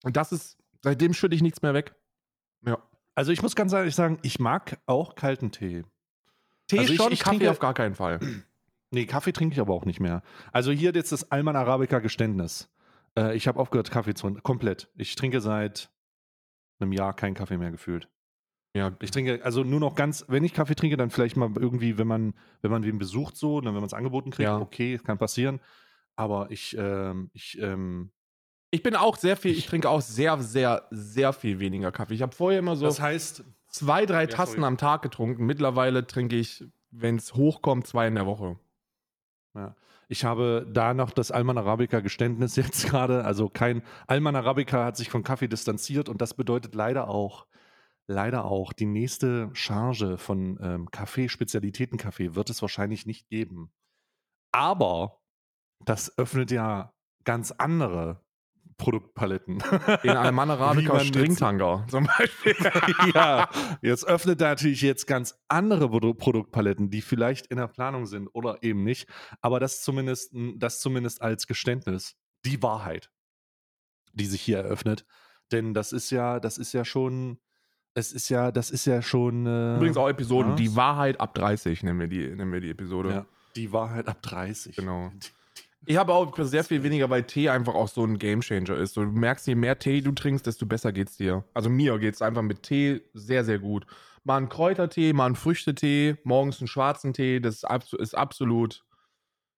und 0.03 0.17
das 0.17 0.31
ist, 0.31 0.57
seitdem 0.83 1.13
schütte 1.13 1.35
ich 1.35 1.41
nichts 1.41 1.61
mehr 1.61 1.73
weg. 1.73 1.95
Ja. 2.65 2.77
Also 3.15 3.31
ich 3.31 3.41
muss 3.41 3.55
ganz 3.55 3.73
ehrlich 3.73 3.95
sagen, 3.95 4.19
ich 4.21 4.39
mag 4.39 4.77
auch 4.85 5.15
kalten 5.15 5.51
Tee. 5.51 5.83
Tee 6.67 6.79
Also 6.79 6.93
ich- 6.93 6.97
schon, 6.97 7.11
ich 7.11 7.19
Kaffee 7.21 7.37
trinke- 7.37 7.49
auf 7.51 7.59
gar 7.59 7.73
keinen 7.73 7.95
Fall. 7.95 8.19
Nee, 8.91 9.07
Kaffee 9.07 9.33
trinke 9.33 9.53
ich 9.55 9.59
aber 9.59 9.73
auch 9.73 9.83
nicht 9.83 9.99
mehr. 9.99 10.21
Also 10.53 10.71
hier 10.71 10.93
jetzt 10.93 11.11
das 11.11 11.29
Alman 11.31 11.55
Arabica 11.57 11.99
Geständnis. 11.99 12.69
Äh, 13.17 13.35
ich 13.35 13.47
habe 13.47 13.59
aufgehört, 13.59 13.91
Kaffee 13.91 14.13
zu 14.13 14.21
trinken. 14.27 14.43
Komplett. 14.43 14.89
Ich 14.95 15.15
trinke 15.15 15.41
seit 15.41 15.89
einem 16.79 16.93
Jahr 16.93 17.13
keinen 17.13 17.33
Kaffee 17.33 17.57
mehr 17.57 17.71
gefühlt. 17.71 18.07
Ja, 18.75 18.91
Ich 19.01 19.09
trinke 19.11 19.39
also 19.43 19.63
nur 19.63 19.79
noch 19.79 19.95
ganz, 19.95 20.25
wenn 20.27 20.43
ich 20.43 20.53
Kaffee 20.53 20.75
trinke, 20.75 20.97
dann 20.97 21.09
vielleicht 21.09 21.37
mal 21.37 21.49
irgendwie, 21.57 21.97
wenn 21.97 22.07
man, 22.07 22.33
wenn 22.61 22.71
man 22.71 22.83
wen 22.83 22.97
besucht 22.97 23.37
so, 23.37 23.61
dann 23.61 23.73
wenn 23.73 23.79
man 23.79 23.85
es 23.87 23.93
angeboten 23.93 24.31
kriegt, 24.31 24.45
Ja. 24.45 24.57
okay, 24.59 24.99
kann 25.01 25.17
passieren. 25.17 25.61
Aber 26.17 26.51
ich, 26.51 26.75
ähm, 26.77 27.29
ich, 27.33 27.57
ähm, 27.61 28.11
Ich 28.71 28.83
bin 28.83 28.95
auch 28.97 29.15
sehr 29.15 29.37
viel, 29.37 29.51
ich 29.51 29.65
trinke 29.67 29.89
auch 29.89 30.01
sehr, 30.01 30.37
sehr, 30.41 30.87
sehr 30.91 31.31
viel 31.31 31.59
weniger 31.59 31.91
Kaffee. 31.93 32.15
Ich 32.15 32.21
habe 32.21 32.35
vorher 32.35 32.59
immer 32.59 32.75
so 32.75 32.85
das 32.85 32.99
heißt, 32.99 33.45
zwei, 33.69 34.05
drei 34.05 34.23
Ja, 34.23 34.27
Tassen 34.27 34.55
sorry. 34.55 34.65
am 34.67 34.77
Tag 34.77 35.01
getrunken. 35.03 35.45
Mittlerweile 35.45 36.05
trinke 36.05 36.35
ich, 36.35 36.65
wenn 36.91 37.15
es 37.15 37.33
hochkommt, 37.33 37.87
zwei 37.87 38.07
in 38.07 38.15
der 38.15 38.25
Woche. 38.25 38.57
Ja. 39.55 39.73
Ich 40.09 40.23
habe 40.25 40.67
da 40.69 40.93
noch 40.93 41.11
das 41.11 41.31
Alman 41.31 41.57
Arabica 41.57 42.01
Geständnis 42.01 42.55
jetzt 42.57 42.89
gerade. 42.89 43.23
Also 43.23 43.47
kein 43.47 43.81
Alman 44.07 44.35
Arabica 44.35 44.83
hat 44.83 44.97
sich 44.97 45.09
von 45.09 45.23
Kaffee 45.23 45.47
distanziert 45.47 46.09
und 46.09 46.21
das 46.21 46.33
bedeutet 46.33 46.75
leider 46.75 47.07
auch, 47.07 47.45
leider 48.07 48.45
auch, 48.45 48.73
die 48.73 48.85
nächste 48.85 49.49
Charge 49.53 50.17
von 50.17 50.59
ähm, 50.61 50.91
Kaffee, 50.91 51.29
Spezialitätenkaffee 51.29 52.35
wird 52.35 52.49
es 52.49 52.61
wahrscheinlich 52.61 53.05
nicht 53.05 53.29
geben. 53.29 53.71
Aber 54.51 55.21
das 55.83 56.17
öffnet 56.17 56.51
ja 56.51 56.93
ganz 57.23 57.51
andere 57.51 58.23
Produktpaletten. 58.77 59.63
Den 60.03 60.17
Alman 60.17 60.51
Arabica 60.51 60.99
Stringtanger 61.03 61.85
zum 61.89 62.05
Beispiel. 62.05 62.55
ja, 63.13 63.49
jetzt 63.81 64.05
öffnet 64.05 64.41
er 64.41 64.49
natürlich 64.49 64.81
jetzt 64.81 65.07
ganz 65.07 65.37
andere 65.47 65.89
Produ 65.89 66.13
Produktpaletten, 66.13 66.89
die 66.89 67.01
vielleicht 67.01 67.47
in 67.47 67.57
der 67.57 67.67
Planung 67.67 68.05
sind 68.05 68.27
oder 68.33 68.63
eben 68.63 68.83
nicht. 68.83 69.07
Aber 69.41 69.59
das 69.59 69.81
zumindest, 69.81 70.33
das 70.57 70.79
zumindest 70.79 71.21
als 71.21 71.47
Geständnis, 71.47 72.15
die 72.43 72.61
Wahrheit, 72.61 73.11
die 74.13 74.25
sich 74.25 74.41
hier 74.41 74.59
eröffnet. 74.59 75.05
Denn 75.51 75.73
das 75.73 75.93
ist 75.93 76.09
ja, 76.09 76.39
das 76.39 76.57
ist 76.57 76.73
ja 76.73 76.83
schon, 76.83 77.39
es 77.95 78.11
ist 78.11 78.29
ja, 78.29 78.51
das 78.51 78.69
ist 78.69 78.85
ja 78.85 79.01
schon. 79.01 79.47
Äh, 79.47 79.77
Übrigens 79.77 79.97
auch 79.97 80.09
Episoden. 80.09 80.51
was? 80.51 80.59
Die 80.59 80.75
Wahrheit 80.75 81.19
ab 81.19 81.33
30 81.33 81.81
nennen 81.83 81.99
wir 81.99 82.07
die, 82.07 82.27
nennen 82.27 82.51
wir 82.51 82.59
die 82.61 82.69
Episode. 82.69 83.09
ja, 83.09 83.25
die 83.55 83.71
Wahrheit 83.71 84.07
ab 84.07 84.21
30. 84.21 84.75
Genau. 84.75 85.11
Ich 85.87 85.97
habe 85.97 86.13
auch 86.13 86.35
sehr 86.39 86.63
viel 86.63 86.81
weniger, 86.81 87.11
weil 87.11 87.21
Tee 87.25 87.47
einfach 87.47 87.75
auch 87.75 87.87
so 87.87 88.03
ein 88.03 88.17
Gamechanger 88.17 88.75
ist. 88.75 88.97
Du 88.97 89.01
merkst, 89.01 89.45
je 89.45 89.53
mehr 89.53 89.77
Tee 89.77 90.01
du 90.01 90.13
trinkst, 90.13 90.47
desto 90.47 90.65
besser 90.65 90.91
geht's 90.91 91.15
dir. 91.15 91.43
Also 91.53 91.69
mir 91.69 91.99
geht's 91.99 92.23
einfach 92.23 92.41
mit 92.41 92.63
Tee 92.63 93.01
sehr, 93.13 93.43
sehr 93.45 93.59
gut. 93.59 93.85
Mal 94.23 94.37
einen 94.37 94.49
Kräutertee, 94.49 95.13
mal 95.13 95.27
einen 95.27 95.35
Früchtetee, 95.35 96.17
morgens 96.23 96.59
einen 96.59 96.67
schwarzen 96.69 97.13
Tee, 97.13 97.39
das 97.39 97.57
ist, 97.57 97.65
abso 97.65 97.97
ist 97.97 98.17
absolut, 98.17 98.83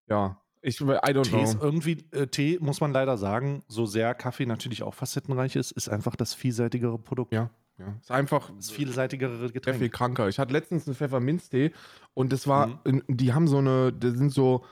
ja, 0.10 0.41
ich, 0.62 0.82
I 0.82 0.84
don't 0.84 1.30
Tee 1.30 1.41
ist 1.43 1.60
know. 1.60 1.63
irgendwie, 1.63 2.06
äh, 2.12 2.28
Tee, 2.28 2.58
muss 2.60 2.82
man 2.82 2.91
leider 2.91 3.17
sagen, 3.17 3.63
so 3.69 3.86
sehr 3.86 4.13
Kaffee 4.13 4.45
natürlich 4.45 4.84
auch 4.84 4.95
facettenreich 4.95 5.56
ist, 5.56 5.71
ist 5.71 5.88
einfach 5.88 6.17
das 6.17 6.34
vielseitigere 6.34 7.00
Produkt. 7.00 7.32
Ja, 7.32 7.52
ja. 7.78 7.96
Ist 8.02 8.12
einfach 8.12 8.52
Das 8.56 8.70
vielseitigere 8.72 9.38
sehr 9.38 9.50
Getränk. 9.52 9.78
viel 9.80 9.90
kranker. 9.90 10.28
Ich 10.30 10.40
hatte 10.40 10.54
letztens 10.54 10.88
einen 10.88 10.96
Pfefferminztee 10.96 11.72
und 12.13 12.32
das 12.34 12.48
war, 12.48 12.82
Mhm. 12.86 13.04
die 13.08 13.34
haben 13.34 13.48
so 13.48 13.58
eine, 13.60 13.94
das 13.94 14.13
sind 14.16 14.32
so, 14.32 14.66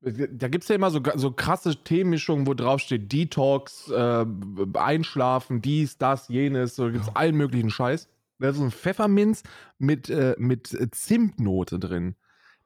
da 0.00 0.48
gibt 0.48 0.64
es 0.64 0.68
ja 0.68 0.74
immer 0.74 0.90
so, 0.90 1.00
so 1.14 1.30
krasse 1.30 1.76
Teemischungen, 1.84 2.46
wo 2.46 2.54
drauf 2.54 2.80
steht 2.80 3.12
Detox, 3.12 3.88
äh, 3.88 4.26
Einschlafen, 4.74 5.62
dies, 5.62 5.96
das, 5.98 6.28
jenes, 6.28 6.74
so 6.76 6.90
gibt 6.90 7.04
es 7.04 7.14
allen 7.16 7.36
möglichen 7.36 7.70
Scheiß. 7.70 8.08
Da 8.38 8.48
ist 8.48 8.56
so 8.56 8.64
ein 8.64 8.72
Pfefferminz 8.72 9.44
mit, 9.78 10.10
äh, 10.10 10.34
mit 10.38 10.76
Zimtnote 10.92 11.78
drin. 11.78 12.16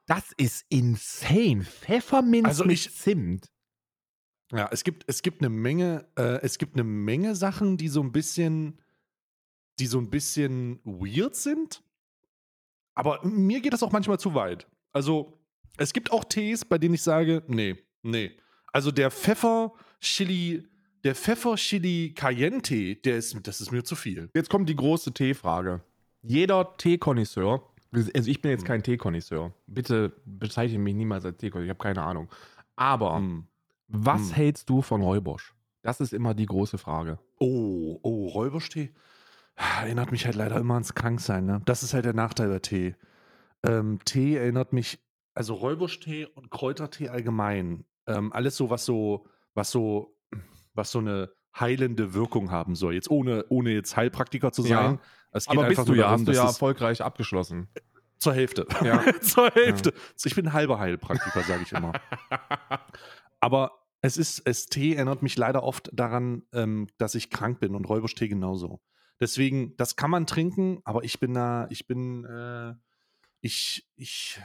Das 0.06 0.32
ist 0.38 0.64
insane. 0.70 1.62
Pfefferminz 1.64 2.46
Also 2.46 2.64
mit 2.64 2.78
Zimt. 2.78 3.50
Ja, 4.52 4.68
es 4.70 4.84
gibt, 4.84 5.04
es 5.08 5.20
gibt 5.22 5.42
eine 5.42 5.50
Menge, 5.50 6.06
äh, 6.16 6.40
es 6.42 6.56
gibt 6.58 6.74
eine 6.76 6.84
Menge 6.84 7.34
Sachen, 7.34 7.76
die 7.76 7.88
so 7.88 8.00
ein 8.00 8.12
bisschen, 8.12 8.78
die 9.78 9.86
so 9.86 9.98
ein 9.98 10.10
bisschen 10.10 10.80
weird 10.84 11.34
sind. 11.36 11.82
Aber 12.94 13.20
mir 13.24 13.60
geht 13.60 13.72
das 13.72 13.82
auch 13.82 13.92
manchmal 13.92 14.18
zu 14.18 14.34
weit. 14.34 14.66
Also, 14.92 15.38
es 15.76 15.92
gibt 15.92 16.10
auch 16.12 16.24
Tees, 16.24 16.64
bei 16.64 16.78
denen 16.78 16.94
ich 16.94 17.02
sage, 17.02 17.42
nee, 17.46 17.76
nee. 18.02 18.32
Also 18.72 18.90
der 18.90 19.10
Pfeffer 19.10 19.72
Chili, 20.00 20.66
der 21.04 21.14
Pfeffer 21.14 21.56
Chili 21.56 22.12
Cayenne 22.14 22.62
Tee, 22.62 22.94
der 22.96 23.16
ist, 23.18 23.36
das 23.46 23.60
ist 23.60 23.70
mir 23.72 23.84
zu 23.84 23.94
viel. 23.96 24.30
Jetzt 24.34 24.48
kommt 24.50 24.68
die 24.68 24.76
große 24.76 25.12
Teefrage. 25.12 25.82
Jeder 26.22 26.76
Teekonnoisseur, 26.76 27.62
also 27.92 28.30
ich 28.30 28.40
bin 28.42 28.50
jetzt 28.50 28.62
Hm. 28.62 28.66
kein 28.66 28.82
Teekonnoisseur, 28.82 29.52
bitte 29.66 30.12
bezeichne 30.24 30.78
mich 30.78 30.94
niemals 30.94 31.24
als 31.24 31.36
Teekonnoisseur, 31.36 31.66
ich 31.72 31.78
habe 31.78 31.82
keine 31.94 32.02
Ahnung. 32.02 32.28
Aber 32.76 33.16
Hm. 33.18 33.46
was 33.88 34.28
Hm. 34.30 34.32
hältst 34.34 34.68
du 34.70 34.80
von 34.82 35.02
Räubosch? 35.02 35.54
Das 35.82 36.00
ist 36.00 36.12
immer 36.12 36.34
die 36.34 36.46
große 36.46 36.78
Frage. 36.78 37.18
Oh, 37.38 37.98
oh, 38.02 38.28
Räuberstee. 38.28 38.90
Erinnert 39.56 40.12
mich 40.12 40.26
halt 40.26 40.34
leider 40.36 40.56
immer 40.56 40.74
ans 40.74 40.94
Kranksein, 40.94 41.46
ne? 41.46 41.62
Das 41.64 41.82
ist 41.82 41.94
halt 41.94 42.04
der 42.04 42.12
Nachteil 42.12 42.48
bei 42.48 42.58
Tee. 42.58 42.94
Ähm, 43.66 43.98
Tee 44.04 44.36
erinnert 44.36 44.72
mich, 44.72 44.98
also 45.34 45.54
Räuberstee 45.54 46.26
und 46.26 46.50
Kräutertee 46.50 47.08
allgemein. 47.08 47.84
Ähm, 48.06 48.32
alles 48.32 48.56
so, 48.56 48.68
was 48.70 48.84
so, 48.84 49.26
was 49.54 49.70
so, 49.70 50.14
was 50.74 50.90
so 50.90 50.98
eine 50.98 51.30
heilende 51.58 52.12
Wirkung 52.12 52.50
haben 52.50 52.74
soll. 52.74 52.94
Jetzt 52.94 53.10
ohne, 53.10 53.46
ohne 53.48 53.70
jetzt 53.70 53.96
Heilpraktiker 53.96 54.52
zu 54.52 54.62
Ja. 54.62 54.82
sein. 54.88 55.00
Es 55.32 55.46
geht 55.46 55.58
Aber 55.58 55.68
bist 55.68 55.88
du 55.88 55.94
ja, 55.94 56.02
darum, 56.02 56.20
hast 56.20 56.28
du 56.28 56.32
ja 56.32 56.44
erfolgreich 56.46 57.02
abgeschlossen. 57.02 57.68
zur 58.18 58.34
Hälfte. 58.34 58.66
Ja. 58.84 59.02
zur 59.22 59.50
Hälfte. 59.50 59.92
Ich 60.24 60.34
bin 60.34 60.52
halber 60.52 60.78
Heilpraktiker, 60.78 61.42
sage 61.42 61.62
ich 61.62 61.72
immer. 61.72 61.92
Aber 63.40 63.72
es 64.02 64.16
ist, 64.18 64.42
es 64.44 64.66
Tee 64.66 64.94
erinnert 64.94 65.22
mich 65.22 65.36
leider 65.36 65.62
oft 65.62 65.90
daran, 65.92 66.42
ähm, 66.52 66.88
dass 66.98 67.14
ich 67.14 67.30
krank 67.30 67.60
bin 67.60 67.74
und 67.74 67.86
Räuberstee 67.88 68.28
genauso. 68.28 68.80
Deswegen, 69.20 69.76
das 69.76 69.96
kann 69.96 70.10
man 70.10 70.26
trinken, 70.26 70.80
aber 70.84 71.04
ich 71.04 71.18
bin 71.20 71.34
da, 71.34 71.66
ich 71.70 71.86
bin, 71.86 72.24
äh, 72.24 72.74
ich, 73.40 73.88
ich, 73.96 74.40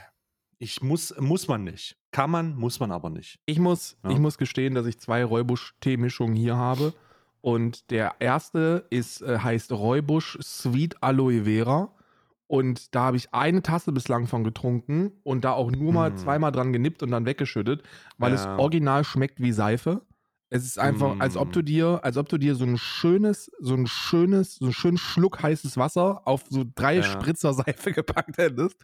ich 0.58 0.82
muss, 0.82 1.14
muss 1.18 1.48
man 1.48 1.64
nicht. 1.64 1.98
Kann 2.10 2.30
man, 2.30 2.54
muss 2.56 2.80
man 2.80 2.90
aber 2.92 3.10
nicht. 3.10 3.38
Ich 3.46 3.58
muss, 3.58 3.98
Ja. 4.04 4.10
ich 4.10 4.18
muss 4.18 4.38
gestehen, 4.38 4.74
dass 4.74 4.86
ich 4.86 4.98
zwei 4.98 5.24
Räubusch-Teemischungen 5.24 6.36
hier 6.36 6.56
habe. 6.56 6.94
Und 7.40 7.90
der 7.90 8.14
erste 8.20 8.86
ist, 8.90 9.20
äh, 9.22 9.38
heißt 9.38 9.72
Räubusch 9.72 10.38
Sweet 10.40 11.02
Aloe 11.02 11.44
Vera. 11.44 11.92
Und 12.46 12.94
da 12.94 13.04
habe 13.04 13.16
ich 13.16 13.32
eine 13.34 13.62
Tasse 13.62 13.92
bislang 13.92 14.26
von 14.26 14.44
getrunken 14.44 15.12
und 15.22 15.42
da 15.44 15.52
auch 15.52 15.70
nur 15.70 15.92
mal 15.92 16.10
Mm. 16.10 16.16
zweimal 16.18 16.52
dran 16.52 16.72
genippt 16.72 17.02
und 17.02 17.10
dann 17.10 17.24
weggeschüttet, 17.26 17.82
weil 18.18 18.32
es 18.34 18.44
Ja. 18.44 18.58
original 18.58 19.04
schmeckt 19.04 19.40
wie 19.40 19.52
Seife. 19.52 20.02
Es 20.54 20.64
ist 20.66 20.78
einfach, 20.78 21.18
als 21.18 21.36
ob 21.38 21.48
Mm. 21.48 21.52
du 21.52 21.62
dir, 21.62 22.00
als 22.04 22.18
ob 22.18 22.28
du 22.28 22.36
dir 22.36 22.54
so 22.54 22.64
ein 22.64 22.76
schönes, 22.76 23.50
so 23.58 23.72
ein 23.74 23.86
schönes, 23.86 24.56
so 24.56 24.66
einen 24.66 24.74
schönen 24.74 24.98
Schluck 24.98 25.42
heißes 25.42 25.78
Wasser 25.78 26.26
auf 26.28 26.44
so 26.50 26.64
drei 26.74 26.96
Ja. 26.96 27.02
Spritzer 27.02 27.54
Seife 27.54 27.92
gepackt 27.92 28.36
hättest. 28.36 28.76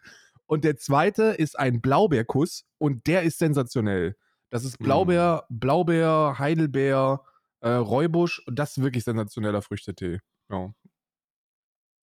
Und 0.46 0.64
der 0.64 0.78
zweite 0.78 1.24
ist 1.24 1.58
ein 1.58 1.82
Blaubeerkuss 1.82 2.64
und 2.78 3.06
der 3.06 3.22
ist 3.22 3.38
sensationell. 3.38 4.16
Das 4.48 4.64
ist 4.64 4.78
Blaubeer, 4.78 5.44
Blaubeer, 5.50 6.36
Heidelbeer, 6.38 7.22
äh, 7.60 7.68
Räubusch 7.68 8.40
und 8.46 8.58
das 8.58 8.78
ist 8.78 8.82
wirklich 8.82 9.04
sensationeller 9.04 9.60
Früchtetee. 9.60 10.20
Ja. 10.50 10.72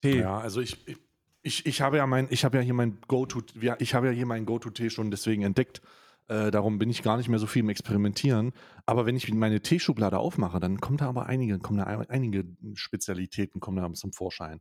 Tee. 0.03 0.21
Ja, 0.21 0.39
also 0.39 0.63
ich, 0.63 0.89
ich, 0.89 0.97
ich, 1.43 1.67
ich 1.67 1.83
habe 1.83 1.99
ja 1.99 2.07
mein, 2.07 2.29
ich 2.31 2.47
habe 2.47 2.57
ja 2.57 2.63
hier 2.63 2.73
mein 2.73 2.99
Go-To, 3.09 3.43
ich 3.79 3.95
habe 3.95 4.07
ja 4.07 4.13
hier 4.13 4.25
meinen 4.25 4.47
Go-To-Tee 4.47 4.89
schon 4.89 5.11
deswegen 5.11 5.43
entdeckt. 5.43 5.83
Äh, 6.31 6.53
darum 6.53 6.79
bin 6.79 6.89
ich 6.91 7.03
gar 7.03 7.17
nicht 7.17 7.29
mehr 7.29 7.41
so 7.41 7.47
viel 7.49 7.61
im 7.61 7.69
Experimentieren. 7.71 8.53
Aber 8.87 9.05
wenn 9.05 9.17
ich 9.17 9.33
meine 9.35 9.61
Teeschublade 9.63 10.19
aufmache, 10.19 10.61
dann 10.61 10.81
kommen 10.81 10.97
da 10.97 11.09
aber 11.09 11.27
einige, 11.27 11.59
kommen 11.59 11.79
da 11.79 11.85
ein- 11.85 12.09
einige 12.09 12.45
Spezialitäten 12.75 13.61
kommen 13.61 13.79
da 13.79 13.93
zum 13.95 14.13
Vorschein. 14.13 14.61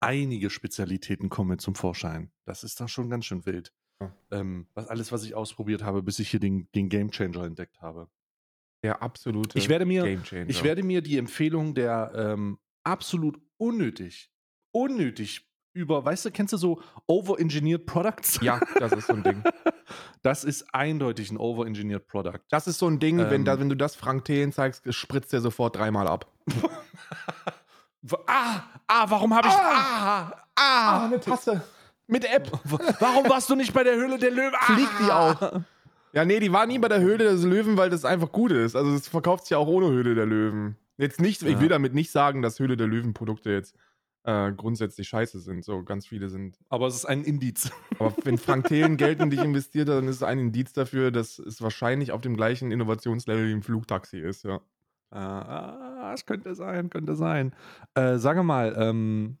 Einige 0.00 0.48
Spezialitäten 0.48 1.28
kommen 1.28 1.58
zum 1.58 1.74
Vorschein. 1.74 2.30
Das 2.44 2.62
ist 2.62 2.78
dann 2.80 2.86
schon 2.88 3.10
ganz 3.10 3.24
schön 3.26 3.44
wild. 3.46 3.72
Ja. 4.00 4.14
Ähm, 4.30 4.68
was, 4.74 4.86
alles, 4.86 5.10
was 5.10 5.24
ich 5.24 5.34
ausprobiert 5.34 5.82
habe, 5.82 6.02
bis 6.04 6.20
ich 6.20 6.30
hier 6.30 6.40
den, 6.40 6.68
den 6.74 6.88
Game 6.88 7.10
Changer 7.10 7.44
entdeckt 7.44 7.80
habe. 7.80 8.08
Der 8.84 9.02
absolute 9.02 9.58
Ich 9.58 9.68
werde 9.68 9.86
mir, 9.86 10.04
ich 10.48 10.62
werde 10.64 10.82
mir 10.84 11.02
die 11.02 11.18
Empfehlung 11.18 11.74
der 11.74 12.12
ähm, 12.14 12.58
absolut 12.84 13.40
unnötig, 13.56 14.30
unnötig 14.72 15.48
über, 15.74 16.04
weißt 16.04 16.24
du, 16.26 16.30
kennst 16.30 16.52
du 16.52 16.56
so 16.56 16.80
Over-Engineered 17.06 17.86
Products? 17.86 18.38
Ja, 18.42 18.60
das 18.78 18.92
ist 18.92 19.06
so 19.06 19.14
ein 19.14 19.22
Ding. 19.22 19.42
Das 20.22 20.44
ist 20.44 20.72
eindeutig 20.72 21.30
ein 21.32 21.36
Over-Engineered 21.36 22.06
Product. 22.06 22.38
Das 22.48 22.66
ist 22.68 22.78
so 22.78 22.86
ein 22.86 22.98
Ding, 23.00 23.18
wenn, 23.18 23.40
Ähm. 23.40 23.44
da, 23.44 23.58
wenn 23.58 23.68
du 23.68 23.74
das 23.76 23.96
Frank 23.96 24.24
Thelen 24.24 24.52
zeigst, 24.52 24.82
spritzt 24.94 25.32
der 25.32 25.40
sofort 25.40 25.76
dreimal 25.76 26.06
ab. 26.06 26.26
Ah, 28.26 28.62
ah, 28.88 29.06
warum 29.08 29.34
habe 29.34 29.48
ich. 29.48 29.54
Ah, 29.54 30.32
ah, 30.56 31.04
eine 31.06 31.20
Tasse. 31.20 31.62
Mit 32.06 32.24
App. 32.32 32.50
warum 33.00 33.28
warst 33.28 33.48
du 33.50 33.54
nicht 33.54 33.72
bei 33.72 33.84
der 33.84 33.94
Höhle 33.96 34.18
der 34.18 34.30
Löwen? 34.30 34.54
Ah, 34.58 34.64
Fliegt 34.74 34.92
die 35.00 35.10
auch. 35.10 35.60
Ja, 36.12 36.24
nee, 36.24 36.40
die 36.40 36.52
war 36.52 36.66
nie 36.66 36.78
bei 36.78 36.88
der 36.88 37.00
Höhle 37.00 37.18
des 37.24 37.42
Löwen, 37.44 37.76
weil 37.76 37.90
das 37.90 38.04
einfach 38.04 38.30
gut 38.32 38.52
ist. 38.52 38.76
Also 38.76 38.92
es 38.94 39.08
verkauft 39.08 39.44
sich 39.44 39.50
ja 39.50 39.58
auch 39.58 39.68
ohne 39.68 39.86
Höhle 39.88 40.14
der 40.14 40.26
Löwen. 40.26 40.76
Jetzt 40.98 41.20
nicht, 41.20 41.42
ich 41.42 41.52
Ja. 41.54 41.60
will 41.60 41.68
damit 41.68 41.94
nicht 41.94 42.10
sagen, 42.10 42.42
dass 42.42 42.58
Höhle 42.58 42.76
der 42.76 42.86
Löwen 42.86 43.14
Produkte 43.14 43.50
jetzt 43.50 43.74
äh, 44.24 44.52
grundsätzlich 44.52 45.08
scheiße 45.08 45.40
sind. 45.40 45.64
So 45.64 45.82
ganz 45.82 46.06
viele 46.06 46.28
sind. 46.28 46.58
Aber 46.68 46.86
es 46.86 46.94
ist 46.94 47.06
ein 47.06 47.24
Indiz. 47.24 47.70
Aber 47.98 48.14
wenn 48.24 48.38
Frank 48.38 48.68
Thelen 48.68 48.96
Geld 48.96 49.20
in 49.20 49.30
dich 49.30 49.40
investiert 49.44 49.88
hat, 49.88 49.96
dann 49.96 50.08
ist 50.08 50.16
es 50.16 50.22
ein 50.22 50.38
Indiz 50.38 50.72
dafür, 50.72 51.10
dass 51.10 51.38
es 51.38 51.60
wahrscheinlich 51.62 52.12
auf 52.12 52.20
dem 52.20 52.36
gleichen 52.36 52.70
Innovationslevel 52.70 53.48
wie 53.48 53.52
ein 53.52 53.62
Flugtaxi 53.62 54.18
ist, 54.18 54.44
ja. 54.44 54.60
Ah, 55.10 56.12
es 56.14 56.24
könnte 56.24 56.54
sein, 56.54 56.88
könnte 56.88 57.16
sein. 57.16 57.54
Äh, 57.94 58.16
sage 58.16 58.42
mal, 58.42 58.74
ähm, 58.78 59.36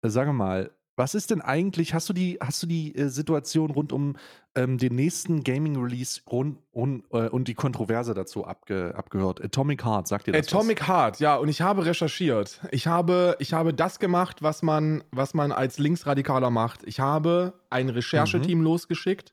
äh, 0.00 0.08
sage 0.08 0.32
mal, 0.32 0.70
was 1.02 1.16
ist 1.16 1.32
denn 1.32 1.40
eigentlich, 1.40 1.94
hast 1.94 2.08
du 2.08 2.12
die, 2.12 2.38
hast 2.40 2.62
du 2.62 2.68
die 2.68 2.94
äh, 2.94 3.08
Situation 3.08 3.72
rund 3.72 3.92
um 3.92 4.14
ähm, 4.54 4.78
den 4.78 4.94
nächsten 4.94 5.42
Gaming-Release 5.42 6.20
rund, 6.30 6.58
rund, 6.72 7.02
äh, 7.10 7.28
und 7.28 7.48
die 7.48 7.54
Kontroverse 7.54 8.14
dazu 8.14 8.46
abge, 8.46 8.94
abgehört? 8.96 9.42
Atomic 9.42 9.84
Heart, 9.84 10.06
sagt 10.06 10.28
ihr 10.28 10.32
das? 10.32 10.46
Atomic 10.46 10.86
Heart, 10.86 11.18
ja, 11.18 11.34
und 11.34 11.48
ich 11.48 11.60
habe 11.60 11.86
recherchiert. 11.86 12.60
Ich 12.70 12.86
habe, 12.86 13.34
ich 13.40 13.52
habe 13.52 13.74
das 13.74 13.98
gemacht, 13.98 14.42
was 14.44 14.62
man, 14.62 15.02
was 15.10 15.34
man 15.34 15.50
als 15.50 15.80
Linksradikaler 15.80 16.50
macht. 16.50 16.84
Ich 16.84 17.00
habe 17.00 17.54
ein 17.68 17.88
Rechercheteam 17.88 18.58
Mhm. 18.58 18.64
losgeschickt 18.64 19.32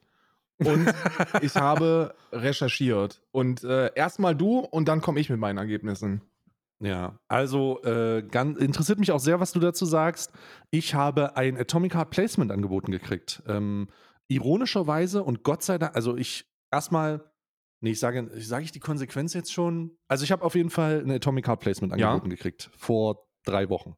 und 0.58 0.92
ich 1.44 1.54
habe 1.54 2.16
recherchiert. 2.32 3.22
Und 3.32 3.64
äh, 3.64 3.92
erstmal 3.94 4.36
du 4.36 4.58
und 4.58 4.88
dann 4.88 5.02
komme 5.02 5.20
ich 5.20 5.30
mit 5.30 5.40
meinen 5.40 5.60
Ergebnissen. 5.60 6.24
Ja, 6.82 7.20
also 7.28 7.82
äh, 7.84 8.24
ganz, 8.24 8.58
interessiert 8.58 9.00
mich 9.00 9.12
auch 9.12 9.20
sehr, 9.20 9.40
was 9.40 9.52
du 9.52 9.60
dazu 9.60 9.86
sagst. 9.86 10.32
Ich 10.72 10.96
habe 10.96 11.36
ein 11.36 11.58
Atomic 11.58 11.94
Heart 11.94 12.10
Placement 12.10 12.52
angeboten 12.52 12.92
gekriegt. 12.92 13.44
Ähm, 13.48 13.90
ironischerweise 14.30 15.24
und 15.24 15.44
Gott 15.44 15.62
sei 15.64 15.78
Dank, 15.78 15.96
also 15.96 16.16
ich 16.16 16.46
erstmal, 16.72 17.30
nee, 17.82 17.92
ich 17.92 18.00
sage, 18.00 18.30
sage 18.40 18.64
ich 18.64 18.72
die 18.72 18.80
Konsequenz 18.80 19.34
jetzt 19.34 19.52
schon? 19.52 19.98
Also 20.08 20.24
ich 20.24 20.32
habe 20.32 20.44
auf 20.44 20.56
jeden 20.56 20.70
Fall 20.70 21.02
ein 21.06 21.12
Atomic 21.12 21.48
Heart 21.48 21.60
Placement 21.60 21.98
Ja. 21.98 22.12
angeboten 22.12 22.30
gekriegt 22.30 22.70
vor 22.78 23.28
drei 23.44 23.70
Wochen. 23.70 23.96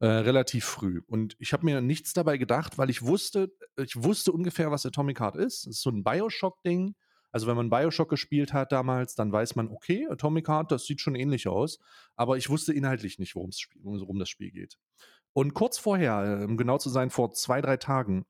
Äh, 0.00 0.06
relativ 0.06 0.64
früh. 0.64 1.02
Und 1.08 1.34
ich 1.40 1.52
habe 1.52 1.64
mir 1.64 1.80
nichts 1.80 2.12
dabei 2.12 2.38
gedacht, 2.38 2.78
weil 2.78 2.88
ich 2.88 3.02
wusste, 3.02 3.50
ich 3.76 4.02
wusste 4.02 4.30
ungefähr, 4.32 4.70
was 4.70 4.86
Atomic 4.86 5.20
Heart 5.20 5.36
ist. 5.36 5.66
Es 5.66 5.76
ist 5.78 5.82
so 5.82 5.90
ein 5.90 6.04
Bioshock-Ding. 6.04 6.94
Also 7.38 7.46
wenn 7.46 7.54
man 7.56 7.70
Bioshock 7.70 8.08
gespielt 8.08 8.52
hat 8.52 8.72
damals, 8.72 9.14
dann 9.14 9.30
weiß 9.30 9.54
man, 9.54 9.68
okay, 9.68 10.08
Atomic 10.10 10.48
Heart, 10.48 10.72
das 10.72 10.86
sieht 10.86 11.00
schon 11.00 11.14
ähnlich 11.14 11.46
aus. 11.46 11.78
Aber 12.16 12.36
ich 12.36 12.50
wusste 12.50 12.72
inhaltlich 12.72 13.20
nicht, 13.20 13.36
worum 13.36 13.50
worum 13.76 14.18
das 14.18 14.28
Spiel 14.28 14.50
geht. 14.50 14.76
Und 15.34 15.54
kurz 15.54 15.78
vorher, 15.78 16.40
äh, 16.40 16.44
um 16.46 16.56
genau 16.56 16.78
zu 16.78 16.90
sein, 16.90 17.10
vor 17.10 17.30
zwei, 17.30 17.60
drei 17.60 17.76
Tagen, 17.76 18.26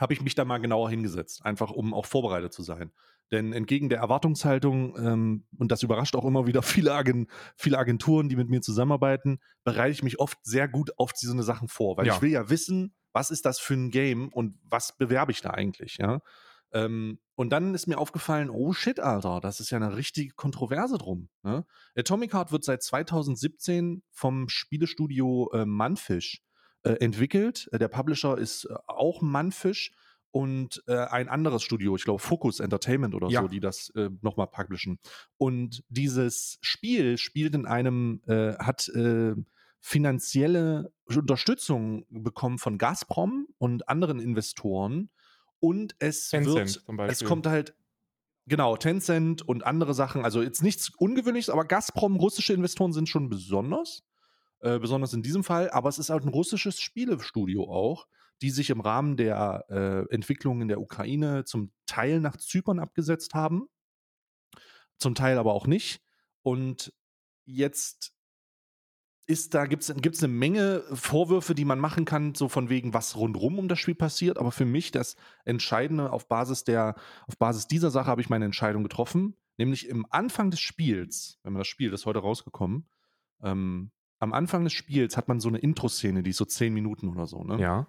habe 0.00 0.12
ich 0.12 0.22
mich 0.22 0.34
da 0.34 0.44
mal 0.44 0.58
genauer 0.58 0.90
hingesetzt, 0.90 1.44
einfach 1.44 1.70
um 1.70 1.94
auch 1.94 2.04
vorbereitet 2.04 2.52
zu 2.52 2.64
sein. 2.64 2.90
Denn 3.30 3.52
entgegen 3.52 3.88
der 3.88 4.00
Erwartungshaltung, 4.00 4.96
ähm, 4.98 5.46
und 5.56 5.70
das 5.70 5.84
überrascht 5.84 6.16
auch 6.16 6.24
immer 6.24 6.44
wieder 6.48 6.62
viele, 6.90 6.94
Agen, 6.94 7.28
viele 7.54 7.78
Agenturen, 7.78 8.28
die 8.28 8.34
mit 8.34 8.50
mir 8.50 8.60
zusammenarbeiten, 8.60 9.38
bereite 9.62 9.92
ich 9.92 10.02
mich 10.02 10.18
oft 10.18 10.38
sehr 10.42 10.66
gut 10.66 10.98
auf 10.98 11.12
so 11.14 11.32
eine 11.32 11.44
Sachen 11.44 11.68
vor, 11.68 11.96
weil 11.96 12.08
Ja. 12.08 12.16
ich 12.16 12.22
will 12.22 12.32
ja 12.32 12.50
wissen, 12.50 12.92
was 13.12 13.30
ist 13.30 13.46
das 13.46 13.60
für 13.60 13.74
ein 13.74 13.92
Game 13.92 14.30
und 14.30 14.58
was 14.64 14.96
bewerbe 14.98 15.30
ich 15.30 15.42
da 15.42 15.50
eigentlich, 15.50 15.98
ja. 15.98 16.22
Ähm, 16.72 17.18
und 17.34 17.50
dann 17.50 17.74
ist 17.74 17.86
mir 17.86 17.98
aufgefallen, 17.98 18.50
oh 18.50 18.72
shit, 18.72 19.00
Alter, 19.00 19.40
das 19.40 19.60
ist 19.60 19.70
ja 19.70 19.76
eine 19.78 19.96
richtige 19.96 20.34
Kontroverse 20.34 20.98
drum. 20.98 21.28
Ne? 21.42 21.64
Atomic 21.96 22.32
Heart 22.34 22.52
wird 22.52 22.64
seit 22.64 22.82
2017 22.82 24.02
vom 24.10 24.48
Spielestudio 24.48 25.50
äh, 25.52 25.64
Manfish 25.64 26.42
äh, 26.84 26.92
entwickelt. 26.94 27.68
Äh, 27.72 27.78
Der 27.78 27.88
Publisher 27.88 28.38
ist 28.38 28.64
äh, 28.64 28.74
auch 28.86 29.22
Manfish 29.22 29.92
und 30.30 30.82
äh, 30.86 30.96
ein 30.96 31.28
anderes 31.28 31.62
Studio, 31.62 31.94
ich 31.94 32.04
glaube 32.04 32.18
Focus 32.22 32.60
Entertainment 32.60 33.14
oder 33.14 33.28
Ja. 33.28 33.42
so, 33.42 33.48
die 33.48 33.60
das 33.60 33.90
äh, 33.96 34.08
nochmal 34.22 34.46
publishen. 34.46 34.98
Und 35.36 35.84
dieses 35.90 36.58
Spiel 36.62 37.18
spielt 37.18 37.54
in 37.54 37.66
einem, 37.66 38.22
äh, 38.26 38.54
hat 38.58 38.88
äh, 38.88 39.34
finanzielle 39.80 40.92
Unterstützung 41.04 42.06
bekommen 42.08 42.58
von 42.58 42.78
Gazprom 42.78 43.46
und 43.58 43.88
anderen 43.88 44.20
Investoren. 44.20 45.10
Und 45.62 45.94
es 46.00 46.28
Tencent 46.28 46.56
wird, 46.56 46.68
zum 46.70 46.96
Beispiel. 46.96 47.12
es 47.12 47.24
kommt 47.24 47.46
halt, 47.46 47.76
genau, 48.46 48.76
Tencent 48.76 49.46
und 49.46 49.64
andere 49.64 49.94
Sachen. 49.94 50.24
Also 50.24 50.42
jetzt 50.42 50.60
nichts 50.60 50.90
Ungewöhnliches, 50.90 51.50
aber 51.50 51.64
Gazprom, 51.64 52.16
russische 52.16 52.52
Investoren 52.52 52.92
sind 52.92 53.08
schon 53.08 53.28
besonders. 53.28 54.02
Äh, 54.58 54.80
besonders 54.80 55.12
in 55.12 55.22
diesem 55.22 55.44
Fall. 55.44 55.70
Aber 55.70 55.88
es 55.88 55.98
ist 55.98 56.10
halt 56.10 56.24
ein 56.24 56.28
russisches 56.28 56.80
Spielestudio 56.80 57.64
auch, 57.64 58.08
die 58.42 58.50
sich 58.50 58.70
im 58.70 58.80
Rahmen 58.80 59.16
der 59.16 59.66
äh, 59.68 60.14
Entwicklung 60.14 60.62
in 60.62 60.68
der 60.68 60.80
Ukraine 60.80 61.44
zum 61.44 61.72
Teil 61.86 62.18
nach 62.18 62.36
Zypern 62.36 62.80
abgesetzt 62.80 63.34
haben. 63.34 63.68
Zum 64.98 65.14
Teil 65.14 65.38
aber 65.38 65.52
auch 65.52 65.68
nicht. 65.68 66.00
Und 66.42 66.92
jetzt 67.44 68.14
ist 69.26 69.54
da 69.54 69.66
gibt 69.66 69.84
es 69.84 70.22
eine 70.22 70.32
Menge 70.32 70.82
Vorwürfe, 70.92 71.54
die 71.54 71.64
man 71.64 71.78
machen 71.78 72.04
kann, 72.04 72.34
so 72.34 72.48
von 72.48 72.68
wegen, 72.68 72.92
was 72.92 73.16
rundrum 73.16 73.58
um 73.58 73.68
das 73.68 73.78
Spiel 73.78 73.94
passiert. 73.94 74.38
Aber 74.38 74.50
für 74.50 74.64
mich 74.64 74.90
das 74.90 75.16
Entscheidende 75.44 76.12
auf 76.12 76.28
Basis 76.28 76.64
der, 76.64 76.96
auf 77.26 77.38
Basis 77.38 77.66
dieser 77.66 77.90
Sache 77.90 78.08
habe 78.08 78.20
ich 78.20 78.28
meine 78.28 78.44
Entscheidung 78.44 78.82
getroffen, 78.82 79.36
nämlich 79.58 79.88
im 79.88 80.06
Anfang 80.10 80.50
des 80.50 80.60
Spiels, 80.60 81.38
wenn 81.42 81.52
man 81.52 81.60
das 81.60 81.68
Spiel, 81.68 81.90
das 81.90 82.00
ist 82.00 82.06
heute 82.06 82.18
rausgekommen, 82.18 82.88
ähm, 83.42 83.92
am 84.18 84.32
Anfang 84.32 84.64
des 84.64 84.72
Spiels 84.72 85.16
hat 85.16 85.28
man 85.28 85.40
so 85.40 85.48
eine 85.48 85.58
Intro-Szene, 85.58 86.22
die 86.22 86.30
ist 86.30 86.36
so 86.36 86.44
zehn 86.44 86.72
Minuten 86.72 87.08
oder 87.08 87.26
so, 87.26 87.42
ne? 87.42 87.60
Ja. 87.60 87.88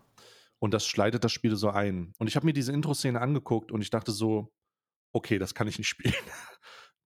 Und 0.57 0.73
das 0.73 0.87
schleitet 0.87 1.23
das 1.23 1.31
Spiel 1.31 1.55
so 1.55 1.69
ein. 1.69 2.13
Und 2.17 2.27
ich 2.27 2.35
habe 2.35 2.45
mir 2.45 2.53
diese 2.53 2.71
Intro-Szene 2.71 3.19
angeguckt 3.19 3.71
und 3.71 3.81
ich 3.81 3.89
dachte 3.89 4.11
so, 4.11 4.51
okay, 5.11 5.37
das 5.37 5.53
kann 5.53 5.67
ich 5.67 5.77
nicht 5.77 5.87
spielen. 5.89 6.13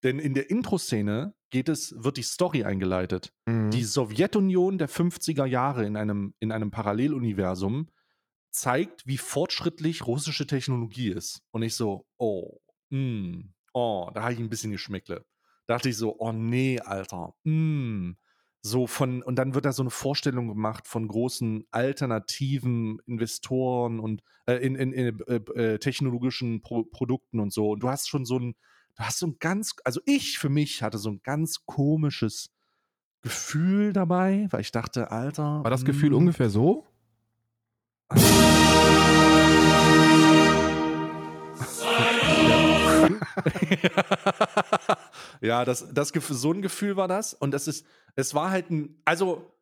Denn 0.03 0.19
in 0.19 0.33
der 0.33 0.49
Intro-Szene 0.49 1.33
geht 1.49 1.69
es, 1.69 1.95
wird 1.97 2.17
die 2.17 2.23
Story 2.23 2.63
eingeleitet. 2.63 3.33
Mhm. 3.45 3.71
Die 3.71 3.83
Sowjetunion 3.83 4.77
der 4.77 4.89
50er 4.89 5.45
Jahre 5.45 5.85
in 5.85 5.97
einem, 5.97 6.33
in 6.39 6.51
einem 6.51 6.71
Paralleluniversum 6.71 7.89
zeigt, 8.51 9.05
wie 9.07 9.17
fortschrittlich 9.17 10.05
russische 10.05 10.47
Technologie 10.47 11.09
ist. 11.09 11.41
Und 11.51 11.63
ich 11.63 11.75
so, 11.75 12.05
oh, 12.17 12.59
mm, 12.89 13.53
oh, 13.73 14.09
da 14.13 14.23
habe 14.23 14.33
ich 14.33 14.39
ein 14.39 14.49
bisschen 14.49 14.71
Geschmäckle. 14.71 15.25
Da 15.67 15.75
dachte 15.75 15.89
ich 15.89 15.97
so, 15.97 16.17
oh 16.19 16.31
nee, 16.31 16.79
Alter, 16.79 17.35
mm. 17.43 18.13
so 18.61 18.87
von, 18.87 19.21
und 19.21 19.35
dann 19.35 19.53
wird 19.53 19.65
da 19.65 19.71
so 19.73 19.83
eine 19.83 19.89
Vorstellung 19.89 20.47
gemacht 20.47 20.87
von 20.87 21.07
großen 21.07 21.65
alternativen 21.71 22.99
Investoren 23.05 23.99
und 23.99 24.23
äh, 24.45 24.55
in, 24.55 24.75
in, 24.75 24.91
in 24.91 25.19
äh, 25.27 25.35
äh, 25.35 25.79
technologischen 25.79 26.61
Pro 26.61 26.83
Produkten 26.83 27.39
und 27.39 27.53
so. 27.53 27.71
Und 27.71 27.83
du 27.83 27.89
hast 27.89 28.09
schon 28.09 28.25
so 28.25 28.39
ein, 28.39 28.55
du 28.97 29.03
hast 29.03 29.19
so 29.19 29.27
ein 29.27 29.37
ganz, 29.39 29.75
also 29.83 30.01
ich 30.05 30.39
für 30.39 30.49
mich 30.49 30.81
hatte 30.81 30.97
so 30.97 31.11
ein 31.11 31.21
ganz 31.23 31.65
komisches 31.65 32.49
Gefühl 33.21 33.93
dabei, 33.93 34.47
weil 34.49 34.61
ich 34.61 34.71
dachte, 34.71 35.11
Alter. 35.11 35.63
War 35.63 35.69
das 35.71 35.85
Gefühl 35.85 36.09
hm. 36.09 36.17
ungefähr 36.17 36.49
so? 36.49 36.85
ja, 45.41 45.63
das, 45.65 45.93
das, 45.93 46.09
so 46.09 46.51
ein 46.51 46.61
Gefühl 46.61 46.95
war 46.95 47.07
das. 47.07 47.33
Und 47.33 47.51
das 47.51 47.67
ist, 47.67 47.85
es 48.15 48.33
war 48.33 48.49
halt 48.49 48.71
ein, 48.71 48.99
also 49.05 49.53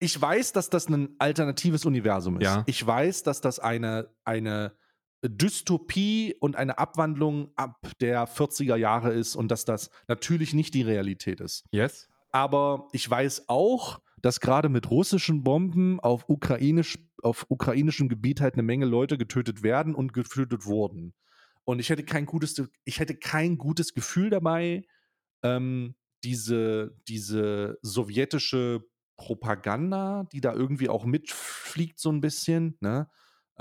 ich 0.00 0.20
weiß, 0.20 0.52
dass 0.52 0.68
das 0.68 0.88
ein 0.88 1.14
alternatives 1.18 1.86
Universum 1.86 2.40
ist. 2.40 2.44
Ja. 2.44 2.64
Ich 2.66 2.84
weiß, 2.84 3.22
dass 3.22 3.40
das 3.40 3.58
eine, 3.58 4.10
eine 4.24 4.72
Dystopie 5.22 6.34
und 6.40 6.56
eine 6.56 6.78
Abwandlung 6.78 7.52
ab 7.56 7.88
der 8.00 8.26
40er 8.26 8.76
Jahre 8.76 9.12
ist 9.12 9.36
und 9.36 9.48
dass 9.48 9.64
das 9.64 9.90
natürlich 10.08 10.52
nicht 10.52 10.74
die 10.74 10.82
Realität 10.82 11.40
ist. 11.40 11.64
Yes. 11.70 12.08
Aber 12.30 12.88
ich 12.92 13.08
weiß 13.08 13.48
auch, 13.48 14.00
dass 14.20 14.40
gerade 14.40 14.68
mit 14.68 14.90
russischen 14.90 15.42
Bomben 15.44 16.00
auf, 16.00 16.28
ukrainisch, 16.28 16.98
auf 17.22 17.46
ukrainischem 17.48 18.08
Gebiet 18.08 18.40
halt 18.40 18.54
eine 18.54 18.62
Menge 18.62 18.86
Leute 18.86 19.18
getötet 19.18 19.62
werden 19.62 19.94
und 19.94 20.12
getötet 20.12 20.64
wurden. 20.64 21.14
Und 21.64 21.78
ich 21.78 21.90
hätte 21.90 22.04
kein 22.04 22.26
gutes, 22.26 22.60
ich 22.84 22.98
hätte 22.98 23.16
kein 23.16 23.58
gutes 23.58 23.94
Gefühl 23.94 24.30
dabei, 24.30 24.84
ähm, 25.42 25.94
diese, 26.24 26.96
diese 27.08 27.78
sowjetische 27.82 28.84
Propaganda, 29.16 30.24
die 30.32 30.40
da 30.40 30.52
irgendwie 30.52 30.88
auch 30.88 31.04
mitfliegt, 31.04 32.00
so 32.00 32.10
ein 32.10 32.20
bisschen, 32.20 32.76
ne? 32.80 33.08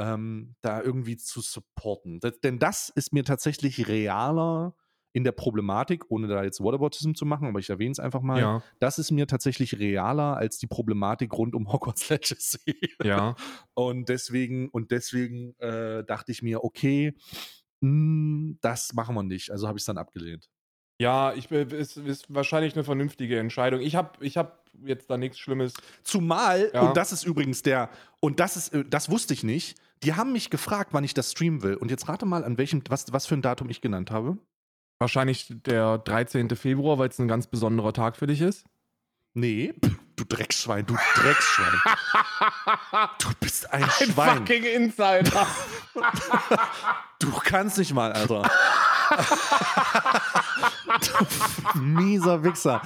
Ähm, 0.02 0.56
da 0.62 0.82
irgendwie 0.82 1.18
zu 1.18 1.42
supporten. 1.42 2.20
Das, 2.20 2.40
denn 2.42 2.60
das 2.60 2.90
ist 2.90 3.14
mir 3.14 3.24
tatsächlich 3.24 3.88
realer 3.88 4.76
in 5.14 5.24
der 5.24 5.34
Problematik, 5.34 6.10
ohne 6.10 6.28
da 6.28 6.44
jetzt 6.44 6.62
Whataboutism 6.62 7.14
zu 7.14 7.26
machen, 7.26 7.48
aber 7.48 7.60
ich 7.60 7.70
erwähne 7.70 7.92
es 7.92 8.00
einfach 8.00 8.22
mal. 8.22 8.40
Ja. 8.40 8.64
Das 8.80 8.98
ist 8.98 9.12
mir 9.12 9.28
tatsächlich 9.28 9.78
realer 9.78 10.38
als 10.38 10.58
die 10.58 10.68
Problematik 10.68 11.34
rund 11.34 11.54
um 11.54 11.68
Hogwarts 11.74 12.10
Legacy. 12.10 12.76
Ja. 13.04 13.36
Und 13.74 14.10
deswegen, 14.10 14.70
und 14.70 14.92
deswegen 14.92 15.54
äh, 15.60 16.04
dachte 16.06 16.32
ich 16.32 16.42
mir, 16.42 16.64
okay, 16.64 17.14
mh, 17.82 17.90
hm, 17.90 18.58
das 18.62 18.94
machen 18.94 19.16
wir 19.16 19.24
nicht. 19.24 19.52
Also 19.52 19.68
habe 19.68 19.78
ich 19.78 19.82
es 19.82 19.86
dann 19.88 19.98
abgelehnt. 19.98 20.50
Ja, 21.02 21.34
ich 21.34 21.50
ist, 21.50 21.98
ist 21.98 22.34
wahrscheinlich 22.34 22.76
eine 22.76 22.84
vernünftige 22.84 23.40
Entscheidung. 23.40 23.82
Ich 23.82 23.96
habe 23.96 24.24
ich 24.24 24.38
hab 24.38 24.70
jetzt 24.86 25.10
da 25.10 25.18
nichts 25.18 25.40
Schlimmes. 25.40 25.74
Zumal, 26.04 26.70
Ja. 26.74 26.82
und 26.82 26.96
das 26.96 27.12
ist 27.12 27.24
übrigens 27.24 27.64
der, 27.64 27.90
und 28.20 28.40
das 28.40 28.56
ist, 28.56 28.74
äh, 28.74 28.86
das 28.88 29.10
wusste 29.10 29.34
ich 29.34 29.44
nicht, 29.44 29.78
die 30.04 30.14
haben 30.16 30.32
mich 30.32 30.50
gefragt, 30.50 30.90
wann 30.94 31.04
ich 31.04 31.14
das 31.14 31.32
streamen 31.32 31.62
will. 31.62 31.76
Und 31.76 31.92
jetzt 31.92 32.08
rate 32.10 32.26
mal, 32.26 32.44
an 32.44 32.58
welchem, 32.58 32.82
was, 32.90 33.12
was 33.14 33.26
für 33.28 33.36
ein 33.36 33.42
Datum 33.42 33.70
ich 33.70 33.82
genannt 33.82 34.12
habe. 34.12 34.38
Wahrscheinlich 35.00 35.48
der 35.50 35.98
13. 36.00 36.50
Februar, 36.56 36.98
weil 36.98 37.10
es 37.10 37.20
ein 37.20 37.28
ganz 37.28 37.48
besonderer 37.48 37.94
Tag 37.94 38.16
für 38.18 38.28
dich 38.28 38.42
ist. 38.42 38.66
Nee, 39.34 39.74
du 40.16 40.26
Drecksschwein, 40.26 40.86
du 40.86 40.96
Drecksschwein. 41.16 41.82
du 43.20 43.28
bist 43.40 43.72
ein, 43.72 43.90
Schwein. 43.90 44.46
Insider. 44.46 45.48
Du 47.20 47.32
kannst 47.32 47.78
nicht 47.78 47.94
mal, 47.94 48.12
Alter. 48.12 48.50
du 51.74 51.80
mieser 51.80 52.44
Wichser. 52.44 52.82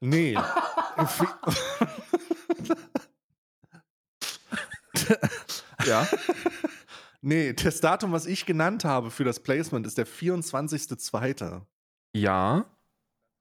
Nee. 0.00 0.36
ja. 5.86 6.06
Nee, 7.22 7.52
das 7.54 7.80
Datum, 7.80 8.12
was 8.12 8.26
ich 8.26 8.46
genannt 8.46 8.84
habe 8.84 9.10
für 9.10 9.24
das 9.24 9.40
Placement, 9.40 9.86
ist 9.86 9.98
der 9.98 10.06
24.02. 10.06 11.62
Ja, 12.14 12.66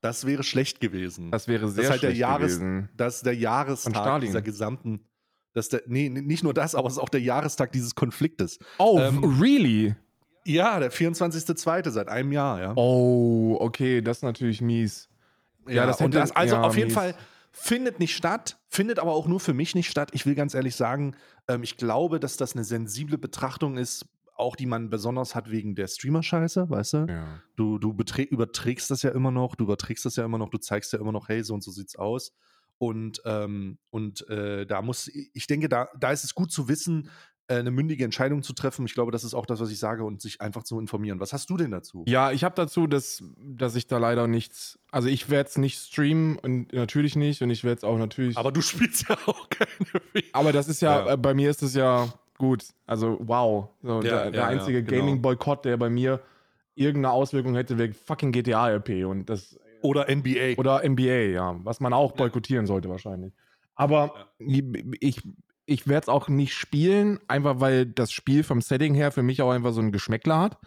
Das 0.01 0.25
wäre 0.25 0.43
schlecht 0.43 0.79
gewesen. 0.79 1.31
das 1.31 1.47
wäre 1.47 1.69
sehr 1.69 1.83
ist 1.85 1.89
halt 1.91 2.03
der 2.03 2.07
schlecht 2.09 2.19
Jahres- 2.21 2.59
gewesen. 2.59 2.89
das 2.97 3.17
ist 3.17 3.25
der 3.25 3.35
Jahrestag 3.35 4.21
dieser 4.21 4.41
gesamten. 4.41 5.05
Das 5.53 5.69
der, 5.69 5.83
nee, 5.85 6.09
nicht 6.09 6.43
nur 6.43 6.53
das, 6.53 6.75
aber 6.75 6.87
es 6.87 6.93
ist 6.95 6.99
auch 6.99 7.09
der 7.09 7.21
Jahrestag 7.21 7.71
dieses 7.71 7.95
Konfliktes. 7.95 8.59
Oh, 8.77 8.99
Ähm, 8.99 9.23
really? 9.39 9.95
Ja, 10.43 10.79
der 10.79 10.91
24.02. 10.91 11.89
seit 11.91 12.09
einem 12.09 12.31
Jahr, 12.33 12.59
ja. 12.61 12.73
Oh, 12.75 13.57
okay, 13.59 14.01
das 14.01 14.17
ist 14.17 14.23
natürlich 14.23 14.61
mies. 14.61 15.07
Ja, 15.67 15.85
das 15.85 15.99
und 15.99 16.07
hätte- 16.07 16.19
das, 16.19 16.31
also 16.35 16.55
ja, 16.55 16.61
auf 16.61 16.75
jeden 16.75 16.87
mies. 16.87 16.95
Fall 16.95 17.15
findet 17.51 17.99
nicht 17.99 18.15
statt, 18.15 18.57
findet 18.67 18.99
aber 18.99 19.13
auch 19.13 19.27
nur 19.27 19.39
für 19.39 19.53
mich 19.53 19.75
nicht 19.75 19.89
statt. 19.89 20.09
Ich 20.13 20.25
will 20.25 20.35
ganz 20.35 20.53
ehrlich 20.53 20.75
sagen, 20.75 21.15
ähm, 21.47 21.63
ich 21.63 21.77
glaube, 21.77 22.19
dass 22.19 22.37
das 22.37 22.53
eine 22.53 22.63
sensible 22.65 23.17
Betrachtung 23.17 23.77
ist, 23.77 24.05
auch 24.35 24.57
die 24.57 24.65
man 24.65 24.89
besonders 24.89 25.33
hat 25.35 25.49
wegen 25.49 25.75
der 25.75 25.87
Streamer-Scheiße, 25.87 26.69
weißt 26.69 26.93
du? 26.93 27.05
Ja. 27.07 27.41
Du, 27.55 27.79
du 27.79 27.95
überträgst 28.29 28.91
das 28.91 29.01
ja 29.03 29.11
immer 29.11 29.31
noch, 29.31 29.55
du 29.55 29.63
überträgst 29.63 30.03
das 30.03 30.17
ja 30.17 30.25
immer 30.25 30.37
noch, 30.37 30.49
du 30.49 30.57
zeigst 30.57 30.91
ja 30.91 30.99
immer 30.99 31.13
noch, 31.13 31.29
hey, 31.29 31.41
so 31.43 31.53
und 31.53 31.63
so 31.63 31.71
sieht's 31.71 31.95
aus. 31.95 32.33
Und, 32.77 33.21
ähm, 33.23 33.77
und 33.89 34.27
äh, 34.29 34.65
da 34.65 34.81
muss, 34.81 35.07
ich 35.07 35.47
denke, 35.47 35.69
da, 35.69 35.87
da 35.97 36.11
ist 36.11 36.25
es 36.25 36.35
gut 36.35 36.51
zu 36.51 36.67
wissen, 36.67 37.09
eine 37.47 37.71
mündige 37.71 38.03
Entscheidung 38.03 38.43
zu 38.43 38.53
treffen. 38.53 38.85
Ich 38.85 38.93
glaube, 38.93 39.11
das 39.11 39.23
ist 39.23 39.33
auch 39.33 39.45
das, 39.45 39.59
was 39.59 39.71
ich 39.71 39.79
sage 39.79 40.03
und 40.03 40.21
sich 40.21 40.41
einfach 40.41 40.63
zu 40.63 40.79
informieren. 40.79 41.19
Was 41.19 41.33
hast 41.33 41.49
du 41.49 41.57
denn 41.57 41.71
dazu? 41.71 42.03
Ja, 42.07 42.31
ich 42.31 42.43
habe 42.43 42.55
dazu, 42.55 42.87
dass, 42.87 43.23
dass 43.37 43.75
ich 43.75 43.87
da 43.87 43.97
leider 43.97 44.27
nichts. 44.27 44.79
Also 44.91 45.07
ich 45.07 45.29
werde 45.29 45.49
es 45.49 45.57
nicht 45.57 45.77
streamen 45.77 46.37
und 46.37 46.73
natürlich 46.73 47.15
nicht 47.15 47.41
und 47.41 47.49
ich 47.49 47.63
werde 47.63 47.77
es 47.77 47.83
auch 47.83 47.97
natürlich. 47.97 48.37
Aber 48.37 48.51
du 48.51 48.61
spielst 48.61 49.07
ja 49.09 49.17
auch 49.25 49.49
keine. 49.49 50.01
Aber 50.33 50.51
das 50.51 50.67
ist 50.67 50.81
ja, 50.81 51.05
Ja. 51.05 51.13
Äh, 51.13 51.17
bei 51.17 51.33
mir 51.33 51.49
ist 51.49 51.61
es 51.61 51.75
ja 51.75 52.07
gut. 52.37 52.65
Also 52.85 53.17
wow. 53.21 53.69
So, 53.83 54.01
Ja, 54.01 54.23
der, 54.23 54.31
der 54.31 54.41
ja, 54.41 54.47
einzige 54.47 54.83
genau. 54.83 55.01
Gaming-Boykott, 55.01 55.65
der 55.65 55.77
bei 55.77 55.89
mir 55.89 56.21
irgendeine 56.75 57.13
Auswirkung 57.13 57.55
hätte, 57.55 57.77
wäre 57.77 57.93
fucking 57.93 58.31
GTA-RP 58.31 59.05
und 59.05 59.29
das. 59.29 59.59
Oder 59.81 60.07
NBA. 60.13 60.55
Oder 60.57 60.87
NBA, 60.87 61.31
ja. 61.31 61.59
Was 61.63 61.79
man 61.79 61.93
auch 61.93 62.13
boykottieren 62.13 62.65
sollte 62.65 62.89
wahrscheinlich. 62.89 63.33
Aber 63.75 64.13
ich, 64.39 65.21
ich 65.65 65.87
werde 65.87 66.05
es 66.05 66.09
auch 66.09 66.29
nicht 66.29 66.53
spielen, 66.53 67.19
einfach 67.27 67.59
weil 67.59 67.85
das 67.85 68.11
Spiel 68.11 68.43
vom 68.43 68.61
Setting 68.61 68.93
her 68.93 69.11
für 69.11 69.23
mich 69.23 69.41
auch 69.41 69.51
einfach 69.51 69.73
so 69.73 69.81
ein 69.81 69.91
Geschmäckler 69.91 70.39
hat. 70.39 70.59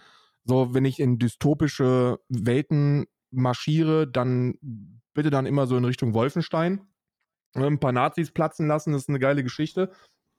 So, 0.44 0.74
wenn 0.74 0.84
ich 0.84 0.98
in 0.98 1.18
dystopische 1.18 2.18
Welten 2.28 3.06
marschiere, 3.30 4.06
dann 4.10 4.58
bitte 5.14 5.30
dann 5.30 5.46
immer 5.46 5.66
so 5.66 5.76
in 5.76 5.84
Richtung 5.84 6.14
Wolfenstein. 6.14 6.80
Ein 7.54 7.80
paar 7.80 7.92
Nazis 7.92 8.30
platzen 8.30 8.66
lassen, 8.66 8.92
das 8.92 9.02
ist 9.02 9.08
eine 9.08 9.18
geile 9.18 9.42
Geschichte. 9.42 9.92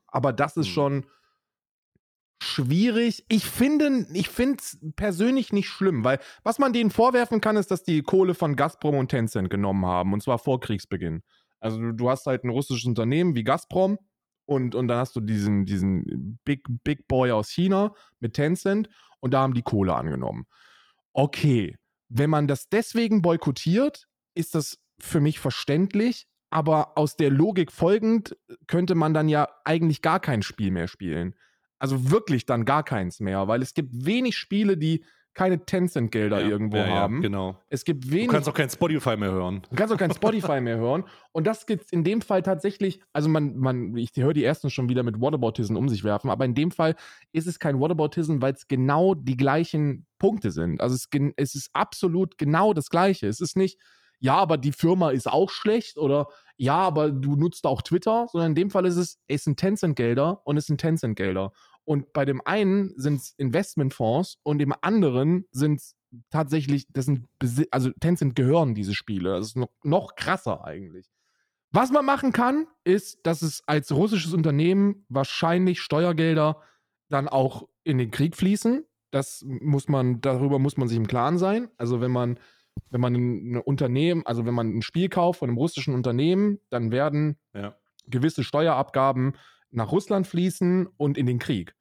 Aber 0.07 0.33
das 0.33 0.57
ist 0.57 0.67
Hm. 0.67 0.73
schon 0.73 1.05
schwierig. 2.41 3.25
Ich 3.29 3.45
finde 3.45 4.07
ich 4.13 4.29
es 4.39 4.79
persönlich 4.95 5.51
nicht 5.51 5.67
schlimm, 5.67 6.03
weil 6.03 6.19
was 6.43 6.59
man 6.59 6.73
denen 6.73 6.89
vorwerfen 6.89 7.41
kann, 7.41 7.57
ist, 7.57 7.69
dass 7.71 7.83
die 7.83 8.01
Kohle 8.01 8.33
von 8.33 8.55
Gazprom 8.55 8.95
und 8.95 9.09
Tencent 9.09 9.49
genommen 9.49 9.85
haben, 9.85 10.13
und 10.13 10.23
zwar 10.23 10.39
vor 10.39 10.59
Kriegsbeginn. 10.59 11.21
Also 11.59 11.79
du, 11.79 11.91
du 11.91 12.09
hast 12.09 12.25
halt 12.25 12.43
ein 12.45 12.49
russisches 12.49 12.85
Unternehmen 12.85 13.35
wie 13.35 13.43
Gazprom 13.43 13.99
und, 14.49 14.73
und 14.73 14.87
dann 14.87 14.97
hast 14.97 15.15
du 15.15 15.21
diesen, 15.21 15.65
diesen 15.65 16.39
Big, 16.43 16.63
Big 16.83 17.07
Boy 17.07 17.31
aus 17.31 17.51
China 17.51 17.93
mit 18.19 18.33
Tencent 18.33 18.89
und 19.19 19.31
da 19.33 19.41
haben 19.41 19.53
die 19.53 19.61
Kohle 19.61 19.93
angenommen. 19.93 20.45
Okay, 21.13 21.77
wenn 22.09 22.31
man 22.31 22.47
das 22.47 22.67
deswegen 22.67 23.21
boykottiert, 23.21 24.07
ist 24.33 24.55
das 24.55 24.79
für 24.99 25.21
mich 25.21 25.39
verständlich, 25.39 26.25
aber 26.49 26.97
aus 26.97 27.15
der 27.15 27.29
Logik 27.29 27.71
folgend 27.71 28.35
könnte 28.65 28.95
man 28.95 29.13
dann 29.13 29.29
ja 29.29 29.47
eigentlich 29.65 30.01
gar 30.01 30.19
kein 30.19 30.41
Spiel 30.41 30.71
mehr 30.71 30.87
spielen. 30.87 31.35
Also 31.77 32.09
wirklich 32.09 32.47
dann 32.47 32.65
gar 32.65 32.83
keins 32.83 33.19
mehr, 33.19 33.47
weil 33.47 33.61
es 33.61 33.75
gibt 33.75 33.91
wenig 34.03 34.35
Spiele, 34.35 34.77
die 34.77 35.05
keine 35.39 35.65
Tencent-Gelder 35.65 36.41
irgendwo 36.41 36.75
ja, 36.75 36.87
ja, 36.87 36.95
haben. 36.95 37.21
genau. 37.21 37.55
Es 37.69 37.85
gibt 37.85 38.03
Du 38.03 38.11
wenig. 38.11 38.27
kannst 38.27 38.49
auch 38.49 38.53
kein 38.53 38.69
Spotify 38.69 39.15
mehr 39.15 39.31
hören. 39.31 39.61
Du 39.69 39.75
kannst 39.77 39.93
auch 39.93 39.97
kein 39.97 40.11
Spotify 40.11 40.59
mehr 40.59 40.75
hören. 40.75 41.05
Und 41.31 41.47
das 41.47 41.65
gibt 41.65 41.93
in 41.93 42.03
dem 42.03 42.19
Fall 42.19 42.43
tatsächlich, 42.43 42.99
also 43.13 43.29
man, 43.29 43.55
man, 43.55 43.95
ich 43.95 44.09
höre 44.17 44.33
die 44.33 44.43
ersten 44.43 44.69
schon 44.69 44.89
wieder 44.89 45.01
mit 45.01 45.21
Whataboutism 45.21 45.77
um 45.77 45.87
sich 45.87 46.03
werfen, 46.03 46.29
aber 46.29 46.43
in 46.43 46.55
dem 46.55 46.71
Fall 46.71 46.97
ist 47.31 47.47
es 47.47 47.57
kein 47.57 47.79
Whataboutism, 47.79 48.41
weil 48.41 48.51
es 48.51 48.67
genau 48.67 49.15
die 49.15 49.37
gleichen 49.37 50.05
Punkte 50.17 50.51
sind. 50.51 50.81
Also 50.81 50.95
es, 50.95 51.07
es 51.37 51.55
ist 51.55 51.69
absolut 51.71 52.37
genau 52.37 52.73
das 52.73 52.89
Gleiche. 52.89 53.27
Es 53.27 53.39
ist 53.39 53.55
nicht, 53.55 53.79
ja, 54.19 54.35
aber 54.35 54.57
die 54.57 54.73
Firma 54.73 55.11
ist 55.11 55.31
auch 55.31 55.49
schlecht 55.49 55.97
oder 55.97 56.27
ja, 56.57 56.75
aber 56.75 57.11
du 57.11 57.37
nutzt 57.37 57.65
auch 57.65 57.81
Twitter, 57.81 58.27
sondern 58.29 58.51
in 58.51 58.55
dem 58.55 58.71
Fall 58.71 58.85
ist 58.85 58.97
es, 58.97 59.21
es 59.29 59.45
sind 59.45 59.57
Tencent-Gelder 59.57 60.41
und 60.43 60.57
es 60.57 60.65
sind 60.65 60.81
Tencent-Gelder. 60.81 61.53
Und 61.89 62.13
bei 62.13 62.23
dem 62.23 62.39
einen 62.45 62.93
sind 62.97 63.15
es 63.15 63.33
Investmentfonds 63.37 64.37
und 64.43 64.59
dem 64.59 64.75
anderen 64.81 65.45
sind 65.49 65.79
es 65.79 65.95
tatsächlich, 66.29 66.85
das 66.93 67.05
sind, 67.05 67.27
also 67.71 67.89
Tencent 67.99 68.35
gehören 68.35 68.75
diese 68.75 68.93
Spiele. 68.93 69.31
Das 69.31 69.47
ist 69.47 69.55
noch, 69.57 69.71
noch 69.81 70.13
krasser 70.13 70.63
eigentlich. 70.63 71.09
Was 71.71 71.89
man 71.89 72.05
machen 72.05 72.31
kann, 72.31 72.67
ist, 72.83 73.25
dass 73.25 73.41
es 73.41 73.63
als 73.65 73.91
russisches 73.91 74.33
Unternehmen 74.33 75.03
wahrscheinlich 75.09 75.81
Steuergelder 75.81 76.61
dann 77.09 77.27
auch 77.27 77.67
in 77.83 77.97
den 77.97 78.11
Krieg 78.11 78.35
fließen. 78.35 78.85
Das 79.09 79.43
muss 79.47 79.87
man, 79.87 80.21
darüber 80.21 80.59
muss 80.59 80.77
man 80.77 80.87
sich 80.87 80.97
im 80.97 81.07
Klaren 81.07 81.39
sein. 81.39 81.69
Also 81.77 82.01
wenn 82.01 82.11
man, 82.11 82.39
wenn 82.91 83.01
man 83.01 83.15
ein 83.15 83.57
Unternehmen, 83.57 84.23
also 84.27 84.45
wenn 84.45 84.53
man 84.53 84.77
ein 84.77 84.83
Spiel 84.83 85.09
kauft 85.09 85.39
von 85.39 85.49
einem 85.49 85.57
russischen 85.57 85.95
Unternehmen, 85.95 86.59
dann 86.69 86.91
werden 86.91 87.39
Ja. 87.55 87.75
gewisse 88.05 88.43
Steuerabgaben 88.43 89.33
nach 89.71 89.91
Russland 89.91 90.27
fließen 90.27 90.85
und 90.85 91.17
in 91.17 91.25
den 91.25 91.39
Krieg. 91.39 91.75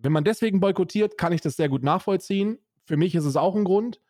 Wenn 0.00 0.12
man 0.12 0.24
deswegen 0.24 0.60
boykottiert, 0.60 1.18
kann 1.18 1.32
ich 1.32 1.40
das 1.40 1.56
sehr 1.56 1.68
gut 1.68 1.82
nachvollziehen. 1.82 2.58
Für 2.86 2.96
mich 2.96 3.14
ist 3.14 3.24
es 3.24 3.36
auch 3.36 3.54
ein 3.56 3.64
Grund. 3.64 4.00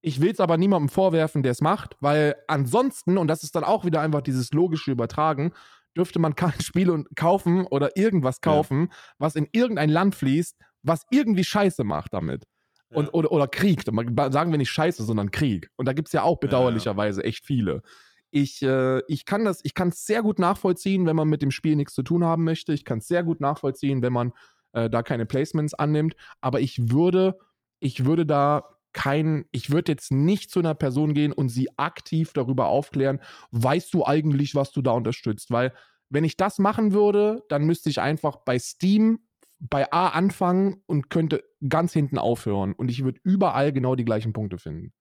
Ich 0.00 0.20
will 0.20 0.30
es 0.32 0.40
aber 0.40 0.56
niemandem 0.56 0.88
vorwerfen, 0.88 1.42
der 1.42 1.52
es 1.52 1.60
macht, 1.60 1.96
weil 2.00 2.34
ansonsten, 2.48 3.18
und 3.18 3.28
das 3.28 3.42
ist 3.44 3.54
dann 3.54 3.62
auch 3.64 3.84
wieder 3.84 4.00
einfach 4.00 4.20
dieses 4.22 4.52
logische 4.52 4.90
Übertragen, 4.90 5.52
dürfte 5.96 6.18
man 6.18 6.34
kein 6.36 6.60
Spiel 6.60 6.90
und- 6.90 7.08
kaufen 7.16 7.66
oder 7.66 7.96
irgendwas 7.96 8.36
Ja. 8.44 8.52
kaufen, 8.52 8.88
was 9.18 9.36
in 9.36 9.48
irgendein 9.52 9.90
Land 9.90 10.14
fließt, 10.14 10.56
was 10.82 11.02
irgendwie 11.10 11.44
Scheiße 11.44 11.84
macht 11.84 12.14
damit. 12.14 12.44
Und, 12.88 13.06
Ja. 13.06 13.12
oder, 13.12 13.32
oder 13.32 13.48
Krieg. 13.48 13.82
Sagen 13.84 14.50
wir 14.50 14.58
nicht 14.58 14.70
Scheiße, 14.70 15.02
sondern 15.04 15.30
Krieg. 15.30 15.70
Und 15.76 15.86
da 15.86 15.92
gibt 15.92 16.08
es 16.08 16.12
ja 16.12 16.22
auch 16.22 16.30
Ja, 16.30 16.34
ja. 16.36 16.46
bedauerlicherweise 16.48 17.22
echt 17.24 17.44
viele. 17.44 17.82
Ich, 18.30 18.62
äh, 18.62 19.00
ich 19.08 19.24
kann 19.26 19.44
das, 19.44 19.60
ich 19.62 19.74
kann 19.74 19.88
es 19.88 20.06
sehr 20.06 20.22
gut 20.22 20.38
nachvollziehen, 20.38 21.04
wenn 21.06 21.16
man 21.16 21.28
mit 21.28 21.42
dem 21.42 21.50
Spiel 21.50 21.76
nichts 21.76 21.94
zu 21.94 22.02
tun 22.02 22.24
haben 22.24 22.44
möchte. 22.44 22.72
Ich 22.72 22.84
kann 22.84 22.98
es 22.98 23.06
sehr 23.06 23.22
gut 23.22 23.40
nachvollziehen, 23.40 24.00
wenn 24.02 24.12
man 24.12 24.32
äh, 24.72 24.90
da 24.90 25.02
keine 25.02 25.26
Placements 25.26 25.74
annimmt. 25.74 26.14
Aber 26.40 26.60
ich 26.60 26.90
würde, 26.90 27.38
ich 27.80 28.04
würde 28.04 28.26
da 28.26 28.64
kein, 28.92 29.46
ich 29.52 29.70
würde 29.70 29.92
jetzt 29.92 30.12
nicht 30.12 30.50
zu 30.50 30.58
einer 30.58 30.74
Person 30.74 31.14
gehen 31.14 31.32
und 31.32 31.48
sie 31.48 31.68
aktiv 31.78 32.32
darüber 32.34 32.66
aufklären, 32.66 33.20
weißt 33.52 33.92
du 33.94 34.04
eigentlich, 34.04 34.54
was 34.54 34.70
du 34.72 34.82
da 34.82 34.92
unterstützt? 34.92 35.50
Weil 35.50 35.72
wenn 36.10 36.24
ich 36.24 36.36
das 36.36 36.58
machen 36.58 36.92
würde, 36.92 37.42
dann 37.48 37.64
müsste 37.64 37.88
ich 37.88 38.00
einfach 38.00 38.36
bei 38.36 38.58
Steam 38.58 39.20
bei 39.60 39.90
A 39.92 40.08
anfangen 40.08 40.82
und 40.86 41.08
könnte 41.08 41.44
ganz 41.66 41.92
hinten 41.92 42.18
aufhören. 42.18 42.74
Und 42.74 42.90
ich 42.90 43.04
würde 43.04 43.20
überall 43.22 43.72
genau 43.72 43.94
die 43.94 44.04
gleichen 44.04 44.32
Punkte 44.32 44.58
finden. 44.58 44.92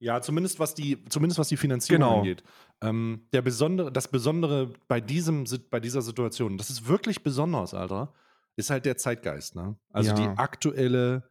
Ja, 0.00 0.20
zumindest 0.20 0.60
was 0.60 0.74
die, 0.74 1.04
zumindest 1.06 1.40
was 1.40 1.48
die 1.48 1.56
Finanzierung 1.56 2.02
Genau. 2.02 2.18
angeht. 2.18 2.44
Ähm, 2.80 3.26
der 3.32 3.42
besondere, 3.42 3.90
das 3.90 4.08
Besondere 4.08 4.72
bei 4.86 5.00
diesem, 5.00 5.44
bei 5.70 5.80
dieser 5.80 6.02
Situation, 6.02 6.56
das 6.56 6.70
ist 6.70 6.86
wirklich 6.86 7.24
besonders, 7.24 7.74
Alter, 7.74 8.14
ist 8.58 8.70
halt 8.70 8.84
der 8.84 8.96
Zeitgeist, 8.96 9.54
ne? 9.54 9.76
Also 9.92 10.10
Ja. 10.10 10.16
die 10.16 10.38
aktuelle, 10.38 11.30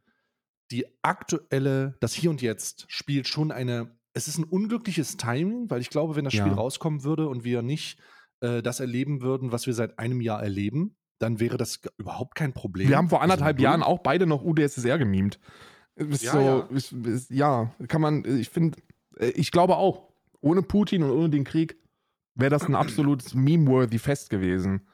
die 0.71 0.85
aktuelle, 1.01 1.97
das 1.99 2.13
Hier 2.13 2.29
und 2.29 2.41
Jetzt 2.41 2.85
spielt 2.87 3.27
schon 3.27 3.51
eine, 3.51 3.97
es 4.13 4.27
ist 4.27 4.37
ein 4.37 4.45
unglückliches 4.45 5.17
Timing, 5.17 5.69
weil 5.69 5.81
ich 5.81 5.89
glaube, 5.89 6.15
wenn 6.15 6.25
das 6.25 6.33
Spiel 6.33 6.47
Ja. 6.47 6.53
rauskommen 6.55 7.03
würde 7.03 7.27
und 7.27 7.43
wir 7.43 7.61
nicht 7.61 7.99
äh, 8.41 8.61
das 8.61 8.79
erleben 8.79 9.21
würden, 9.21 9.51
was 9.51 9.67
wir 9.67 9.73
seit 9.73 9.99
einem 9.99 10.21
Jahr 10.21 10.41
erleben, 10.41 10.95
dann 11.19 11.39
wäre 11.39 11.57
das 11.57 11.81
überhaupt 11.97 12.35
kein 12.35 12.53
Problem. 12.53 12.87
Wir 12.89 12.97
haben 12.97 13.09
vor 13.09 13.21
anderthalb 13.21 13.57
durch. 13.57 13.63
Jahren 13.63 13.83
auch 13.83 13.99
beide 13.99 14.25
noch 14.25 14.43
UdSSR 14.43 14.97
gemimt. 14.97 15.39
Ist 15.95 16.23
Ja, 16.23 16.31
so, 16.31 16.39
ja. 16.39 16.59
Ist, 16.69 16.91
ist, 16.93 17.31
ja, 17.31 17.73
kann 17.87 18.01
man, 18.01 18.23
ich 18.25 18.49
finde, 18.49 18.77
ich 19.19 19.51
glaube 19.51 19.75
auch, 19.75 20.13
ohne 20.39 20.61
Putin 20.61 21.03
und 21.03 21.09
ohne 21.11 21.29
den 21.29 21.43
Krieg 21.43 21.75
wäre 22.35 22.51
das 22.51 22.63
ein 22.67 22.75
absolutes 22.75 23.33
meme-worthy 23.33 23.97
Fest 23.97 24.29
gewesen. 24.29 24.87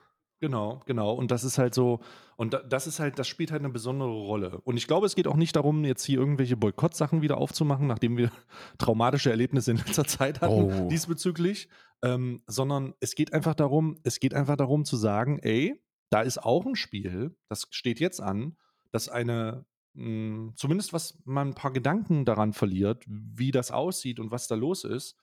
Genau, 0.44 0.82
genau. 0.86 1.14
Und 1.14 1.32
das 1.32 1.46
ist 1.46 1.58
halt 1.58 1.74
so, 1.74 2.02
und 2.36 2.54
da, 2.54 2.62
das 2.62 2.86
ist 2.86 3.00
halt, 3.00 3.18
das 3.18 3.30
spielt 3.30 3.50
halt 3.50 3.62
eine 3.62 3.70
besondere 3.70 4.10
Rolle. 4.10 4.60
Und 4.66 4.76
ich 4.76 4.88
glaube, 4.88 5.06
es 5.06 5.16
geht 5.16 5.26
auch 5.26 5.38
nicht 5.38 5.56
darum, 5.56 5.86
jetzt 5.86 6.04
hier 6.04 6.20
irgendwelche 6.20 6.58
Boykott-Sachen 6.58 7.22
wieder 7.22 7.38
aufzumachen, 7.38 7.88
nachdem 7.88 8.18
wir 8.18 8.30
traumatische 8.78 9.30
Erlebnisse 9.30 9.72
in 9.72 9.78
letzter 9.78 10.04
Zeit 10.04 10.41
hatten 10.41 10.54
Oh. 10.54 10.89
diesbezüglich, 10.89 11.70
ähm, 12.02 12.44
sondern 12.46 12.94
es 13.00 13.16
geht 13.16 13.32
einfach 13.32 13.56
darum, 13.56 13.98
es 14.04 14.20
geht 14.20 14.34
einfach 14.34 14.58
darum 14.58 14.84
zu 14.84 14.98
sagen, 14.98 15.39
ey, 15.39 15.82
da 16.10 16.20
ist 16.20 16.44
auch 16.44 16.66
ein 16.66 16.76
Spiel, 16.76 17.38
das 17.48 17.68
steht 17.72 18.02
jetzt 18.02 18.20
an, 18.22 18.58
das 18.91 19.08
eine, 19.08 19.64
mh, 19.94 20.56
zumindest 20.58 20.91
was 20.91 21.18
man 21.24 21.52
ein 21.52 21.56
paar 21.56 21.72
Gedanken 21.72 22.26
daran 22.26 22.52
verliert, 22.52 23.06
wie 23.08 23.52
das 23.52 23.72
aussieht 23.72 24.20
und 24.20 24.30
was 24.30 24.50
da 24.50 24.56
los 24.56 24.84
ist. 24.84 25.16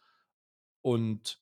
Und 0.80 1.39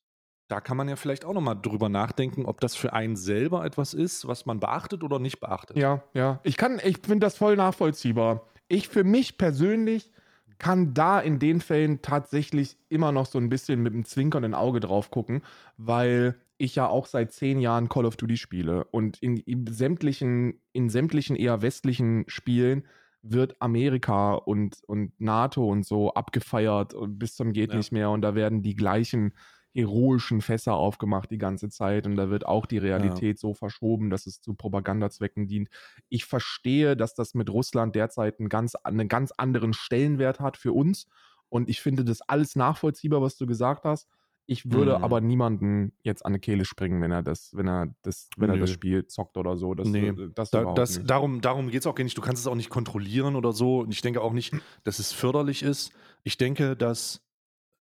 da 0.49 0.61
kann 0.61 0.76
man 0.76 0.88
ja 0.88 0.96
vielleicht 0.96 1.24
auch 1.24 1.34
nochmal 1.34 1.59
drüber 1.61 1.88
nachdenken, 1.88 2.46
ob 2.46 2.61
das 2.61 2.74
für 2.74 2.92
einen 2.94 3.16
selber 3.16 3.64
etwas 3.64 3.94
ist, 3.94 4.26
was 4.26 4.46
man 4.46 4.61
beachtet 4.61 5.05
oder 5.05 5.18
nicht 5.18 5.40
beachtet. 5.40 5.76
Ja, 5.76 6.03
ja. 6.14 6.40
Ich 6.42 6.57
kann, 6.57 6.80
ich 6.82 6.99
finde 6.99 7.26
das 7.26 7.36
voll 7.36 7.57
nachvollziehbar. 7.57 8.49
Ich 8.66 8.88
für 8.88 9.05
mich 9.05 9.38
persönlich 9.38 10.11
kann 10.59 10.92
da 10.92 11.20
in 11.20 11.38
den 11.38 11.61
Fällen 11.61 12.03
tatsächlich 12.03 12.76
immer 12.88 13.12
noch 13.12 13.26
so 13.26 13.38
ein 13.38 13.49
bisschen 13.49 13.80
mit 13.82 13.92
einem 13.92 14.05
zwinkernden 14.05 14.55
Auge 14.55 14.80
drauf 14.80 15.11
gucken, 15.11 15.42
weil 15.76 16.34
ich 16.57 16.74
ja 16.74 16.88
auch 16.88 17.07
seit 17.07 17.32
zehn 17.32 17.61
Jahren 17.61 17.88
Call 17.88 18.05
of 18.07 18.16
Duty 18.16 18.36
spiele 18.36 18.84
und 18.84 19.22
in, 19.22 19.36
in 19.36 19.66
sämtlichen, 19.68 20.61
in 20.72 20.88
sämtlichen 20.88 21.36
eher 21.36 21.62
westlichen 21.62 22.24
Spielen 22.26 22.84
wird 23.22 23.61
Amerika 23.61 24.34
und, 24.34 24.78
und 24.86 25.20
NATO 25.20 25.68
und 25.68 25.84
so 25.86 26.14
abgefeiert 26.14 26.94
und 26.94 27.18
bis 27.18 27.36
zum 27.36 27.53
geht 27.53 27.70
Ja. 27.70 27.76
nicht 27.76 27.92
mehr 27.92 28.11
und 28.11 28.22
da 28.22 28.34
werden 28.34 28.62
die 28.62 28.74
gleichen 28.74 29.34
heroischen 29.75 30.41
Fässer 30.41 30.75
aufgemacht 30.75 31.31
die 31.31 31.39
ganze 31.39 31.69
Zeit 31.69 32.07
und 32.07 32.16
da 32.16 32.31
wird 32.31 32.47
auch 32.47 32.66
die 32.66 32.79
Realität 32.79 33.39
so 33.39 33.55
verschoben, 33.55 34.11
dass 34.11 34.27
es 34.27 34.41
zu 34.41 34.55
Propagandazwecken 34.55 35.47
dient. 35.47 35.69
Ich 36.09 36.25
verstehe, 36.25 36.97
dass 36.97 37.14
das 37.14 37.35
mit 37.35 37.51
Russland 37.51 37.95
derzeit 37.95 38.41
einen 38.41 38.49
ganz, 38.49 38.75
einen 38.75 39.09
ganz 39.09 39.33
anderen 39.33 39.73
Stellenwert 39.73 40.41
hat 40.41 40.57
für 40.57 40.73
uns 40.73 41.07
und 41.49 41.69
ich 41.69 41.81
finde 41.81 42.05
das 42.05 42.21
alles 42.23 42.57
nachvollziehbar, 42.57 43.23
was 43.23 43.37
du 43.37 43.47
gesagt 43.47 43.85
hast. 43.85 44.09
Ich 44.51 44.73
würde 44.73 44.97
Mhm. 44.97 45.05
aber 45.05 45.21
niemanden 45.21 45.93
jetzt 46.03 46.25
an 46.25 46.33
die 46.33 46.39
Kehle 46.39 46.64
springen, 46.64 47.03
wenn 47.03 47.12
er 47.12 47.23
das, 47.23 47.55
wenn 47.55 47.69
er 47.69 47.95
das, 48.01 48.31
wenn 48.39 48.49
er 48.49 48.57
das 48.57 48.71
Nö. 48.71 48.75
Spiel 48.75 49.07
zockt 49.07 49.37
oder 49.37 49.59
so. 49.59 49.75
Das, 49.75 49.87
Nee, 49.87 50.09
äh, 50.09 50.31
das, 50.35 50.51
Da, 50.51 50.73
das, 50.73 51.05
darum 51.05 51.43
darum 51.43 51.69
geht 51.71 51.81
es 51.81 51.87
auch 51.87 51.95
gar 51.95 52.03
nicht. 52.05 52.16
Du 52.16 52.23
kannst 52.23 52.41
es 52.41 52.47
auch 52.47 52.55
nicht 52.55 52.71
kontrollieren 52.71 53.37
oder 53.37 53.53
so. 53.53 53.81
Und 53.81 53.93
ich 53.93 54.01
denke 54.01 54.23
auch 54.23 54.33
nicht, 54.33 54.55
dass 54.85 54.99
es 55.01 55.12
förderlich 55.12 55.62
ist. 55.62 55.93
Ich 56.25 56.39
denke, 56.39 56.77
dass 56.77 57.21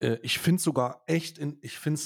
äh, 0.03 0.19
ich 0.21 0.37
finde 0.37 0.61
sogar 0.61 1.03
echt, 1.07 1.37
in, 1.37 1.57
ich 1.61 1.79
finde 1.79 1.99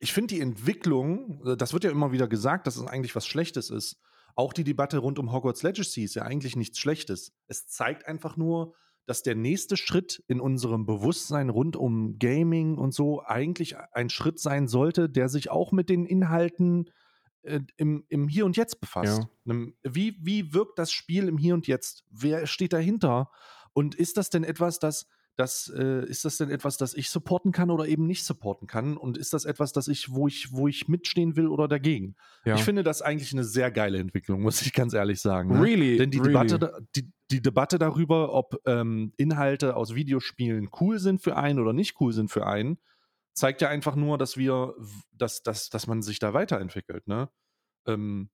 ich 0.00 0.12
finde 0.12 0.34
die 0.34 0.40
Entwicklung, 0.40 1.46
äh, 1.46 1.56
das 1.56 1.72
wird 1.72 1.84
ja 1.84 1.90
immer 1.90 2.12
wieder 2.12 2.26
gesagt, 2.26 2.66
dass 2.66 2.76
es 2.76 2.86
eigentlich 2.86 3.14
was 3.14 3.26
Schlechtes 3.26 3.70
ist. 3.70 4.00
Auch 4.34 4.52
die 4.52 4.64
Debatte 4.64 4.98
rund 4.98 5.18
um 5.18 5.32
Hogwarts 5.32 5.62
Legacy 5.62 6.02
ist 6.02 6.14
ja 6.14 6.22
eigentlich 6.22 6.56
nichts 6.56 6.78
Schlechtes. 6.78 7.32
Es 7.46 7.68
zeigt 7.68 8.06
einfach 8.06 8.36
nur, 8.36 8.74
dass 9.06 9.22
der 9.22 9.36
nächste 9.36 9.76
Schritt 9.76 10.24
in 10.26 10.40
unserem 10.40 10.86
Bewusstsein 10.86 11.50
rund 11.50 11.76
um 11.76 12.18
Gaming 12.18 12.76
und 12.76 12.92
so 12.92 13.22
eigentlich 13.22 13.76
ein 13.92 14.08
Schritt 14.08 14.40
sein 14.40 14.66
sollte, 14.66 15.08
der 15.08 15.28
sich 15.28 15.50
auch 15.50 15.72
mit 15.72 15.88
den 15.88 16.04
Inhalten 16.06 16.90
äh, 17.42 17.60
im, 17.76 18.04
im 18.08 18.28
Hier 18.28 18.46
und 18.46 18.56
Jetzt 18.56 18.80
befasst. 18.80 19.28
Ja. 19.44 19.54
Wie, 19.82 20.16
wie 20.20 20.52
wirkt 20.52 20.78
das 20.78 20.90
Spiel 20.90 21.28
im 21.28 21.38
Hier 21.38 21.54
und 21.54 21.66
Jetzt? 21.66 22.04
Wer 22.10 22.46
steht 22.46 22.72
dahinter? 22.72 23.30
Und 23.72 23.94
ist 23.94 24.16
das 24.16 24.30
denn 24.30 24.42
etwas, 24.42 24.78
das, 24.78 25.06
das 25.36 25.72
äh, 25.76 26.04
ist 26.06 26.24
das 26.24 26.36
denn 26.36 26.50
etwas, 26.50 26.76
das 26.76 26.94
ich 26.94 27.10
supporten 27.10 27.52
kann 27.52 27.70
oder 27.70 27.86
eben 27.86 28.06
nicht 28.06 28.24
supporten 28.24 28.68
kann? 28.68 28.96
Und 28.96 29.18
ist 29.18 29.32
das 29.32 29.44
etwas, 29.44 29.72
das 29.72 29.88
ich, 29.88 30.12
wo 30.12 30.28
ich, 30.28 30.52
wo 30.52 30.68
ich 30.68 30.88
mitstehen 30.88 31.36
will 31.36 31.48
oder 31.48 31.66
dagegen? 31.66 32.14
Ja. 32.44 32.54
Ich 32.54 32.62
finde 32.62 32.84
das 32.84 33.02
eigentlich 33.02 33.32
eine 33.32 33.44
sehr 33.44 33.70
geile 33.70 33.98
Entwicklung, 33.98 34.42
muss 34.42 34.62
ich 34.62 34.72
ganz 34.72 34.94
ehrlich 34.94 35.20
sagen. 35.20 35.54
Ne? 35.54 35.60
really, 35.60 35.96
Denn 35.96 36.10
die, 36.10 36.18
really. 36.18 36.46
Debatte, 36.46 36.86
die, 36.94 37.10
die 37.30 37.42
Debatte 37.42 37.78
darüber, 37.78 38.32
ob 38.32 38.60
ähm, 38.66 39.12
Inhalte 39.16 39.76
aus 39.76 39.94
Videospielen 39.94 40.68
cool 40.80 40.98
sind 40.98 41.20
für 41.20 41.36
einen 41.36 41.58
oder 41.58 41.72
nicht 41.72 42.00
cool 42.00 42.12
sind 42.12 42.30
für 42.30 42.46
einen, 42.46 42.78
zeigt 43.32 43.60
ja 43.60 43.68
einfach 43.68 43.96
nur, 43.96 44.18
dass 44.18 44.36
wir, 44.36 44.74
dass, 45.12 45.42
dass, 45.42 45.68
dass 45.68 45.86
man 45.86 46.02
sich 46.02 46.20
da 46.20 46.32
weiterentwickelt, 46.32 47.06
ne? 47.08 47.28
Ähm, 47.86 48.30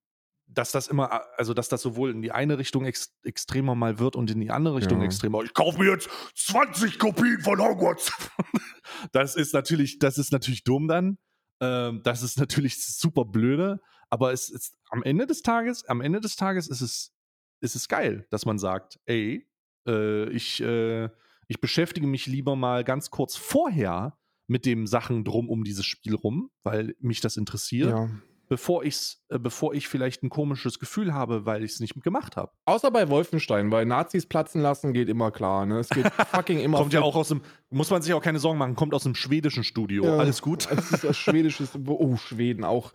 dass 0.53 0.71
das 0.71 0.87
immer, 0.87 1.23
also 1.37 1.53
dass 1.53 1.69
das 1.69 1.81
sowohl 1.81 2.11
in 2.11 2.21
die 2.21 2.31
eine 2.31 2.57
Richtung 2.57 2.85
ex 2.85 3.13
extremer 3.23 3.75
mal 3.75 3.99
wird 3.99 4.15
und 4.15 4.29
in 4.31 4.39
die 4.39 4.51
andere 4.51 4.75
Richtung 4.75 4.99
Ja. 4.99 5.05
extremer. 5.05 5.43
Ich 5.43 5.53
kaufe 5.53 5.79
mir 5.79 5.91
jetzt 5.91 6.09
20 6.35 6.99
Kopien 6.99 7.39
von 7.41 7.59
Hogwarts. 7.59 8.11
das 9.13 9.35
ist 9.35 9.53
natürlich, 9.53 9.99
das 9.99 10.17
ist 10.17 10.31
natürlich 10.31 10.63
dumm 10.63 10.87
dann. 10.87 11.17
Ähm, 11.61 12.01
das 12.03 12.21
ist 12.21 12.37
natürlich 12.39 12.83
super 12.85 13.25
blöde. 13.25 13.79
Aber 14.09 14.33
es 14.33 14.49
ist 14.49 14.75
am 14.89 15.03
Ende 15.03 15.25
des 15.25 15.41
Tages, 15.41 15.85
am 15.85 16.01
Ende 16.01 16.19
des 16.19 16.35
Tages 16.35 16.67
ist 16.67 16.81
es, 16.81 17.13
ist 17.61 17.75
es 17.75 17.87
geil, 17.87 18.27
dass 18.29 18.45
man 18.45 18.59
sagt, 18.59 18.99
ey, 19.05 19.47
äh, 19.87 20.29
ich, 20.31 20.61
äh, 20.61 21.09
ich 21.47 21.61
beschäftige 21.61 22.07
mich 22.07 22.27
lieber 22.27 22.55
mal 22.57 22.83
ganz 22.83 23.09
kurz 23.09 23.37
vorher 23.37 24.17
mit 24.47 24.65
den 24.65 24.85
Sachen 24.85 25.23
drum 25.23 25.47
um 25.49 25.63
dieses 25.63 25.85
Spiel 25.85 26.15
rum, 26.15 26.51
weil 26.63 26.93
mich 26.99 27.21
das 27.21 27.37
interessiert, 27.37 27.91
ja. 27.91 28.09
Bevor 28.51 28.83
ich's, 28.83 29.23
äh, 29.29 29.39
bevor 29.39 29.73
ich 29.73 29.87
vielleicht 29.87 30.23
ein 30.23 30.29
komisches 30.29 30.77
Gefühl 30.77 31.13
habe, 31.13 31.45
weil 31.45 31.63
ich 31.63 31.71
es 31.71 31.79
nicht 31.79 31.93
gemacht 32.03 32.35
habe. 32.35 32.51
Außer 32.65 32.91
bei 32.91 33.07
Wolfenstein, 33.07 33.69
bei 33.69 33.85
Nazis 33.85 34.25
platzen 34.25 34.61
lassen 34.61 34.91
geht 34.91 35.07
immer 35.07 35.31
klar. 35.31 35.65
Ne? 35.65 35.79
Es 35.79 35.87
geht 35.87 36.05
fucking 36.33 36.59
immer. 36.59 36.77
Kommt 36.77 36.91
ja 36.91 37.01
auch 37.01 37.15
aus 37.15 37.29
dem, 37.29 37.39
muss 37.69 37.89
man 37.89 38.01
sich 38.01 38.13
auch 38.13 38.21
keine 38.21 38.39
Sorgen 38.39 38.59
machen, 38.59 38.75
kommt 38.75 38.93
aus 38.93 39.03
dem 39.03 39.15
schwedischen 39.15 39.63
Studio. 39.63 40.03
Ja. 40.03 40.17
Alles 40.17 40.41
gut. 40.41 40.67
Es 40.69 40.91
ist 40.91 41.05
das 41.05 41.15
schwedische. 41.15 41.63
Oh, 41.87 42.17
Schweden 42.17 42.65
auch. 42.65 42.91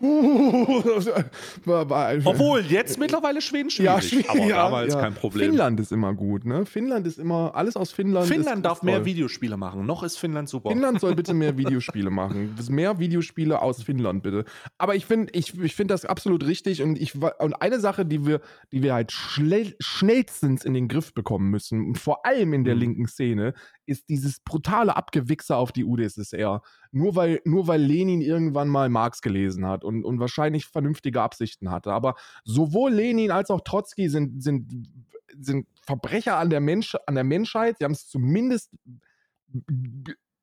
war, 1.64 1.88
war, 1.88 2.14
Obwohl, 2.24 2.60
jetzt 2.62 2.98
mittlerweile 2.98 3.40
Schweden 3.40 3.70
schwierig. 3.70 4.08
schwierig, 4.08 4.28
aber 4.28 4.38
ja, 4.40 4.56
damals 4.56 4.94
ja. 4.94 5.00
kein 5.00 5.14
Problem. 5.14 5.50
Finnland 5.50 5.78
ist 5.80 5.92
immer 5.92 6.12
gut, 6.14 6.44
ne? 6.44 6.66
Finnland 6.66 7.06
ist 7.06 7.18
immer, 7.18 7.54
alles 7.54 7.76
aus 7.76 7.92
Finnland. 7.92 8.26
Finnland 8.26 8.58
ist, 8.58 8.64
darf 8.64 8.78
ist 8.78 8.82
mehr. 8.82 9.04
Videospiele 9.04 9.56
machen. 9.56 9.86
Noch 9.86 10.02
ist 10.02 10.16
Finnland 10.16 10.48
super. 10.48 10.70
Finnland 10.70 11.00
soll 11.00 11.14
bitte 11.14 11.32
mehr 11.32 11.56
Videospiele 11.58 12.10
machen. 12.10 12.54
Mehr 12.70 12.98
Videospiele 12.98 13.62
aus 13.62 13.82
Finnland, 13.82 14.22
bitte. 14.24 14.44
Aber 14.78 14.94
ich 14.96 15.06
finde 15.06 15.32
ich, 15.32 15.58
ich 15.60 15.74
find 15.76 15.90
das 15.90 16.04
absolut 16.04 16.44
richtig 16.44 16.82
und, 16.82 16.98
ich, 16.98 17.14
und 17.14 17.54
eine 17.54 17.78
Sache, 17.78 18.04
die 18.04 18.26
wir, 18.26 18.40
die 18.72 18.82
wir 18.82 18.94
halt 18.94 19.12
schnell, 19.12 19.76
schnellstens 19.78 20.64
in 20.64 20.74
den 20.74 20.88
Griff 20.88 21.14
bekommen 21.14 21.50
müssen, 21.50 21.86
und 21.86 21.98
vor 21.98 22.26
allem 22.26 22.52
in 22.52 22.64
der 22.64 22.74
Mhm. 22.74 22.80
linken 22.80 23.06
Szene, 23.06 23.54
ist 23.86 24.08
dieses 24.08 24.40
brutale 24.40 24.96
Abgewichse 24.96 25.56
auf 25.56 25.70
die 25.70 25.84
UdSSR. 25.84 26.62
Nur 26.94 27.16
weil, 27.16 27.40
nur 27.44 27.66
weil 27.66 27.82
Lenin 27.82 28.20
irgendwann 28.20 28.68
mal 28.68 28.88
Marx 28.88 29.20
gelesen 29.20 29.66
hat 29.66 29.84
und, 29.84 30.04
und 30.04 30.20
wahrscheinlich 30.20 30.66
vernünftige 30.66 31.20
Absichten 31.20 31.70
hatte. 31.70 31.92
Aber 31.92 32.14
sowohl 32.44 32.92
Lenin 32.92 33.30
als 33.32 33.50
auch 33.50 33.62
Trotzki 33.62 34.08
sind, 34.08 34.42
sind, 34.42 34.88
sind 35.36 35.66
Verbrecher 35.82 36.38
an 36.38 36.50
der, 36.50 36.60
Mensch, 36.60 36.96
an 37.06 37.16
der 37.16 37.24
Menschheit. 37.24 37.78
Sie 37.78 37.84
haben 37.84 37.92
es 37.92 38.08
zumindest 38.08 38.70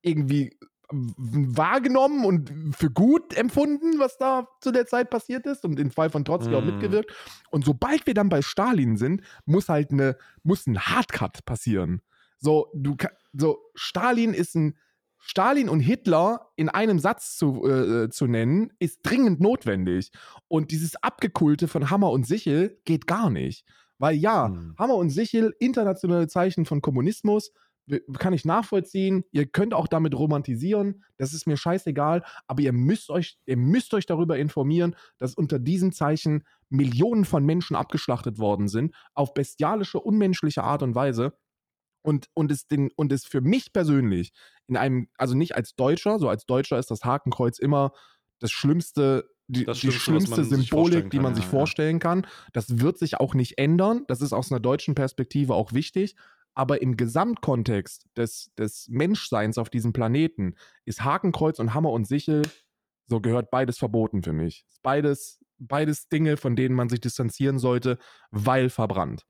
irgendwie 0.02 0.58
wahrgenommen 0.92 2.26
und 2.26 2.76
für 2.76 2.92
gut 2.92 3.34
empfunden, 3.38 3.98
was 3.98 4.18
da 4.18 4.48
zu 4.60 4.72
der 4.72 4.86
Zeit 4.88 5.10
passiert 5.10 5.46
ist 5.46 5.64
und 5.64 5.80
im 5.80 5.90
Fall 5.90 6.10
von 6.10 6.26
Trotzki 6.26 6.54
auch 6.54 6.60
Mhm. 6.62 6.68
mitgewirkt. 6.68 7.14
Und 7.50 7.64
sobald 7.64 8.06
wir 8.08 8.14
dann 8.14 8.28
bei 8.28 8.42
Stalin 8.42 8.98
sind, 8.98 9.22
muss 9.46 9.70
halt 9.70 9.92
eine, 9.92 10.18
muss 10.44 10.68
ein 10.68 10.78
Hardcut 10.78 11.46
passieren. 11.46 12.02
So, 12.40 12.68
du, 12.74 12.98
so, 13.32 13.60
Stalin 13.74 14.34
ist 14.34 14.56
ein, 14.56 14.78
Stalin 15.22 15.70
und 15.70 15.80
Hitler 15.80 16.52
in 16.56 16.68
einem 16.70 17.00
Satz 17.00 17.38
zu, 17.38 17.66
äh, 17.68 18.10
zu 18.10 18.28
nennen, 18.28 18.74
ist 18.80 19.00
dringend 19.04 19.40
notwendig. 19.40 20.12
Und 20.48 20.72
dieses 20.72 20.96
Abgekulte 21.02 21.68
von 21.68 21.90
Hammer 21.90 22.12
und 22.12 22.26
Sichel 22.28 22.80
geht 22.86 23.08
gar 23.08 23.30
nicht. 23.30 23.66
Weil 24.00 24.16
ja, 24.16 24.50
Mhm. 24.50 24.76
Hammer 24.78 24.96
und 24.96 25.12
Sichel, 25.12 25.54
internationale 25.60 26.28
Zeichen 26.28 26.66
von 26.66 26.82
Kommunismus, 26.82 27.52
kann 28.18 28.34
ich 28.34 28.46
nachvollziehen. 28.46 29.24
Ihr 29.32 29.46
könnt 29.48 29.74
auch 29.74 29.88
damit 29.88 30.16
romantisieren, 30.16 31.04
das 31.18 31.34
ist 31.34 31.46
mir 31.48 31.58
scheißegal, 31.58 32.24
aber 32.48 32.62
ihr 32.62 32.74
müsst 32.74 33.10
euch, 33.10 33.38
ihr 33.46 33.58
müsst 33.58 33.94
euch 33.94 34.06
darüber 34.06 34.38
informieren, 34.38 34.96
dass 35.18 35.36
unter 35.36 35.60
diesen 35.60 35.92
Zeichen 35.92 36.44
Millionen 36.70 37.26
von 37.26 37.46
Menschen 37.46 37.76
abgeschlachtet 37.76 38.40
worden 38.40 38.68
sind, 38.70 38.96
auf 39.14 39.34
bestialische, 39.34 40.00
unmenschliche 40.00 40.64
Art 40.64 40.84
und 40.84 40.96
Weise. 40.96 41.34
Und, 42.04 42.28
und, 42.34 42.52
es 42.52 42.68
den, 42.68 42.90
und 42.96 43.12
es 43.12 43.26
für 43.26 43.42
mich 43.42 43.74
persönlich 43.74 44.32
in 44.68 44.78
einem, 44.78 45.10
also 45.18 45.36
nicht 45.36 45.56
als 45.56 45.76
Deutscher, 45.76 46.18
so 46.20 46.30
als 46.30 46.46
Deutscher 46.46 46.80
ist 46.80 46.90
das 46.90 47.04
Hakenkreuz 47.04 47.60
immer 47.60 47.92
das 48.40 48.52
schlimmste, 48.52 49.30
die, 49.48 49.66
Das 49.66 49.80
die 49.80 49.92
Schlimmste, 49.92 50.46
Symbolik, 50.46 51.12
die 51.12 51.20
man 51.20 51.36
sich 51.36 51.46
vorstellen 51.46 52.00
kann. 52.00 52.26
Das 52.54 52.80
wird 52.80 52.98
sich 52.98 53.20
auch 53.20 53.34
nicht 53.34 53.58
ändern. 53.58 54.06
Das 54.08 54.22
ist 54.22 54.32
aus 54.32 54.52
einer 54.52 54.62
deutschen 54.62 54.96
Perspektive 54.96 55.56
auch 55.56 55.74
wichtig. 55.74 56.16
Aber 56.54 56.82
im 56.82 56.98
Gesamtkontext 56.98 58.08
des, 58.16 58.52
des 58.58 58.88
Menschseins 58.90 59.58
auf 59.58 59.70
diesem 59.70 59.94
Planeten 59.94 60.56
ist 60.86 61.04
Hakenkreuz 61.04 61.60
und 61.60 61.74
Hammer 61.74 61.92
und 61.92 62.06
Sichel, 62.06 62.44
so 63.08 63.20
gehört 63.20 63.52
beides 63.52 63.78
verboten 63.78 64.24
für 64.24 64.34
mich. 64.34 64.66
Beides, 64.84 65.40
beides 65.60 66.08
Dinge, 66.08 66.38
von 66.38 66.56
denen 66.56 66.76
man 66.76 66.90
sich 66.90 67.02
distanzieren 67.02 67.60
sollte, 67.60 67.98
weil 68.32 68.70
verbrannt. 68.70 69.26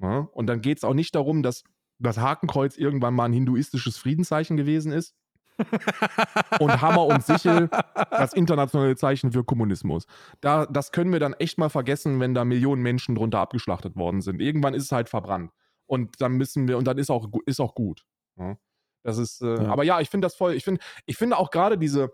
Ja? 0.00 0.28
Und 0.32 0.46
dann 0.46 0.62
geht 0.62 0.78
es 0.78 0.84
auch 0.84 0.94
nicht 0.94 1.14
darum, 1.14 1.42
dass 1.42 1.64
das 1.98 2.18
Hakenkreuz 2.18 2.76
irgendwann 2.76 3.14
mal 3.14 3.24
ein 3.24 3.32
hinduistisches 3.32 3.96
Friedenszeichen 3.98 4.56
gewesen 4.56 4.92
ist 4.92 5.14
und 6.60 6.80
Hammer 6.82 7.06
und 7.06 7.24
Sichel 7.24 7.70
das 8.10 8.34
internationale 8.34 8.96
Zeichen 8.96 9.32
für 9.32 9.44
Kommunismus. 9.44 10.06
Da, 10.40 10.66
das 10.66 10.92
können 10.92 11.12
wir 11.12 11.20
dann 11.20 11.32
echt 11.34 11.58
mal 11.58 11.70
vergessen, 11.70 12.20
wenn 12.20 12.34
da 12.34 12.44
Millionen 12.44 12.82
Menschen 12.82 13.14
drunter 13.14 13.38
abgeschlachtet 13.40 13.96
worden 13.96 14.20
sind. 14.20 14.40
Irgendwann 14.40 14.74
ist 14.74 14.84
es 14.84 14.92
halt 14.92 15.08
verbrannt. 15.08 15.50
Und 15.86 16.20
dann 16.20 16.32
müssen 16.32 16.68
wir, 16.68 16.76
und 16.78 16.84
dann 16.86 16.98
ist 16.98 17.10
auch, 17.10 17.28
ist 17.46 17.60
auch 17.60 17.74
gut. 17.74 18.04
Ja. 18.38 18.58
Das 19.02 19.18
ist, 19.18 19.40
äh, 19.40 19.62
Ja. 19.62 19.68
aber 19.70 19.84
ja, 19.84 20.00
ich 20.00 20.10
finde 20.10 20.26
das 20.26 20.34
voll, 20.34 20.52
ich 20.54 20.64
finde, 20.64 20.80
ich 21.06 21.16
finde 21.16 21.38
auch 21.38 21.50
gerade 21.50 21.78
diese, 21.78 22.10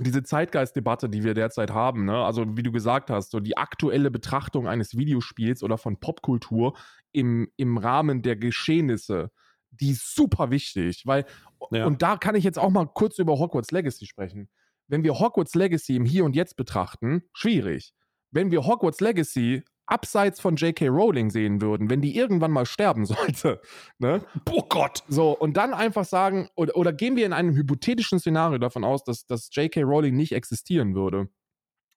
diese 0.00 0.22
Zeitgeistdebatte, 0.22 1.08
die 1.08 1.24
wir 1.24 1.34
derzeit 1.34 1.70
haben, 1.70 2.04
ne? 2.04 2.24
also 2.24 2.56
wie 2.56 2.62
du 2.62 2.70
gesagt 2.70 3.10
hast, 3.10 3.30
so 3.30 3.40
die 3.40 3.56
aktuelle 3.56 4.10
Betrachtung 4.10 4.68
eines 4.68 4.96
Videospiels 4.96 5.62
oder 5.62 5.78
von 5.78 5.98
Popkultur 5.98 6.76
im, 7.12 7.48
im 7.56 7.78
Rahmen 7.78 8.20
der 8.22 8.36
Geschehnisse, 8.36 9.30
die 9.70 9.90
ist 9.92 10.14
super 10.14 10.50
wichtig, 10.50 11.02
weil, 11.06 11.24
Ja. 11.70 11.86
und 11.86 12.02
da 12.02 12.16
kann 12.16 12.34
ich 12.34 12.44
jetzt 12.44 12.58
auch 12.58 12.70
mal 12.70 12.86
kurz 12.86 13.18
über 13.18 13.38
Hogwarts 13.38 13.70
Legacy 13.70 14.06
sprechen. 14.06 14.50
Wenn 14.86 15.02
wir 15.02 15.18
Hogwarts 15.18 15.54
Legacy 15.54 15.96
im 15.96 16.04
Hier 16.04 16.24
und 16.24 16.36
Jetzt 16.36 16.56
betrachten, 16.56 17.22
schwierig. 17.32 17.92
Wenn 18.30 18.50
wir 18.50 18.66
Hogwarts 18.66 19.00
Legacy 19.00 19.64
abseits 19.86 20.40
von 20.40 20.56
J.K. 20.56 20.88
Rowling 20.88 21.30
sehen 21.30 21.60
würden, 21.60 21.88
wenn 21.90 22.00
die 22.00 22.16
irgendwann 22.16 22.50
mal 22.50 22.66
sterben 22.66 23.06
sollte, 23.06 23.60
ne? 23.98 24.24
oh 24.50 24.64
Gott. 24.68 25.04
So, 25.08 25.32
und 25.32 25.56
dann 25.56 25.74
einfach 25.74 26.04
sagen, 26.04 26.48
oder, 26.54 26.76
oder 26.76 26.92
gehen 26.92 27.16
wir 27.16 27.26
in 27.26 27.32
einem 27.32 27.54
hypothetischen 27.54 28.18
Szenario 28.18 28.58
davon 28.58 28.84
aus, 28.84 29.04
dass, 29.04 29.26
dass 29.26 29.48
J.K. 29.52 29.82
Rowling 29.82 30.16
nicht 30.16 30.32
existieren 30.32 30.94
würde 30.94 31.28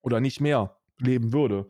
oder 0.01 0.19
nicht 0.19 0.39
mehr 0.39 0.77
leben 0.99 1.33
würde 1.33 1.69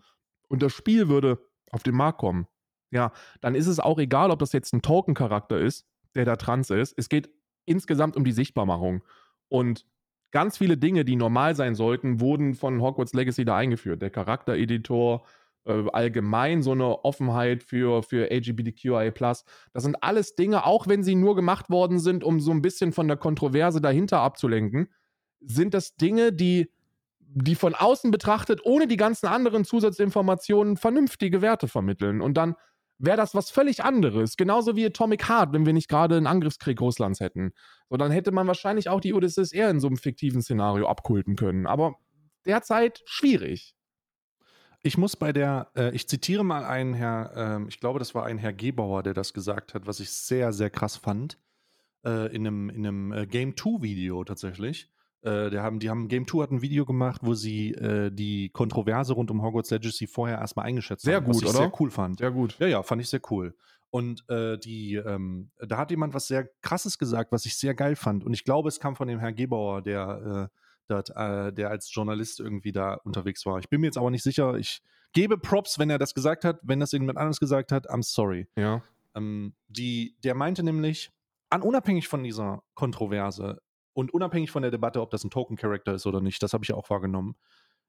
und 0.50 0.62
das 0.62 0.74
Spiel 0.74 1.08
würde 1.08 1.40
auf 1.72 1.84
den 1.84 1.96
Markt 1.96 2.20
kommen, 2.20 2.48
ja, 2.92 3.12
dann 3.40 3.56
ist 3.56 3.68
es 3.68 3.80
auch 3.80 4.00
egal, 4.00 4.32
ob 4.32 4.40
das 4.40 4.52
jetzt 4.52 4.74
ein 4.74 4.82
Token-Charakter 4.82 5.60
ist, 5.60 5.86
der 6.16 6.26
da 6.26 6.36
trans 6.36 6.70
ist. 6.72 6.94
Es 6.98 7.08
geht 7.08 7.30
insgesamt 7.66 8.18
um 8.18 8.24
die 8.24 8.32
Sichtbarmachung. 8.32 9.04
Und 9.48 9.86
ganz 10.32 10.58
viele 10.58 10.76
Dinge, 10.76 11.06
die 11.06 11.16
normal 11.16 11.56
sein 11.56 11.76
sollten, 11.76 12.20
wurden 12.20 12.56
von 12.56 12.82
Hogwarts 12.82 13.14
Legacy 13.14 13.46
da 13.46 13.56
eingeführt. 13.56 14.02
Der 14.02 14.10
Charaktereditor, 14.10 15.24
äh, 15.66 15.84
allgemein 15.92 16.62
so 16.64 16.72
eine 16.72 17.04
Offenheit 17.04 17.64
für, 17.64 18.04
für 18.04 18.32
LGBTQIA. 18.32 19.12
Das 19.12 19.46
sind 19.76 20.04
alles 20.04 20.36
Dinge, 20.36 20.66
auch 20.66 20.88
wenn 20.88 21.04
sie 21.04 21.16
nur 21.16 21.36
gemacht 21.36 21.70
worden 21.70 22.00
sind, 22.00 22.24
um 22.24 22.40
so 22.40 22.52
ein 22.52 22.62
bisschen 22.62 22.92
von 22.92 23.08
der 23.08 23.18
Kontroverse 23.18 23.82
dahinter 23.82 24.20
abzulenken, 24.20 24.90
sind 25.42 25.74
das 25.74 25.96
Dinge, 25.96 26.34
die, 26.34 26.72
die 27.20 27.56
von 27.56 27.76
außen 27.76 28.12
betrachtet, 28.12 28.62
ohne 28.64 28.88
die 28.88 28.98
ganzen 28.98 29.28
anderen 29.28 29.66
Zusatzinformationen, 29.66 30.78
vernünftige 30.78 31.42
Werte 31.42 31.68
vermitteln. 31.68 32.22
Und 32.22 32.36
dann 32.36 32.56
wäre 32.98 33.18
das 33.18 33.34
was 33.34 33.50
völlig 33.50 33.84
anderes. 33.84 34.38
Genauso 34.38 34.76
wie 34.76 34.86
Atomic 34.86 35.30
Heart, 35.30 35.54
wenn 35.54 35.66
wir 35.66 35.74
nicht 35.74 35.88
gerade 35.88 36.18
einen 36.18 36.28
Angriffskrieg 36.28 36.80
Russlands 36.82 37.20
hätten. 37.20 37.54
So, 37.90 37.98
dann 37.98 38.12
hätte 38.12 38.32
man 38.32 38.48
wahrscheinlich 38.48 38.90
auch 38.90 39.00
die 39.00 39.14
UdSSR 39.14 39.70
in 39.70 39.80
so 39.80 39.88
einem 39.88 39.98
fiktiven 39.98 40.42
Szenario 40.42 40.88
abkulten 40.88 41.36
können. 41.36 41.66
Aber 41.66 41.96
derzeit 42.46 43.02
schwierig. 43.06 43.76
Ich 44.82 44.98
muss 44.98 45.16
bei 45.16 45.34
der, 45.34 45.72
äh, 45.76 45.94
ich 45.94 46.08
zitiere 46.08 46.44
mal 46.44 46.64
einen 46.64 46.94
Herr, 46.94 47.34
ähm, 47.36 47.68
ich 47.68 47.80
glaube, 47.80 48.00
das 48.00 48.16
war 48.16 48.26
ein 48.26 48.38
Herr 48.38 48.54
Gebauer, 48.54 49.04
der 49.04 49.14
das 49.14 49.34
gesagt 49.34 49.74
hat, 49.74 49.88
was 49.88 50.00
ich 50.00 50.10
sehr, 50.10 50.54
sehr 50.54 50.70
krass 50.70 50.96
fand. 50.96 51.38
Äh, 52.06 52.34
in 52.34 52.48
einem, 52.48 52.70
in 52.70 52.88
einem 52.88 53.12
äh, 53.12 53.28
Game 53.28 53.58
2 53.58 53.82
Video 53.82 54.24
tatsächlich. 54.24 54.90
Äh, 55.22 55.50
der 55.50 55.64
haben, 55.64 55.80
die 55.80 55.90
haben 55.90 56.08
Game 56.08 56.26
2 56.26 56.44
hat 56.44 56.52
ein 56.52 56.62
Video 56.62 56.86
gemacht, 56.86 57.20
wo 57.24 57.34
sie 57.34 57.74
äh, 57.74 58.10
die 58.10 58.50
Kontroverse 58.50 59.14
rund 59.14 59.30
um 59.32 59.42
Hogwarts 59.42 59.70
Legacy 59.70 60.08
vorher 60.08 60.38
erstmal 60.38 60.66
eingeschätzt 60.66 61.04
Sehr 61.04 61.18
haben. 61.18 61.28
was 61.28 61.36
gut, 61.36 61.44
ich 61.44 61.50
oder? 61.50 61.58
sehr 61.58 61.74
cool 61.82 61.92
fand. 61.92 62.20
Sehr 62.20 62.32
gut. 62.32 62.56
Ja, 62.60 62.68
ja, 62.68 62.84
fand 62.84 63.02
ich 63.02 63.10
sehr 63.10 63.20
cool. 63.30 63.54
Und 63.90 64.24
äh, 64.30 64.58
die, 64.58 64.96
ähm, 64.96 65.52
da 65.60 65.78
hat 65.78 65.92
jemand 65.92 66.14
was 66.14 66.28
sehr 66.28 66.48
krasses 66.62 66.98
gesagt, 66.98 67.34
was 67.34 67.46
ich 67.46 67.58
sehr 67.58 67.74
geil 67.74 67.98
fand. 67.98 68.24
Und 68.24 68.34
ich 68.34 68.46
glaube, 68.46 68.70
es 68.70 68.80
kam 68.80 68.96
von 68.96 69.10
dem 69.10 69.20
Herrn 69.20 69.36
Gebauer, 69.36 69.82
der, 69.82 70.50
äh, 70.50 70.56
dat, 70.90 71.10
äh, 71.16 71.54
der 71.54 71.70
als 71.70 71.94
Journalist 71.94 72.40
irgendwie 72.40 72.72
da 72.72 72.96
unterwegs 72.96 73.46
war. 73.46 73.60
Ich 73.60 73.70
bin 73.70 73.82
mir 73.82 73.88
jetzt 73.88 73.98
aber 73.98 74.12
nicht 74.12 74.24
sicher. 74.24 74.56
Ich 74.56 74.82
gebe 75.14 75.38
Props, 75.38 75.80
wenn 75.80 75.90
er 75.90 75.98
das 75.98 76.14
gesagt 76.14 76.46
hat. 76.46 76.60
Wenn 76.64 76.80
das 76.80 76.94
irgendjemand 76.94 77.20
anderes 77.20 77.40
gesagt 77.40 77.72
hat, 77.72 77.90
I'm 77.90 78.04
sorry. 78.04 78.48
Ja. 78.56 78.82
Ähm, 79.16 79.54
die, 79.68 80.16
der 80.24 80.36
meinte 80.36 80.64
nämlich, 80.64 81.12
an, 81.50 81.62
unabhängig 81.62 82.08
von 82.08 82.24
dieser 82.24 82.64
Kontroverse 82.76 83.62
und 83.94 84.14
unabhängig 84.14 84.52
von 84.52 84.62
der 84.62 84.72
Debatte, 84.72 85.02
ob 85.02 85.10
das 85.10 85.24
ein 85.24 85.32
Token-Character 85.32 85.94
ist 85.94 86.06
oder 86.06 86.22
nicht, 86.22 86.42
das 86.44 86.54
habe 86.54 86.64
ich 86.64 86.70
ja 86.70 86.76
auch 86.76 86.90
wahrgenommen, 86.90 87.36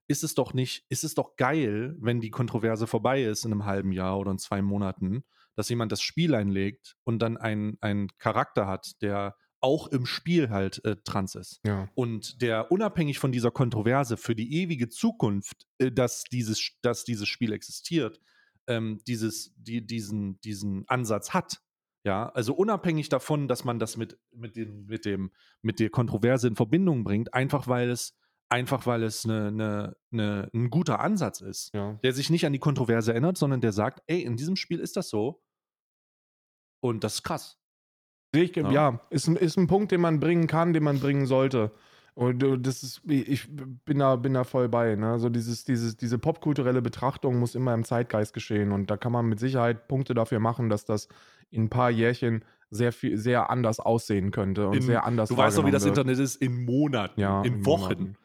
ist 0.09 0.25
es 0.25 0.35
doch 0.35 0.55
nicht, 0.55 0.85
ist 0.89 1.05
es 1.05 1.15
doch 1.15 1.37
geil, 1.37 1.97
wenn 2.01 2.21
die 2.21 2.31
Kontroverse 2.31 2.87
vorbei 2.87 3.23
ist 3.23 3.45
in 3.45 3.53
einem 3.53 3.65
halben 3.65 3.93
Jahr 3.93 4.19
oder 4.19 4.33
in 4.33 4.39
zwei 4.39 4.61
Monaten, 4.63 5.25
dass 5.55 5.69
jemand 5.69 5.93
das 5.93 6.03
Spiel 6.03 6.35
einlegt 6.35 6.97
und 7.05 7.21
dann 7.21 7.37
einen 7.37 8.09
Charakter 8.19 8.67
hat, 8.67 9.01
der 9.03 9.37
auch 9.63 9.89
im 9.89 10.07
Spiel 10.07 10.49
halt 10.51 10.85
äh, 10.85 10.97
trans 11.05 11.35
ist 11.35 11.61
Ja. 11.67 11.89
und 11.95 12.41
der 12.41 12.73
unabhängig 12.73 13.19
von 13.19 13.31
dieser 13.33 13.51
Kontroverse 13.51 14.17
für 14.17 14.35
die 14.35 14.55
ewige 14.63 14.89
Zukunft, 14.89 15.67
äh, 15.79 15.93
dass, 15.93 16.25
dieses, 16.25 16.73
dass 16.83 17.05
dieses 17.05 17.29
Spiel 17.29 17.53
existiert, 17.53 18.21
ähm, 18.67 19.01
dieses, 19.07 19.53
die, 19.57 19.87
diesen, 19.87 20.41
diesen 20.41 20.89
Ansatz 20.89 21.35
hat. 21.35 21.61
Ja, 22.07 22.31
also 22.31 22.55
unabhängig 22.55 23.11
davon, 23.11 23.47
dass 23.49 23.65
man 23.65 23.79
das 23.79 23.99
mit, 23.99 24.19
mit, 24.35 24.57
dem, 24.57 24.87
mit, 24.87 25.05
dem, 25.05 25.31
mit 25.61 25.79
der 25.81 25.91
Kontroverse 25.91 26.49
in 26.49 26.57
Verbindung 26.57 27.05
bringt, 27.05 27.35
einfach 27.35 27.69
weil 27.69 27.91
es, 27.91 28.17
einfach 28.49 28.87
weil 28.87 29.03
es 29.03 29.27
eine, 29.27 29.49
eine, 29.49 29.97
eine, 30.11 30.49
ein 30.55 30.71
guter 30.71 31.01
Ansatz 31.01 31.43
ist, 31.43 31.71
Ja. 31.75 31.99
der 32.03 32.15
sich 32.15 32.31
nicht 32.31 32.47
an 32.47 32.55
die 32.55 32.59
Kontroverse 32.59 33.13
erinnert, 33.13 33.37
sondern 33.37 33.61
der 33.61 33.73
sagt, 33.73 34.03
ey, 34.07 34.23
in 34.23 34.39
diesem 34.39 34.57
Spiel 34.57 34.81
ist 34.81 34.97
das 34.97 35.11
so 35.11 35.43
und 36.83 37.05
das 37.05 37.17
ist 37.17 37.23
krass. 37.23 37.59
Sehe 38.33 38.45
ich, 38.45 38.57
Ja. 38.57 38.71
ja, 38.71 39.01
ist, 39.11 39.27
ein- 39.29 39.37
ist 39.37 39.57
ein 39.57 39.67
Punkt, 39.67 39.93
den 39.93 40.01
man 40.01 40.21
bringen 40.21 40.47
kann, 40.47 40.73
den 40.73 40.85
man 40.85 41.01
bringen 41.01 41.27
sollte. 41.27 41.71
Und 42.15 42.43
äh, 42.43 42.59
das 42.59 42.83
ist, 42.83 43.01
ich 43.07 43.49
bin 43.85 43.99
da, 44.01 44.17
bin 44.17 44.35
da 44.35 44.45
voll 44.45 44.69
bei. 44.69 44.95
Ne? 44.97 45.19
So 45.19 45.29
dieses, 45.31 45.65
dieses, 45.65 45.97
diese 45.97 46.19
popkulturelle 46.19 46.83
Betrachtung 46.83 47.39
muss 47.39 47.55
immer 47.55 47.73
im 47.75 47.85
Zeitgeist 47.85 48.35
geschehen. 48.35 48.73
Und 48.73 48.91
da 48.91 48.97
kann 48.97 49.13
man 49.13 49.27
mit 49.27 49.41
Sicherheit 49.41 49.89
Punkte 49.89 50.15
dafür 50.15 50.39
machen, 50.41 50.69
dass 50.69 50.85
das 50.85 51.09
in 51.51 51.65
ein 51.65 51.69
paar 51.71 51.91
Jährchen 51.91 52.45
sehr 52.69 52.93
viel, 52.93 53.17
sehr 53.17 53.51
anders 53.51 53.81
aussehen 53.81 54.31
könnte 54.31 54.69
und 54.69 54.77
In- 54.77 54.83
sehr 54.83 55.05
anders 55.05 55.29
Du 55.29 55.37
weißt 55.37 55.59
doch, 55.59 55.67
wie 55.67 55.71
das. 55.73 55.85
Internet 55.85 56.19
ist 56.19 56.37
in 56.37 56.65
Monaten, 56.65 57.21
Ja, 57.21 57.43
in 57.43 57.55
in 57.55 57.67
Wochen. 57.67 57.83
Monaten. 57.83 58.17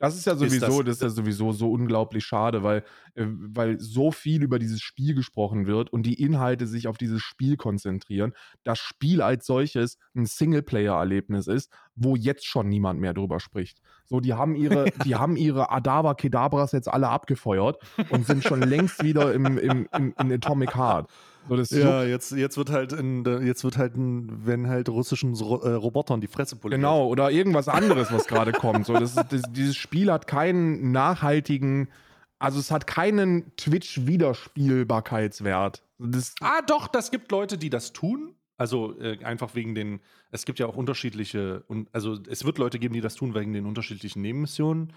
Das 0.00 0.16
ist 0.16 0.24
ja 0.26 0.32
Ist 0.32 0.38
sowieso, 0.40 0.82
das- 0.82 0.86
das, 0.86 0.96
ist 0.96 1.02
ja 1.02 1.08
sowieso 1.10 1.52
so 1.52 1.70
unglaublich 1.70 2.24
schade, 2.24 2.62
weil, 2.62 2.78
äh, 3.14 3.26
weil 3.26 3.78
so 3.78 4.10
viel 4.10 4.42
über 4.42 4.58
dieses 4.58 4.80
Spiel 4.80 5.14
gesprochen 5.14 5.66
wird 5.66 5.92
und 5.92 6.04
die 6.04 6.14
Inhalte 6.20 6.66
sich 6.66 6.88
auf 6.88 6.96
dieses 6.96 7.20
Spiel 7.22 7.56
konzentrieren. 7.58 8.32
Das 8.64 8.78
Spiel 8.78 9.20
als 9.20 9.44
solches 9.46 9.98
ein 10.16 10.24
Singleplayer-Erlebnis 10.26 11.46
ist, 11.48 11.70
wo 11.94 12.16
jetzt 12.16 12.46
schon 12.46 12.68
niemand 12.70 12.98
mehr 12.98 13.12
drüber 13.12 13.40
spricht. 13.40 13.80
So, 14.06 14.20
die 14.20 14.32
haben 14.34 14.54
ihre, 14.56 14.86
die 15.04 15.16
haben 15.16 15.36
ihre 15.36 15.70
Adava 15.70 16.14
Kedavras 16.14 16.72
jetzt 16.72 16.88
alle 16.88 17.08
abgefeuert 17.10 17.78
und 18.08 18.26
sind 18.26 18.42
schon 18.42 18.62
längst 18.62 19.02
wieder 19.04 19.34
im, 19.34 19.58
im, 19.58 19.86
im, 19.94 20.14
in 20.18 20.32
Atomic 20.32 20.74
Heart. 20.74 21.10
So, 21.48 21.56
das 21.56 21.70
Ja, 21.70 22.04
jetzt, 22.04 22.32
jetzt 22.32 22.56
wird 22.56 22.70
halt 22.70 22.92
in, 22.92 23.24
jetzt 23.44 23.64
wird 23.64 23.76
halt, 23.76 23.96
ein, 23.96 24.46
wenn 24.46 24.68
halt 24.68 24.88
russischen 24.88 25.34
Ro 25.34 25.56
äh, 25.62 25.72
Robotern 25.72 26.20
die 26.20 26.28
Fresse 26.28 26.54
poliert. 26.56 26.78
Genau, 26.78 27.08
oder 27.08 27.30
irgendwas 27.30 27.68
anderes, 27.68 28.12
was 28.12 28.26
gerade 28.26 28.52
kommt. 28.52 28.86
So, 28.86 28.94
das 28.94 29.16
ist, 29.16 29.32
das, 29.32 29.42
dieses 29.50 29.76
Spiel 29.76 30.12
hat 30.12 30.26
keinen 30.26 30.92
nachhaltigen, 30.92 31.88
also 32.38 32.60
es 32.60 32.70
hat 32.70 32.86
keinen 32.86 33.56
Twitch-Wiederspielbarkeitswert. 33.56 35.82
Ah, 36.40 36.62
doch, 36.66 36.88
das 36.88 37.10
gibt 37.10 37.30
Leute, 37.32 37.58
die 37.58 37.70
das 37.70 37.92
tun. 37.92 38.34
Also 38.56 38.98
äh, 39.00 39.18
einfach 39.24 39.54
wegen 39.54 39.74
den, 39.74 40.00
es 40.30 40.44
gibt 40.44 40.58
ja 40.58 40.66
auch 40.66 40.76
unterschiedliche, 40.76 41.64
und 41.66 41.88
also 41.92 42.18
es 42.28 42.44
wird 42.44 42.58
Leute 42.58 42.78
geben, 42.78 42.92
die 42.92 43.00
das 43.00 43.14
tun 43.14 43.34
wegen 43.34 43.54
den 43.54 43.64
unterschiedlichen 43.64 44.20
Nebenmissionen. 44.20 44.92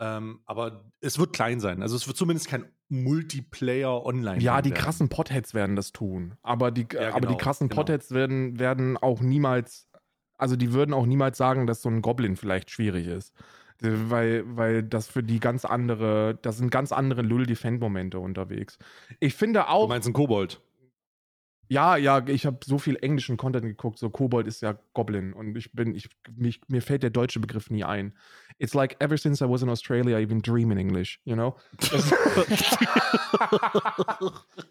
Ähm, 0.00 0.40
aber 0.46 0.84
es 1.00 1.18
wird 1.18 1.32
klein 1.32 1.60
sein. 1.60 1.82
Also 1.82 1.96
es 1.96 2.06
wird 2.06 2.16
zumindest 2.16 2.48
kein 2.48 2.66
Multiplayer 2.88 4.04
online. 4.04 4.40
ja, 4.40 4.62
die 4.62 4.70
werden. 4.70 4.80
krassen 4.80 5.08
Potheads 5.08 5.54
werden 5.54 5.76
das 5.76 5.92
tun. 5.92 6.34
Aber 6.42 6.70
die, 6.70 6.86
Ja, 6.92 7.10
aber 7.10 7.20
die 7.22 7.26
genau, 7.28 7.36
krassen 7.38 7.68
genau. 7.68 7.80
Potheads 7.82 8.10
werden, 8.12 8.58
werden 8.58 8.96
auch 8.96 9.20
niemals, 9.20 9.88
also 10.36 10.56
die 10.56 10.72
würden 10.72 10.94
auch 10.94 11.06
niemals 11.06 11.36
sagen, 11.36 11.66
dass 11.66 11.82
so 11.82 11.88
ein 11.88 12.00
Goblin 12.02 12.36
vielleicht 12.36 12.70
schwierig 12.70 13.06
ist. 13.08 13.34
Äh, 13.82 13.90
Weil, 14.08 14.44
weil 14.56 14.82
das 14.82 15.08
für 15.08 15.22
die 15.22 15.40
ganz 15.40 15.64
andere, 15.64 16.38
das 16.42 16.58
sind 16.58 16.70
ganz 16.70 16.92
andere 16.92 17.22
Lull-Defend-Momente 17.22 18.18
unterwegs. 18.18 18.78
Ich 19.20 19.34
finde 19.34 19.60
Du 19.60 19.68
auch. 19.68 19.88
meinst 19.88 20.08
ein 20.08 20.12
Kobold. 20.14 20.60
Ja, 21.68 21.96
ja, 21.96 22.26
ich 22.26 22.46
habe 22.46 22.58
so 22.64 22.78
viel 22.78 22.96
englischen 22.96 23.36
Content 23.36 23.64
geguckt. 23.64 23.98
So 23.98 24.08
Kobold 24.10 24.46
ist 24.46 24.62
ja 24.62 24.78
Goblin 24.94 25.32
und 25.32 25.56
ich 25.56 25.72
bin, 25.72 25.94
ich, 25.94 26.08
mich, 26.34 26.60
mir 26.68 26.80
fällt 26.82 27.02
der 27.02 27.10
deutsche 27.10 27.40
Begriff 27.40 27.70
nie 27.70 27.84
ein. 27.84 28.14
It's 28.58 28.74
like 28.74 28.96
ever 29.00 29.16
since 29.16 29.44
I 29.44 29.48
was 29.48 29.62
in 29.62 29.68
Australia, 29.68 30.18
I 30.18 30.22
even 30.22 30.40
dream 30.40 30.70
in 30.72 30.78
English, 30.78 31.20
you 31.24 31.34
know? 31.34 31.56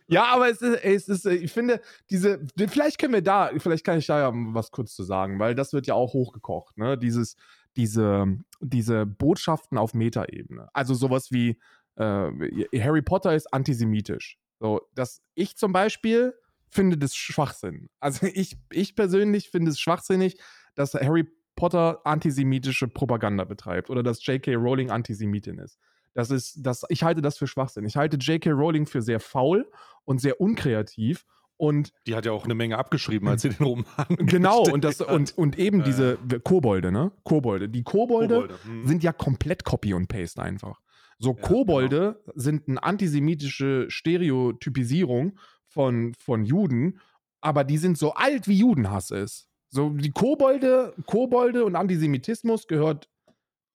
Ja, 0.07 0.33
aber 0.33 0.49
es 0.49 0.61
ist, 0.61 0.83
es 0.83 1.09
ist, 1.09 1.25
ich 1.25 1.51
finde, 1.51 1.81
diese, 2.09 2.39
vielleicht 2.69 2.97
können 2.97 3.13
wir 3.13 3.21
da, 3.21 3.51
vielleicht 3.57 3.85
kann 3.85 3.97
ich 3.97 4.07
da 4.07 4.19
ja 4.19 4.31
was 4.33 4.71
kurz 4.71 4.95
zu 4.95 5.03
sagen, 5.03 5.37
weil 5.39 5.53
das 5.53 5.73
wird 5.73 5.85
ja 5.85 5.93
auch 5.95 6.13
hochgekocht, 6.13 6.77
ne? 6.77 6.97
Dieses, 6.97 7.35
diese, 7.75 8.25
diese 8.61 9.05
Botschaften 9.05 9.77
auf 9.77 9.93
Metaebene. 9.93 10.69
Also 10.73 10.93
sowas 10.93 11.31
wie 11.31 11.59
äh, 11.95 12.31
Harry 12.79 13.01
Potter 13.01 13.35
ist 13.35 13.53
antisemitisch. 13.53 14.37
So, 14.59 14.81
dass 14.95 15.21
ich 15.35 15.57
zum 15.57 15.71
Beispiel 15.71 16.33
finde 16.69 16.97
das 16.97 17.15
Schwachsinn. 17.15 17.89
Also 17.99 18.25
ich, 18.33 18.57
ich 18.71 18.95
persönlich 18.95 19.49
finde 19.49 19.71
es 19.71 19.79
schwachsinnig, 19.79 20.37
dass 20.75 20.93
Harry 20.93 21.27
Potter 21.55 22.01
antisemitische 22.05 22.87
Propaganda 22.87 23.43
betreibt 23.43 23.89
oder 23.89 24.03
dass 24.03 24.23
J.K. 24.25 24.55
Rowling 24.55 24.91
Antisemitin 24.91 25.57
ist. 25.57 25.79
Das 26.13 26.31
ist, 26.31 26.57
das, 26.61 26.83
ich 26.89 27.03
halte 27.03 27.21
das 27.21 27.37
für 27.37 27.47
Schwachsinn. 27.47 27.85
Ich 27.85 27.95
halte 27.97 28.17
J.K. 28.17 28.51
Rowling 28.51 28.85
für 28.85 29.01
sehr 29.01 29.19
faul 29.19 29.69
und 30.05 30.19
sehr 30.21 30.39
unkreativ 30.39 31.25
und 31.57 31.91
Die 32.05 32.15
hat 32.15 32.25
ja 32.25 32.31
auch 32.31 32.45
eine 32.45 32.53
Menge 32.53 32.77
abgeschrieben, 32.77 33.27
als 33.27 33.41
sie 33.41 33.49
den 33.49 33.65
Roman 33.65 33.85
genau 34.09 34.63
und 34.71 34.83
das 34.83 34.99
hat. 34.99 35.09
und, 35.09 35.35
und 35.37 35.57
eben 35.57 35.79
Ja. 35.79 35.85
diese 35.85 36.17
Kobolde, 36.43 36.91
ne? 36.91 37.11
Kobolde. 37.23 37.67
Die 37.67 37.83
Kobolde, 37.83 38.35
Kobolde, 38.35 38.55
hm. 38.63 38.87
sind 38.87 39.03
ja 39.03 39.11
komplett 39.11 39.63
Copy 39.63 39.93
und 39.93 40.07
Paste 40.07 40.41
einfach. 40.41 40.79
So 41.19 41.35
Ja, 41.35 41.41
Kobolde 41.41 42.21
sind 42.35 42.67
eine 42.67 42.81
antisemitische 42.83 43.89
Stereotypisierung 43.89 45.39
von, 45.67 46.13
von 46.19 46.45
Juden, 46.45 46.99
aber 47.41 47.63
die 47.63 47.77
sind 47.77 47.97
so 47.97 48.13
alt 48.13 48.47
wie 48.47 48.57
Judenhass 48.57 49.11
ist. 49.11 49.47
So 49.69 49.89
die 49.89 50.11
Kobolde, 50.11 50.93
Kobolde 51.05 51.65
und 51.65 51.75
Antisemitismus 51.75 52.67
gehört 52.67 53.09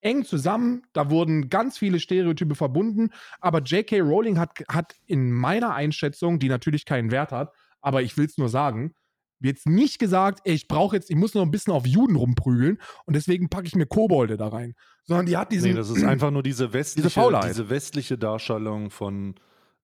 eng 0.01 0.25
zusammen. 0.25 0.83
Da 0.93 1.09
wurden 1.09 1.49
ganz 1.49 1.77
viele 1.77 1.99
Stereotype 1.99 2.55
verbunden, 2.55 3.09
aber 3.39 3.61
J.K. 3.61 4.01
Rowling 4.01 4.37
hat, 4.37 4.51
hat 4.67 4.95
in 5.05 5.31
meiner 5.31 5.73
Einschätzung, 5.73 6.39
die 6.39 6.49
natürlich 6.49 6.85
keinen 6.85 7.11
Wert 7.11 7.31
hat, 7.31 7.53
aber 7.81 8.01
ich 8.01 8.17
will 8.17 8.25
es 8.25 8.37
nur 8.37 8.49
sagen, 8.49 8.93
jetzt 9.39 9.67
nicht 9.67 9.99
gesagt, 9.99 10.39
ey, 10.45 10.53
ich 10.53 10.67
brauche 10.67 10.95
jetzt, 10.95 11.09
ich 11.09 11.15
muss 11.15 11.33
noch 11.33 11.41
ein 11.41 11.51
bisschen 11.51 11.73
auf 11.73 11.85
Juden 11.85 12.15
rumprügeln 12.15 12.79
und 13.05 13.15
deswegen 13.15 13.49
packe 13.49 13.67
ich 13.67 13.75
mir 13.75 13.85
Kobolde 13.85 14.37
da 14.37 14.47
rein. 14.47 14.73
Sondern 15.05 15.25
die 15.25 15.35
hat 15.35 15.51
diesen. 15.51 15.71
Nee, 15.71 15.77
das 15.77 15.89
ist 15.89 16.03
einfach 16.03 16.31
nur 16.31 16.43
diese 16.43 16.71
westliche, 16.73 17.09
Faulheit. 17.09 17.49
diese 17.49 17.69
westliche 17.69 18.17
Darstellung 18.17 18.89
von, 18.89 19.35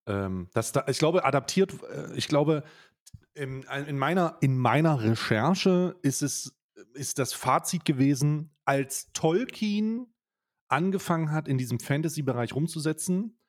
ähm, 0.08 0.50
das 0.54 0.72
da, 0.72 0.86
ich 0.88 1.00
glaube, 1.00 1.26
adaptiert, 1.26 1.74
äh, 1.84 2.14
ich 2.16 2.28
glaube, 2.28 2.64
in, 3.34 3.64
in, 3.64 3.98
meiner, 3.98 4.38
in 4.42 4.58
meiner 4.58 5.02
Recherche 5.02 5.96
ist 6.02 6.22
es, 6.22 6.58
ist 6.94 7.20
das 7.20 7.34
Fazit 7.34 7.86
gewesen, 7.86 8.56
als 8.66 9.12
Tolkien 9.14 10.08
angefangen 10.68 11.32
hat, 11.32 11.48
in 11.48 11.58
diesem 11.58 11.80
Fantasy-Bereich 11.80 12.54
rumzusetzen, 12.54 13.40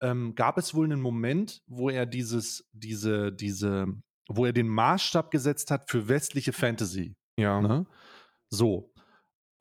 ähm, 0.00 0.34
gab 0.34 0.58
es 0.58 0.74
wohl 0.74 0.86
einen 0.86 1.00
Moment, 1.00 1.62
wo 1.66 1.90
er 1.90 2.06
dieses, 2.06 2.68
diese, 2.72 3.32
diese, 3.32 3.86
wo 4.28 4.46
er 4.46 4.52
den 4.52 4.68
Maßstab 4.68 5.30
gesetzt 5.30 5.70
hat 5.70 5.90
für 5.90 6.08
westliche 6.08 6.52
Fantasy. 6.52 7.14
ja. 7.36 7.60
Ne? 7.60 7.86
So. 8.48 8.91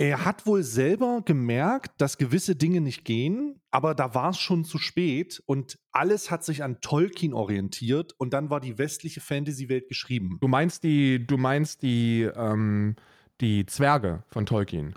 Er 0.01 0.25
hat 0.25 0.47
wohl 0.47 0.63
selber 0.63 1.21
gemerkt, 1.23 2.01
dass 2.01 2.17
gewisse 2.17 2.55
Dinge 2.55 2.81
nicht 2.81 3.05
gehen, 3.05 3.61
aber 3.69 3.93
da 3.93 4.15
war 4.15 4.31
es 4.31 4.39
schon 4.39 4.65
zu 4.65 4.79
spät 4.79 5.43
und 5.45 5.77
alles 5.91 6.31
hat 6.31 6.43
sich 6.43 6.63
an 6.63 6.81
Tolkien 6.81 7.35
orientiert 7.35 8.15
und 8.17 8.33
dann 8.33 8.49
war 8.49 8.59
die 8.59 8.79
westliche 8.79 9.21
Fantasy-Welt 9.21 9.87
geschrieben. 9.87 10.39
Du 10.41 10.47
meinst 10.47 10.83
die, 10.83 11.23
du 11.23 11.37
meinst 11.37 11.83
die, 11.83 12.23
ähm, 12.35 12.95
die 13.41 13.67
Zwerge 13.67 14.23
von 14.29 14.47
Tolkien. 14.47 14.95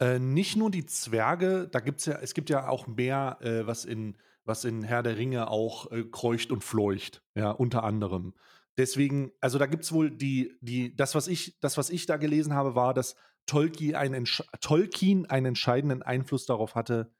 Äh, 0.00 0.18
nicht 0.18 0.56
nur 0.56 0.70
die 0.70 0.86
Zwerge, 0.86 1.68
da 1.70 1.80
gibt's 1.80 2.06
ja, 2.06 2.14
es 2.14 2.32
gibt 2.32 2.48
ja 2.48 2.66
auch 2.66 2.86
mehr, 2.86 3.36
äh, 3.42 3.66
was 3.66 3.84
in, 3.84 4.16
was 4.46 4.64
in 4.64 4.84
Herr 4.84 5.02
der 5.02 5.18
Ringe 5.18 5.50
auch 5.50 5.92
äh, 5.92 6.02
kreucht 6.02 6.50
und 6.50 6.64
fleucht, 6.64 7.22
ja, 7.34 7.50
unter 7.50 7.84
anderem. 7.84 8.32
Deswegen, 8.78 9.32
also 9.42 9.58
da 9.58 9.66
gibt 9.66 9.84
es 9.84 9.92
wohl 9.92 10.10
die, 10.10 10.56
die, 10.62 10.96
das, 10.96 11.14
was 11.14 11.28
ich, 11.28 11.60
das, 11.60 11.76
was 11.76 11.90
ich 11.90 12.06
da 12.06 12.16
gelesen 12.16 12.54
habe, 12.54 12.74
war, 12.74 12.94
dass 12.94 13.16
Tolkien 13.46 13.94
einen, 13.94 14.24
Tolkien 14.60 15.26
einen 15.26 15.46
entscheidenden 15.46 16.02
Einfluss 16.02 16.46
darauf 16.46 16.74
hatte, 16.74 17.12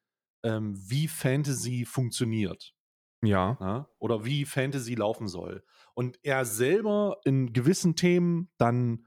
ähm, 0.42 0.74
wie 0.76 1.08
Fantasy 1.08 1.84
funktioniert 1.84 2.74
Ja. 3.22 3.56
ja, 3.60 3.88
oder 3.98 4.24
wie 4.24 4.44
Fantasy 4.44 4.94
laufen 4.94 5.28
soll. 5.28 5.64
Und 5.94 6.18
er 6.22 6.44
selber 6.44 7.18
in 7.24 7.52
gewissen 7.52 7.96
Themen 7.96 8.50
dann 8.58 9.06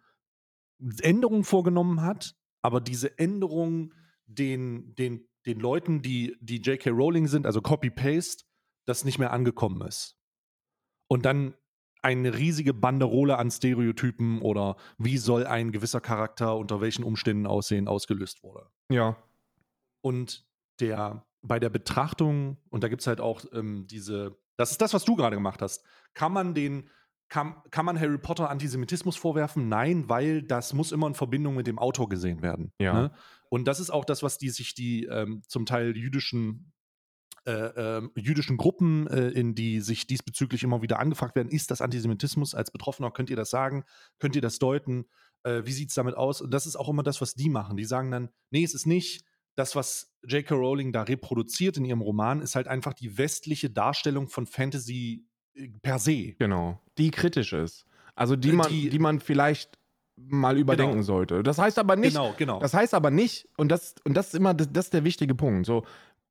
Änderungen 1.01 1.43
vorgenommen 1.43 2.01
hat, 2.01 2.36
aber 2.61 2.82
diese 2.82 3.18
Änderungen 3.18 3.93
den, 4.26 4.93
den, 4.95 5.28
den 5.45 5.59
Leuten, 5.59 6.01
die, 6.01 6.38
die 6.41 6.57
J.K. 6.57 6.89
Rowling 6.91 7.28
sind, 7.28 7.45
also 7.45 7.61
Copy-Paste, 7.61 8.45
das 8.86 9.05
nicht 9.05 9.20
mehr 9.20 9.32
angekommen 9.32 9.82
ist. 9.88 10.18
Und 11.07 11.26
dann 11.26 11.55
eine 12.02 12.38
riesige 12.38 12.74
Banderole 12.74 13.38
an 13.38 13.52
Stereotypen 13.52 14.41
oder 14.41 14.78
wie 14.98 15.18
soll 15.18 15.45
ein 15.45 15.72
gewisser 15.72 16.02
Charakter 16.02 16.56
unter 16.56 16.82
welchen 16.82 17.04
Umständen 17.04 17.48
aussehen, 17.48 17.88
ausgelöst 17.88 18.43
wurde. 18.43 18.68
Ja. 18.89 19.18
Und 20.02 20.45
der 20.80 21.26
bei 21.41 21.60
der 21.60 21.70
Betrachtung, 21.70 22.58
und 22.70 22.84
da 22.84 22.88
gibt 22.88 23.02
es 23.02 23.08
halt 23.08 23.22
auch 23.22 23.41
ähm, 23.54 23.88
diese, 23.88 24.38
das 24.58 24.72
ist 24.72 24.82
das, 24.82 24.93
was 24.93 25.06
du 25.06 25.16
gerade 25.16 25.36
gemacht 25.36 25.62
hast, 25.62 25.84
kann 26.14 26.34
man 26.34 26.54
den, 26.54 26.89
kann, 27.30 27.56
kann 27.72 27.86
man 27.86 28.00
Harry 28.00 28.18
Potter 28.18 28.50
Antisemitismus 28.50 29.18
vorwerfen? 29.18 29.70
Nein, 29.70 30.10
weil 30.10 30.43
das 30.43 30.74
muss 30.74 30.91
immer 30.91 31.08
in 31.08 31.14
Verbindung 31.14 31.56
mit 31.56 31.68
dem 31.68 31.80
Autor 31.80 32.10
gesehen 32.10 32.41
werden. 32.41 32.74
Ja. 32.80 32.93
Ne? 32.93 33.12
Und 33.50 33.68
das 33.68 33.80
ist 33.80 33.89
auch 33.89 34.06
das, 34.06 34.24
was 34.24 34.38
die 34.38 34.50
sich 34.50 34.76
die 34.76 35.06
ähm, 35.06 35.41
zum 35.48 35.66
Teil 35.66 35.95
jüdischen 35.95 36.74
äh, 37.48 37.98
ähm, 37.98 38.12
jüdischen 38.16 38.58
Gruppen, 38.58 39.08
äh, 39.08 39.30
in 39.30 39.56
die 39.56 39.80
sich 39.82 40.06
diesbezüglich 40.06 40.64
immer 40.64 40.82
wieder 40.82 41.00
angefragt 41.00 41.36
werden, 41.36 41.50
ist 41.50 41.72
das 41.72 41.82
Antisemitismus 41.82 42.54
als 42.54 42.72
Betroffener? 42.72 43.10
Könnt 43.12 43.30
ihr 43.30 43.36
das 43.38 43.50
sagen? 43.50 43.84
Könnt 44.20 44.36
ihr 44.36 44.41
das 44.41 44.60
deuten? 44.60 45.06
Äh, 45.43 45.62
wie 45.66 45.72
sieht 45.72 45.89
es 45.89 45.95
damit 45.95 46.16
aus? 46.16 46.41
Und 46.41 46.52
das 46.54 46.66
ist 46.66 46.76
auch 46.76 46.89
immer 46.89 47.04
das, 47.04 47.22
was 47.22 47.34
die 47.36 47.50
machen. 47.50 47.78
Die 47.78 47.86
sagen 47.86 48.12
dann, 48.12 48.30
nee, 48.52 48.64
es 48.64 48.74
ist 48.74 48.86
nicht. 48.86 49.24
Das, 49.56 49.76
was 49.76 50.14
J.K. 50.28 50.54
Rowling 50.54 50.91
da 50.91 51.04
reproduziert 51.04 51.78
in 51.78 51.86
ihrem 51.86 52.02
Roman, 52.02 52.41
ist 52.41 52.56
halt 52.56 52.68
einfach 52.68 52.93
die 52.93 53.18
westliche 53.18 53.70
Darstellung 53.72 54.28
von 54.28 54.45
Fantasy 54.45 55.26
äh, 55.56 55.70
per 55.82 56.00
se. 56.00 56.34
Genau. 56.38 56.82
Die 56.98 57.12
kritisch 57.12 57.54
ist. 57.54 57.86
Also 58.14 58.36
die 58.36 58.50
Äh, 58.50 58.54
man, 58.54 58.70
die- 58.70 58.89
die, 58.89 59.00
man 59.00 59.20
vielleicht 59.20 59.80
mal 60.20 60.58
überdenken 60.58 60.93
Genau. 60.93 61.04
sollte. 61.04 61.43
Das 61.43 61.60
heißt 61.60 61.78
aber 61.78 61.95
nicht, 61.95 62.14
Genau, 62.14 62.34
genau. 62.38 62.60
das 62.60 62.74
heißt 62.74 62.95
aber 62.95 63.12
nicht, 63.12 63.48
und 63.56 63.70
das, 63.70 63.93
und 64.04 64.16
das 64.16 64.30
ist 64.30 64.34
immer 64.34 64.56
das, 64.56 64.68
das 64.72 64.86
ist 64.86 64.93
der 64.95 65.04
wichtige 65.04 65.36
Punkt. 65.36 65.68
So, 65.68 65.86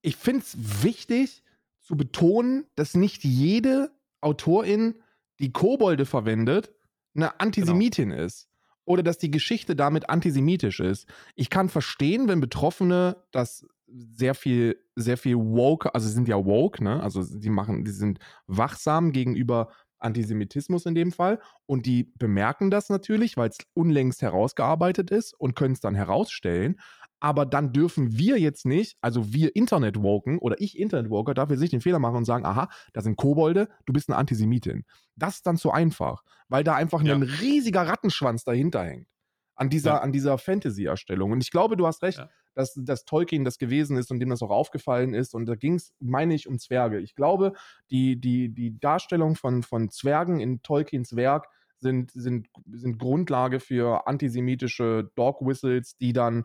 ich 0.07 0.17
finde 0.17 0.43
es 0.43 0.85
wichtig 0.85 1.43
zu 1.81 1.97
betonen, 1.97 2.65
dass 2.77 2.95
nicht 2.95 3.25
jede 3.25 3.91
Autorin, 4.21 4.95
die 5.41 5.53
Kobolde 5.53 6.07
verwendet, 6.07 6.73
eine 7.17 7.41
Antisemitin 7.41 8.13
ist. 8.13 8.49
Oder 8.85 9.03
dass 9.03 9.19
die 9.19 9.33
Geschichte 9.33 9.75
damit 9.75 10.09
antisemitisch 10.09 10.79
ist. 10.79 11.09
Ich 11.35 11.51
kann 11.51 11.69
verstehen, 11.69 12.29
wenn 12.29 12.39
Betroffene 12.39 13.17
das 13.33 13.67
sehr 13.89 14.37
viel, 14.37 14.79
sehr 14.95 15.17
viel 15.17 15.37
woke, 15.37 15.93
also 15.93 16.07
sie 16.07 16.15
sind 16.15 16.29
ja 16.29 16.45
woke, 16.45 16.85
ne? 16.85 17.03
Also 17.03 17.25
die 17.25 17.51
machen, 17.51 17.85
die 17.85 17.91
sind 17.91 18.21
wachsam 18.47 19.11
gegenüber 19.11 19.71
Antisemitismus 19.99 20.87
in 20.87 20.95
dem 20.95 21.11
Fall 21.11 21.41
und 21.67 21.85
die 21.87 22.13
bemerken 22.17 22.71
das 22.71 22.91
natürlich, 22.91 23.37
weil 23.37 23.49
es 23.49 23.59
unlängst 23.75 24.23
herausgearbeitet 24.23 25.11
ist 25.11 25.33
und 25.33 25.57
können 25.57 25.75
es 25.75 25.81
dann 25.81 25.97
herausstellen. 25.97 26.79
Aber 27.27 27.45
dann 27.45 27.73
dürfen 27.73 28.17
wir 28.17 28.39
jetzt 28.39 28.67
nicht, 28.67 28.97
also 29.01 29.33
wir 29.33 29.57
Internet-Woken 29.57 30.39
oder 30.39 30.61
ich 30.61 30.79
Internet-Woker, 30.79 31.35
darf 31.35 31.51
jetzt 31.51 31.59
nicht 31.59 31.73
den 31.73 31.81
Fehler 31.81 31.99
machen 31.99 32.19
und 32.19 32.25
sagen, 32.25 32.47
aha, 32.47 32.69
da 32.93 33.01
sind 33.01 33.17
Kobolde, 33.17 33.69
du 33.85 33.93
bist 33.93 34.09
eine 34.09 34.17
Antisemitin. 34.17 34.85
Das 35.17 35.35
ist 35.35 35.47
dann 35.49 35.57
zu 35.57 35.73
einfach, 35.73 36.23
weil 36.49 36.63
da 36.63 36.77
einfach 36.77 37.03
Ja. 37.03 37.15
ein 37.17 37.25
riesiger 37.25 37.83
Rattenschwanz 37.83 38.45
dahinter 38.45 38.85
hängt. 38.85 39.09
An 39.57 39.71
dieser, 39.71 39.91
Ja. 39.95 39.99
an 40.03 40.13
dieser 40.13 40.39
Fantasy-Erstellung. 40.39 41.33
Und 41.33 41.43
ich 41.43 41.51
glaube, 41.51 41.77
du 41.77 41.85
hast 41.85 42.01
recht, 42.05 42.19
Ja. 42.19 42.29
dass, 42.55 42.75
dass 42.77 43.05
Tolkien 43.05 43.43
das 43.45 43.59
gewesen 43.59 43.97
ist 43.97 44.13
und 44.13 44.21
dem 44.21 44.29
das 44.29 44.41
auch 44.43 44.51
aufgefallen 44.51 45.13
ist. 45.13 45.35
Und 45.35 45.47
da 45.47 45.57
ging 45.57 45.75
es, 45.75 45.93
meine 45.99 46.33
ich, 46.33 46.47
um 46.47 46.61
Zwerge. 46.61 47.01
Ich 47.01 47.17
glaube, 47.17 47.55
die, 47.91 48.21
die, 48.21 48.51
die 48.55 48.79
Darstellung 48.79 49.35
von, 49.35 49.65
von 49.65 49.91
Zwergen 49.91 50.39
in 50.39 50.63
Tolkiens 50.63 51.17
Werk 51.17 51.49
sind, 51.79 52.13
sind, 52.13 52.47
sind 52.71 53.01
Grundlage 53.01 53.59
für 53.59 54.07
antisemitische 54.07 55.11
Dog 55.17 55.41
Whistles, 55.45 55.97
die 55.97 56.13
dann 56.13 56.45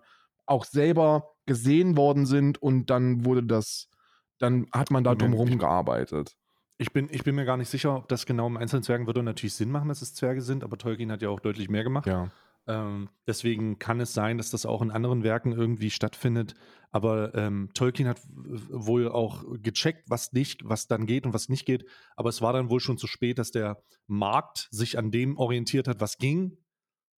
auch 0.52 0.66
selber 0.66 1.30
gesehen 1.46 1.98
worden 1.98 2.26
sind 2.26 2.62
und 2.62 2.90
dann 2.90 3.26
wurde 3.26 3.44
das, 3.44 3.90
dann 4.38 4.68
hat 4.72 4.92
man 4.92 5.04
da 5.04 5.16
drumherum 5.16 5.58
gearbeitet. 5.58 6.36
Ich 6.78 6.92
bin, 6.94 7.10
ich 7.12 7.24
bin 7.24 7.36
mir 7.36 7.46
gar 7.46 7.58
nicht 7.58 7.70
sicher, 7.70 7.96
ob 7.96 8.08
das 8.08 8.26
genau 8.26 8.48
im 8.48 8.58
einzelnen 8.58 8.84
Zwergen 8.84 9.06
würde 9.06 9.24
natürlich 9.24 9.54
Sinn 9.54 9.72
machen, 9.72 9.90
dass 9.90 10.02
es 10.02 10.14
Zwerge 10.14 10.42
sind, 10.42 10.64
aber 10.64 10.78
Tolkien 10.78 11.12
hat 11.12 11.22
ja 11.22 11.30
auch 11.30 11.40
deutlich 11.40 11.70
mehr 11.70 11.84
gemacht. 11.84 12.08
Ja. 12.08 12.30
Ähm, 12.68 13.10
deswegen 13.28 13.80
kann 13.80 14.00
es 14.00 14.14
sein, 14.14 14.38
dass 14.38 14.52
das 14.52 14.66
auch 14.66 14.82
in 14.82 14.92
anderen 14.92 15.24
Werken 15.24 15.52
irgendwie 15.52 15.90
stattfindet. 15.90 16.54
Aber 16.92 17.34
ähm, 17.36 17.70
Tolkien 17.74 18.08
hat 18.08 18.22
wohl 18.28 19.10
auch 19.10 19.44
gecheckt, 19.62 20.10
was 20.10 20.32
nicht, 20.34 20.68
was 20.68 20.88
dann 20.88 21.06
geht 21.06 21.26
und 21.26 21.34
was 21.34 21.50
nicht 21.50 21.66
geht. 21.66 21.86
Aber 22.16 22.30
es 22.30 22.42
war 22.42 22.54
dann 22.54 22.70
wohl 22.70 22.80
schon 22.80 22.98
zu 22.98 23.08
spät, 23.08 23.40
dass 23.40 23.52
der 23.52 23.82
Markt 24.08 24.68
sich 24.72 24.98
an 24.98 25.12
dem 25.12 25.38
orientiert 25.38 25.88
hat, 25.88 26.02
was 26.02 26.18
ging. 26.18 26.58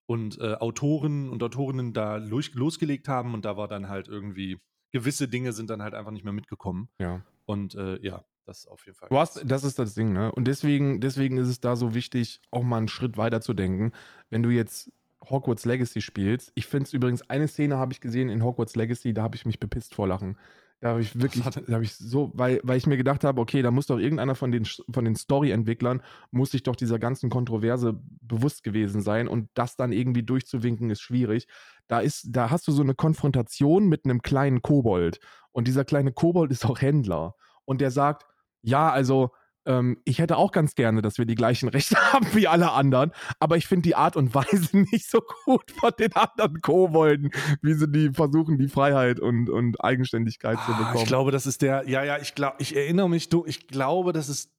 Und 0.05 0.39
äh, 0.39 0.55
Autoren 0.55 1.29
und 1.29 1.41
Autorinnen 1.41 1.93
da 1.93 2.17
los, 2.17 2.53
losgelegt 2.53 3.07
haben 3.07 3.33
und 3.33 3.45
da 3.45 3.55
war 3.55 3.67
dann 3.67 3.87
halt 3.87 4.07
irgendwie, 4.07 4.59
gewisse 4.91 5.27
Dinge 5.27 5.53
sind 5.53 5.69
dann 5.69 5.81
halt 5.81 5.93
einfach 5.93 6.11
nicht 6.11 6.23
mehr 6.23 6.33
mitgekommen. 6.33 6.89
Ja. 6.99 7.21
Und 7.45 7.75
äh, 7.75 7.99
ja, 8.01 8.23
das 8.45 8.67
auf 8.67 8.85
jeden 8.85 8.97
Fall. 8.97 9.09
Du 9.09 9.17
hast, 9.17 9.41
das 9.45 9.63
ist 9.63 9.79
das 9.79 9.93
Ding, 9.93 10.13
ne? 10.13 10.31
Und 10.31 10.45
deswegen, 10.47 10.99
deswegen 10.99 11.37
ist 11.37 11.47
es 11.47 11.61
da 11.61 11.75
so 11.75 11.93
wichtig, 11.93 12.41
auch 12.51 12.63
mal 12.63 12.77
einen 12.77 12.87
Schritt 12.87 13.17
weiter 13.17 13.41
zu 13.41 13.53
denken. 13.53 13.93
Wenn 14.29 14.43
du 14.43 14.49
jetzt 14.49 14.91
Hogwarts 15.29 15.65
Legacy 15.65 16.01
spielst, 16.01 16.51
ich 16.55 16.67
finde 16.67 16.87
es 16.87 16.93
übrigens, 16.93 17.29
eine 17.29 17.47
Szene 17.47 17.77
habe 17.77 17.93
ich 17.93 18.01
gesehen 18.01 18.29
in 18.29 18.43
Hogwarts 18.43 18.75
Legacy, 18.75 19.13
da 19.13 19.23
habe 19.23 19.35
ich 19.35 19.45
mich 19.45 19.59
bepisst 19.59 19.95
vor 19.95 20.07
Lachen. 20.07 20.37
Da 20.83 20.89
habe 20.89 21.01
ich 21.01 21.17
wirklich, 21.17 21.45
da 21.45 21.75
habe 21.75 21.85
ich 21.85 21.95
so, 21.95 22.33
weil, 22.33 22.59
weil 22.61 22.77
ich 22.77 22.87
mir 22.87 22.97
gedacht 22.97 23.23
habe, 23.23 23.39
okay, 23.39 23.61
da 23.61 23.71
muss 23.71 23.87
doch 23.87 23.99
irgendeiner 23.99 24.35
von 24.35 24.51
den, 24.51 24.65
von 24.65 25.05
den 25.05 25.15
Story-Entwicklern, 25.15 26.01
muss 26.31 26.51
sich 26.51 26.61
doch 26.63 26.75
dieser 26.75 26.99
ganzen 26.99 27.29
Kontroverse 27.29 28.01
bewusst 28.19 28.63
gewesen 28.65 28.99
sein 28.99 29.29
und 29.29 29.49
das 29.53 29.77
dann 29.77 29.93
irgendwie 29.93 30.23
durchzuwinken 30.23 30.89
ist 30.89 30.99
schwierig. 30.99 31.47
Da 31.87 32.01
ist, 32.01 32.27
da 32.31 32.49
hast 32.49 32.67
du 32.67 32.73
so 32.73 32.81
eine 32.81 32.95
Konfrontation 32.95 33.87
mit 33.87 34.03
einem 34.03 34.21
kleinen 34.21 34.61
Kobold 34.61 35.21
und 35.53 35.69
dieser 35.69 35.85
kleine 35.85 36.11
Kobold 36.11 36.51
ist 36.51 36.65
auch 36.65 36.81
Händler 36.81 37.35
und 37.63 37.79
der 37.79 37.89
sagt, 37.89 38.25
ja, 38.61 38.91
also 38.91 39.31
ähm, 39.65 39.97
ich 40.05 40.19
hätte 40.19 40.37
auch 40.37 40.51
ganz 40.51 40.75
gerne, 40.75 41.01
dass 41.01 41.17
wir 41.17 41.25
die 41.25 41.35
gleichen 41.35 41.69
Rechte 41.69 41.95
haben 42.13 42.27
wie 42.33 42.47
alle 42.47 42.71
anderen, 42.71 43.11
aber 43.39 43.57
ich 43.57 43.67
finde 43.67 43.83
die 43.83 43.95
Art 43.95 44.15
und 44.15 44.33
Weise 44.35 44.77
nicht 44.91 45.09
so 45.09 45.21
gut 45.45 45.71
von 45.71 45.91
den 45.99 46.13
anderen 46.15 46.61
Kobolden, 46.61 47.31
wie 47.61 47.73
sie 47.73 47.87
die 47.87 48.11
versuchen, 48.13 48.57
die 48.57 48.67
Freiheit 48.67 49.19
und, 49.19 49.49
und 49.49 49.83
Eigenständigkeit 49.83 50.57
zu 50.65 50.71
Ah, 50.73 50.77
bekommen. 50.77 50.97
ich 50.97 51.05
glaube, 51.05 51.31
das 51.31 51.45
ist 51.45 51.61
der, 51.61 51.87
ja, 51.89 52.03
ja, 52.03 52.17
ich 52.19 52.35
glaube, 52.35 52.55
ich 52.59 52.75
erinnere 52.75 53.09
mich, 53.09 53.29
du, 53.29 53.45
ich 53.45 53.67
glaube, 53.67 54.13
das 54.13 54.29
ist, 54.29 54.51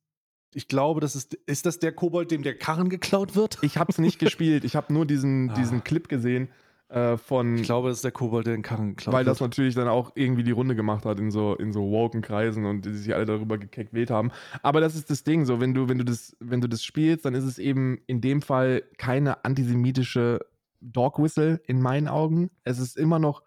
ich 0.54 0.68
glaube, 0.68 1.00
das 1.00 1.16
ist, 1.16 1.34
ist 1.46 1.66
das 1.66 1.78
der 1.80 1.92
Kobold, 1.92 2.30
dem 2.30 2.42
der 2.42 2.56
Karren 2.56 2.88
geklaut 2.88 3.34
wird? 3.34 3.58
Ich 3.62 3.76
habe 3.76 3.90
es 3.90 3.98
nicht 3.98 4.18
gespielt, 4.20 4.64
ich 4.64 4.76
habe 4.76 4.92
nur 4.92 5.04
diesen, 5.06 5.50
Ah. 5.50 5.54
diesen 5.54 5.82
Clip 5.84 6.08
gesehen 6.08 6.48
äh, 6.88 7.16
von, 7.16 7.56
Ich 7.56 7.62
glaube, 7.62 7.88
das 7.88 7.98
ist 7.98 8.04
der 8.04 8.12
Kobold, 8.12 8.46
der 8.46 8.54
den 8.54 8.62
Karren 8.62 8.90
geklaut 8.90 9.14
weil 9.14 9.24
das 9.24 9.40
natürlich 9.40 9.74
dann 9.74 9.88
auch 9.88 10.12
irgendwie 10.14 10.42
die 10.42 10.50
Runde 10.50 10.76
gemacht 10.76 11.04
hat 11.04 11.18
in 11.18 11.30
so, 11.30 11.54
in 11.54 11.72
so 11.72 11.90
woken 11.90 12.22
Kreisen 12.22 12.66
und 12.66 12.84
die 12.84 12.92
sich 12.92 13.14
alle 13.14 13.24
darüber 13.24 13.58
gekeckt 13.58 14.10
haben. 14.10 14.30
Aber 14.62 14.80
das 14.80 14.94
ist 14.94 15.10
das 15.10 15.24
Ding, 15.24 15.44
so 15.44 15.60
wenn 15.60 15.74
du, 15.74 15.88
wenn 15.88 15.98
du 15.98 16.04
das, 16.04 16.36
wenn 16.40 16.60
du 16.60 16.68
das 16.68 16.84
spielst, 16.84 17.24
dann 17.24 17.34
ist 17.34 17.44
es 17.44 17.58
eben 17.58 17.98
in 18.06 18.20
dem 18.20 18.42
Fall 18.42 18.82
keine 18.98 19.44
antisemitische 19.44 20.40
Dog 20.80 21.18
Whistle 21.18 21.60
in 21.66 21.80
meinen 21.80 22.08
Augen. 22.08 22.50
Es 22.64 22.78
ist 22.78 22.96
immer 22.96 23.18
noch, 23.18 23.42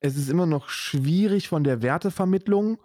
es 0.00 0.16
ist 0.16 0.28
immer 0.28 0.46
noch 0.46 0.68
schwierig 0.68 1.48
von 1.48 1.64
der 1.64 1.80
Wertevermittlung, 1.80 2.78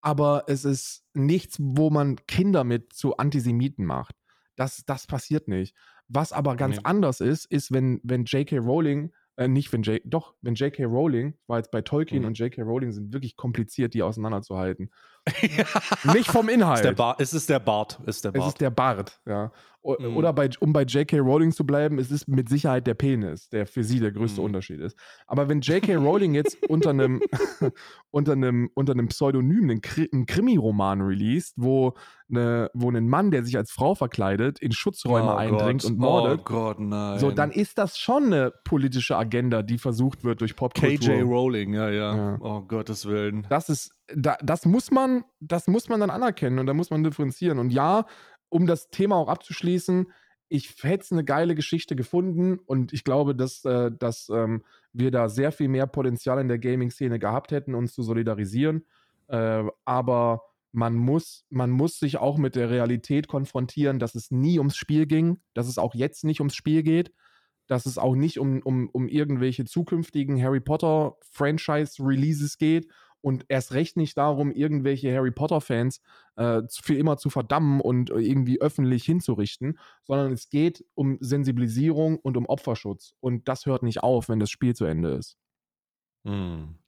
aber 0.00 0.44
es 0.48 0.64
ist 0.64 1.04
nichts, 1.14 1.56
wo 1.60 1.90
man 1.90 2.16
Kinder 2.26 2.64
mit 2.64 2.92
zu 2.92 3.16
Antisemiten 3.16 3.84
macht. 3.84 4.16
Das, 4.56 4.84
das 4.86 5.06
passiert 5.06 5.48
nicht. 5.48 5.74
Was 6.08 6.32
aber 6.32 6.56
ganz 6.56 6.76
Nee. 6.76 6.82
anders 6.84 7.20
ist, 7.20 7.44
ist, 7.50 7.72
wenn, 7.72 8.00
wenn 8.04 8.24
J.K. 8.24 8.58
Rowling, 8.58 9.12
äh, 9.36 9.48
nicht 9.48 9.72
wenn 9.72 9.82
J, 9.82 10.00
doch, 10.04 10.34
wenn 10.40 10.54
J.K. 10.54 10.84
Rowling, 10.84 11.34
war 11.46 11.58
jetzt 11.58 11.70
bei 11.70 11.82
Tolkien 11.82 12.22
Mhm. 12.22 12.28
und 12.28 12.38
J.K. 12.38 12.62
Rowling 12.62 12.92
sind 12.92 13.12
wirklich 13.12 13.36
kompliziert, 13.36 13.92
die 13.94 14.02
auseinanderzuhalten. 14.02 14.90
Nicht 16.14 16.30
vom 16.30 16.48
Inhalt. 16.48 16.78
Ist 16.78 16.84
der 16.84 16.92
Bart, 16.92 17.20
es 17.20 17.32
ist 17.32 17.48
der 17.48 17.58
Bart, 17.58 17.98
ist 18.06 18.24
der 18.24 18.32
Es 18.32 18.38
Bart. 18.38 18.48
ist 18.48 18.60
der 18.60 18.70
Bart, 18.70 19.20
ja. 19.26 19.50
Mhm. 20.00 20.16
Oder 20.16 20.32
bei, 20.32 20.50
um 20.58 20.72
bei 20.72 20.82
J.K. 20.82 21.18
Rowling 21.20 21.52
zu 21.52 21.64
bleiben, 21.64 22.00
es 22.00 22.10
ist 22.10 22.26
mit 22.26 22.48
Sicherheit 22.48 22.88
der 22.88 22.94
Penis, 22.94 23.48
der 23.50 23.68
für 23.68 23.84
sie 23.84 24.00
der 24.00 24.10
größte 24.10 24.40
Mhm. 24.40 24.46
Unterschied 24.46 24.80
ist. 24.80 24.98
Aber 25.28 25.48
wenn 25.48 25.60
J.K. 25.60 25.94
Rowling 25.94 26.34
jetzt 26.34 26.56
unter 26.68 26.90
einem, 26.90 27.20
unter 28.10 28.32
einem, 28.32 28.68
unter 28.74 28.94
einem 28.94 29.06
Pseudonym 29.08 29.70
einen, 29.70 29.80
Kri 29.82 30.08
einen 30.12 30.26
Krimi-Roman 30.26 31.02
released, 31.02 31.54
wo, 31.56 31.94
eine, 32.28 32.68
wo 32.74 32.90
ein 32.90 33.08
Mann, 33.08 33.30
der 33.30 33.44
sich 33.44 33.56
als 33.56 33.70
Frau 33.70 33.94
verkleidet, 33.94 34.58
in 34.58 34.72
Schutzräume 34.72 35.32
Oh 35.32 35.36
eindringt 35.36 35.82
Gott. 35.82 35.90
und 35.92 35.98
mordet, 35.98 36.40
Oh 36.40 36.44
Gott, 36.44 36.80
nein. 36.80 37.20
so, 37.20 37.30
dann 37.30 37.52
ist 37.52 37.78
das 37.78 37.96
schon 37.96 38.24
eine 38.24 38.52
politische 38.64 39.16
Agenda, 39.16 39.62
die 39.62 39.78
versucht 39.78 40.24
wird 40.24 40.40
durch 40.40 40.56
Popkultur. 40.56 41.14
KJ 41.14 41.20
Rowling, 41.22 41.74
ja, 41.74 41.90
ja, 41.90 42.16
Ja. 42.16 42.38
Oh 42.40 42.62
Gottes 42.62 43.06
Willen. 43.06 43.46
Das 43.50 43.68
ist, 43.68 43.92
da, 44.14 44.36
das 44.42 44.64
muss 44.64 44.90
man, 44.90 45.24
das 45.40 45.66
muss 45.66 45.88
man 45.88 46.00
dann 46.00 46.10
anerkennen 46.10 46.58
und 46.58 46.66
da 46.66 46.74
muss 46.74 46.90
man 46.90 47.02
differenzieren. 47.02 47.58
Und 47.58 47.70
ja, 47.70 48.06
um 48.48 48.66
das 48.66 48.90
Thema 48.90 49.16
auch 49.16 49.28
abzuschließen, 49.28 50.06
ich 50.48 50.76
hätte 50.82 51.12
eine 51.12 51.24
geile 51.24 51.54
Geschichte 51.54 51.96
gefunden 51.96 52.58
und 52.58 52.92
ich 52.92 53.02
glaube, 53.02 53.34
dass, 53.34 53.64
äh, 53.64 53.90
dass 53.90 54.28
ähm, 54.28 54.62
wir 54.92 55.10
da 55.10 55.28
sehr 55.28 55.50
viel 55.50 55.68
mehr 55.68 55.86
Potenzial 55.88 56.40
in 56.40 56.48
der 56.48 56.58
Gaming-Szene 56.58 57.18
gehabt 57.18 57.50
hätten, 57.50 57.74
uns 57.74 57.94
zu 57.94 58.02
solidarisieren. 58.02 58.84
Äh, 59.26 59.64
aber 59.84 60.42
man 60.70 60.94
muss, 60.94 61.44
man 61.50 61.70
muss 61.70 61.98
sich 61.98 62.18
auch 62.18 62.38
mit 62.38 62.54
der 62.54 62.70
Realität 62.70 63.26
konfrontieren, 63.26 63.98
dass 63.98 64.14
es 64.14 64.30
nie 64.30 64.58
ums 64.58 64.76
Spiel 64.76 65.06
ging, 65.06 65.40
dass 65.54 65.66
es 65.66 65.78
auch 65.78 65.94
jetzt 65.94 66.22
nicht 66.22 66.40
ums 66.40 66.54
Spiel 66.54 66.84
geht, 66.84 67.12
dass 67.66 67.86
es 67.86 67.98
auch 67.98 68.14
nicht 68.14 68.38
um, 68.38 68.60
um, 68.62 68.88
um 68.90 69.08
irgendwelche 69.08 69.64
zukünftigen 69.64 70.40
Harry 70.40 70.60
Potter 70.60 71.16
Franchise-Releases 71.32 72.58
geht 72.58 72.88
und 73.26 73.44
erst 73.48 73.72
recht 73.72 73.96
nicht 73.96 74.16
darum, 74.16 74.52
irgendwelche 74.52 75.12
Harry 75.12 75.32
Potter-Fans 75.32 76.00
äh, 76.36 76.62
für 76.70 76.94
immer 76.94 77.16
zu 77.16 77.28
verdammen 77.28 77.80
und 77.80 78.10
irgendwie 78.10 78.60
öffentlich 78.60 79.02
hinzurichten, 79.02 79.80
sondern 80.04 80.30
es 80.30 80.48
geht 80.48 80.84
um 80.94 81.18
Sensibilisierung 81.18 82.20
und 82.20 82.36
um 82.36 82.46
Opferschutz. 82.46 83.14
Und 83.18 83.48
das 83.48 83.66
hört 83.66 83.82
nicht 83.82 84.04
auf, 84.04 84.28
wenn 84.28 84.38
das 84.38 84.50
Spiel 84.50 84.76
zu 84.76 84.84
Ende 84.84 85.10
ist. 85.14 85.36
Hm. 86.24 86.78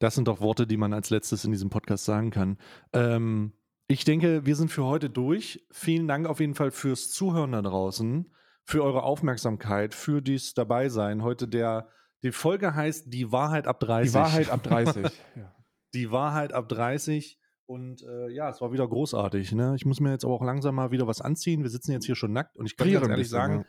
Das 0.00 0.16
sind 0.16 0.26
doch 0.26 0.40
Worte, 0.40 0.66
die 0.66 0.76
man 0.76 0.92
als 0.92 1.10
letztes 1.10 1.44
in 1.44 1.52
diesem 1.52 1.70
Podcast 1.70 2.06
sagen 2.06 2.32
kann. 2.32 2.58
Ähm, 2.92 3.52
ich 3.86 4.04
denke, 4.04 4.44
wir 4.44 4.56
sind 4.56 4.72
für 4.72 4.84
heute 4.84 5.10
durch. 5.10 5.64
Vielen 5.70 6.08
Dank 6.08 6.26
auf 6.26 6.40
jeden 6.40 6.56
Fall 6.56 6.72
fürs 6.72 7.12
Zuhören 7.12 7.52
da 7.52 7.62
draußen, 7.62 8.34
für 8.64 8.82
eure 8.82 9.04
Aufmerksamkeit, 9.04 9.94
für 9.94 10.22
dies 10.22 10.54
Dabeisein. 10.54 11.22
Heute 11.22 11.46
der, 11.46 11.86
die 12.22 12.32
Folge 12.32 12.74
heißt 12.74 13.12
Die 13.12 13.32
Wahrheit 13.32 13.66
ab 13.66 13.80
30. 13.80 14.12
Die 14.12 14.14
Wahrheit 14.18 14.50
ab 14.50 14.62
30. 14.62 15.04
ja. 15.36 15.54
Die 15.94 16.10
Wahrheit 16.10 16.52
ab 16.52 16.68
30. 16.68 17.38
Und 17.66 18.02
äh, 18.02 18.28
ja, 18.30 18.50
es 18.50 18.60
war 18.60 18.72
wieder 18.72 18.86
großartig. 18.86 19.52
Ne? 19.52 19.74
Ich 19.76 19.86
muss 19.86 20.00
mir 20.00 20.10
jetzt 20.10 20.24
aber 20.24 20.34
auch 20.34 20.42
langsam 20.42 20.74
mal 20.74 20.90
wieder 20.90 21.06
was 21.06 21.20
anziehen. 21.20 21.62
Wir 21.62 21.70
sitzen 21.70 21.92
jetzt 21.92 22.04
hier 22.04 22.16
schon 22.16 22.32
nackt 22.32 22.56
und 22.56 22.66
ich 22.66 22.76
kann 22.76 22.86
Frieren 22.86 23.02
ganz 23.02 23.12
ehrlich 23.12 23.28
sagen, 23.30 23.60
ja. 23.60 23.64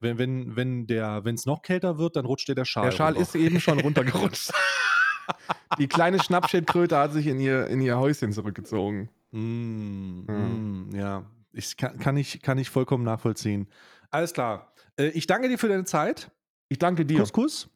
wenn, 0.00 0.18
wenn, 0.18 0.56
wenn 0.56 0.86
der, 0.86 1.24
wenn 1.24 1.34
es 1.34 1.44
noch 1.44 1.62
kälter 1.62 1.98
wird, 1.98 2.16
dann 2.16 2.24
rutscht 2.24 2.48
dir 2.48 2.54
der 2.54 2.64
Schal. 2.64 2.84
Der 2.84 2.92
Schal 2.92 3.12
rüber. 3.12 3.22
ist 3.22 3.34
eben 3.34 3.60
schon 3.60 3.80
runtergerutscht. 3.80 4.52
Die 5.78 5.88
kleine 5.88 6.22
Schnappschildkröte 6.22 6.96
hat 6.96 7.12
sich 7.12 7.26
in 7.26 7.40
ihr, 7.40 7.66
in 7.66 7.80
ihr 7.80 7.98
Häuschen 7.98 8.32
zurückgezogen. 8.32 9.10
Mm, 9.32 10.24
Ja. 10.28 10.34
mm, 10.34 10.90
ja. 10.94 11.30
Ich 11.52 11.76
kann, 11.76 11.98
kann, 11.98 12.16
ich, 12.16 12.42
kann 12.42 12.58
ich 12.58 12.68
vollkommen 12.70 13.04
nachvollziehen. 13.04 13.68
Alles 14.10 14.32
klar. 14.32 14.72
Äh, 14.96 15.08
ich 15.08 15.26
danke 15.26 15.48
dir 15.48 15.58
für 15.58 15.68
deine 15.68 15.84
Zeit. 15.84 16.30
Ich 16.68 16.78
danke 16.78 17.04
dir. 17.04 17.20
Kuss, 17.20 17.32
Kuss. 17.32 17.70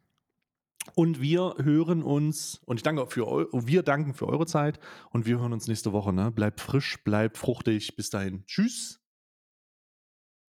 Und 0.95 1.21
wir 1.21 1.55
hören 1.59 2.03
uns, 2.03 2.61
und 2.65 2.77
ich 2.77 2.83
danke 2.83 3.07
für 3.07 3.27
wir 3.53 3.83
danken 3.83 4.15
für 4.15 4.29
eure 4.29 4.47
Zeit 4.47 4.79
und 5.11 5.27
wir 5.27 5.39
hören 5.39 5.53
uns 5.53 5.69
nächste 5.69 5.93
Woche. 5.93 6.13
Ne? 6.13 6.31
Bleibt 6.31 6.61
frisch, 6.61 7.03
bleibt 7.05 7.39
fruchtig. 7.39 7.97
Bis 7.97 8.11
dahin. 8.11 8.45
Tschüss. 8.47 9.01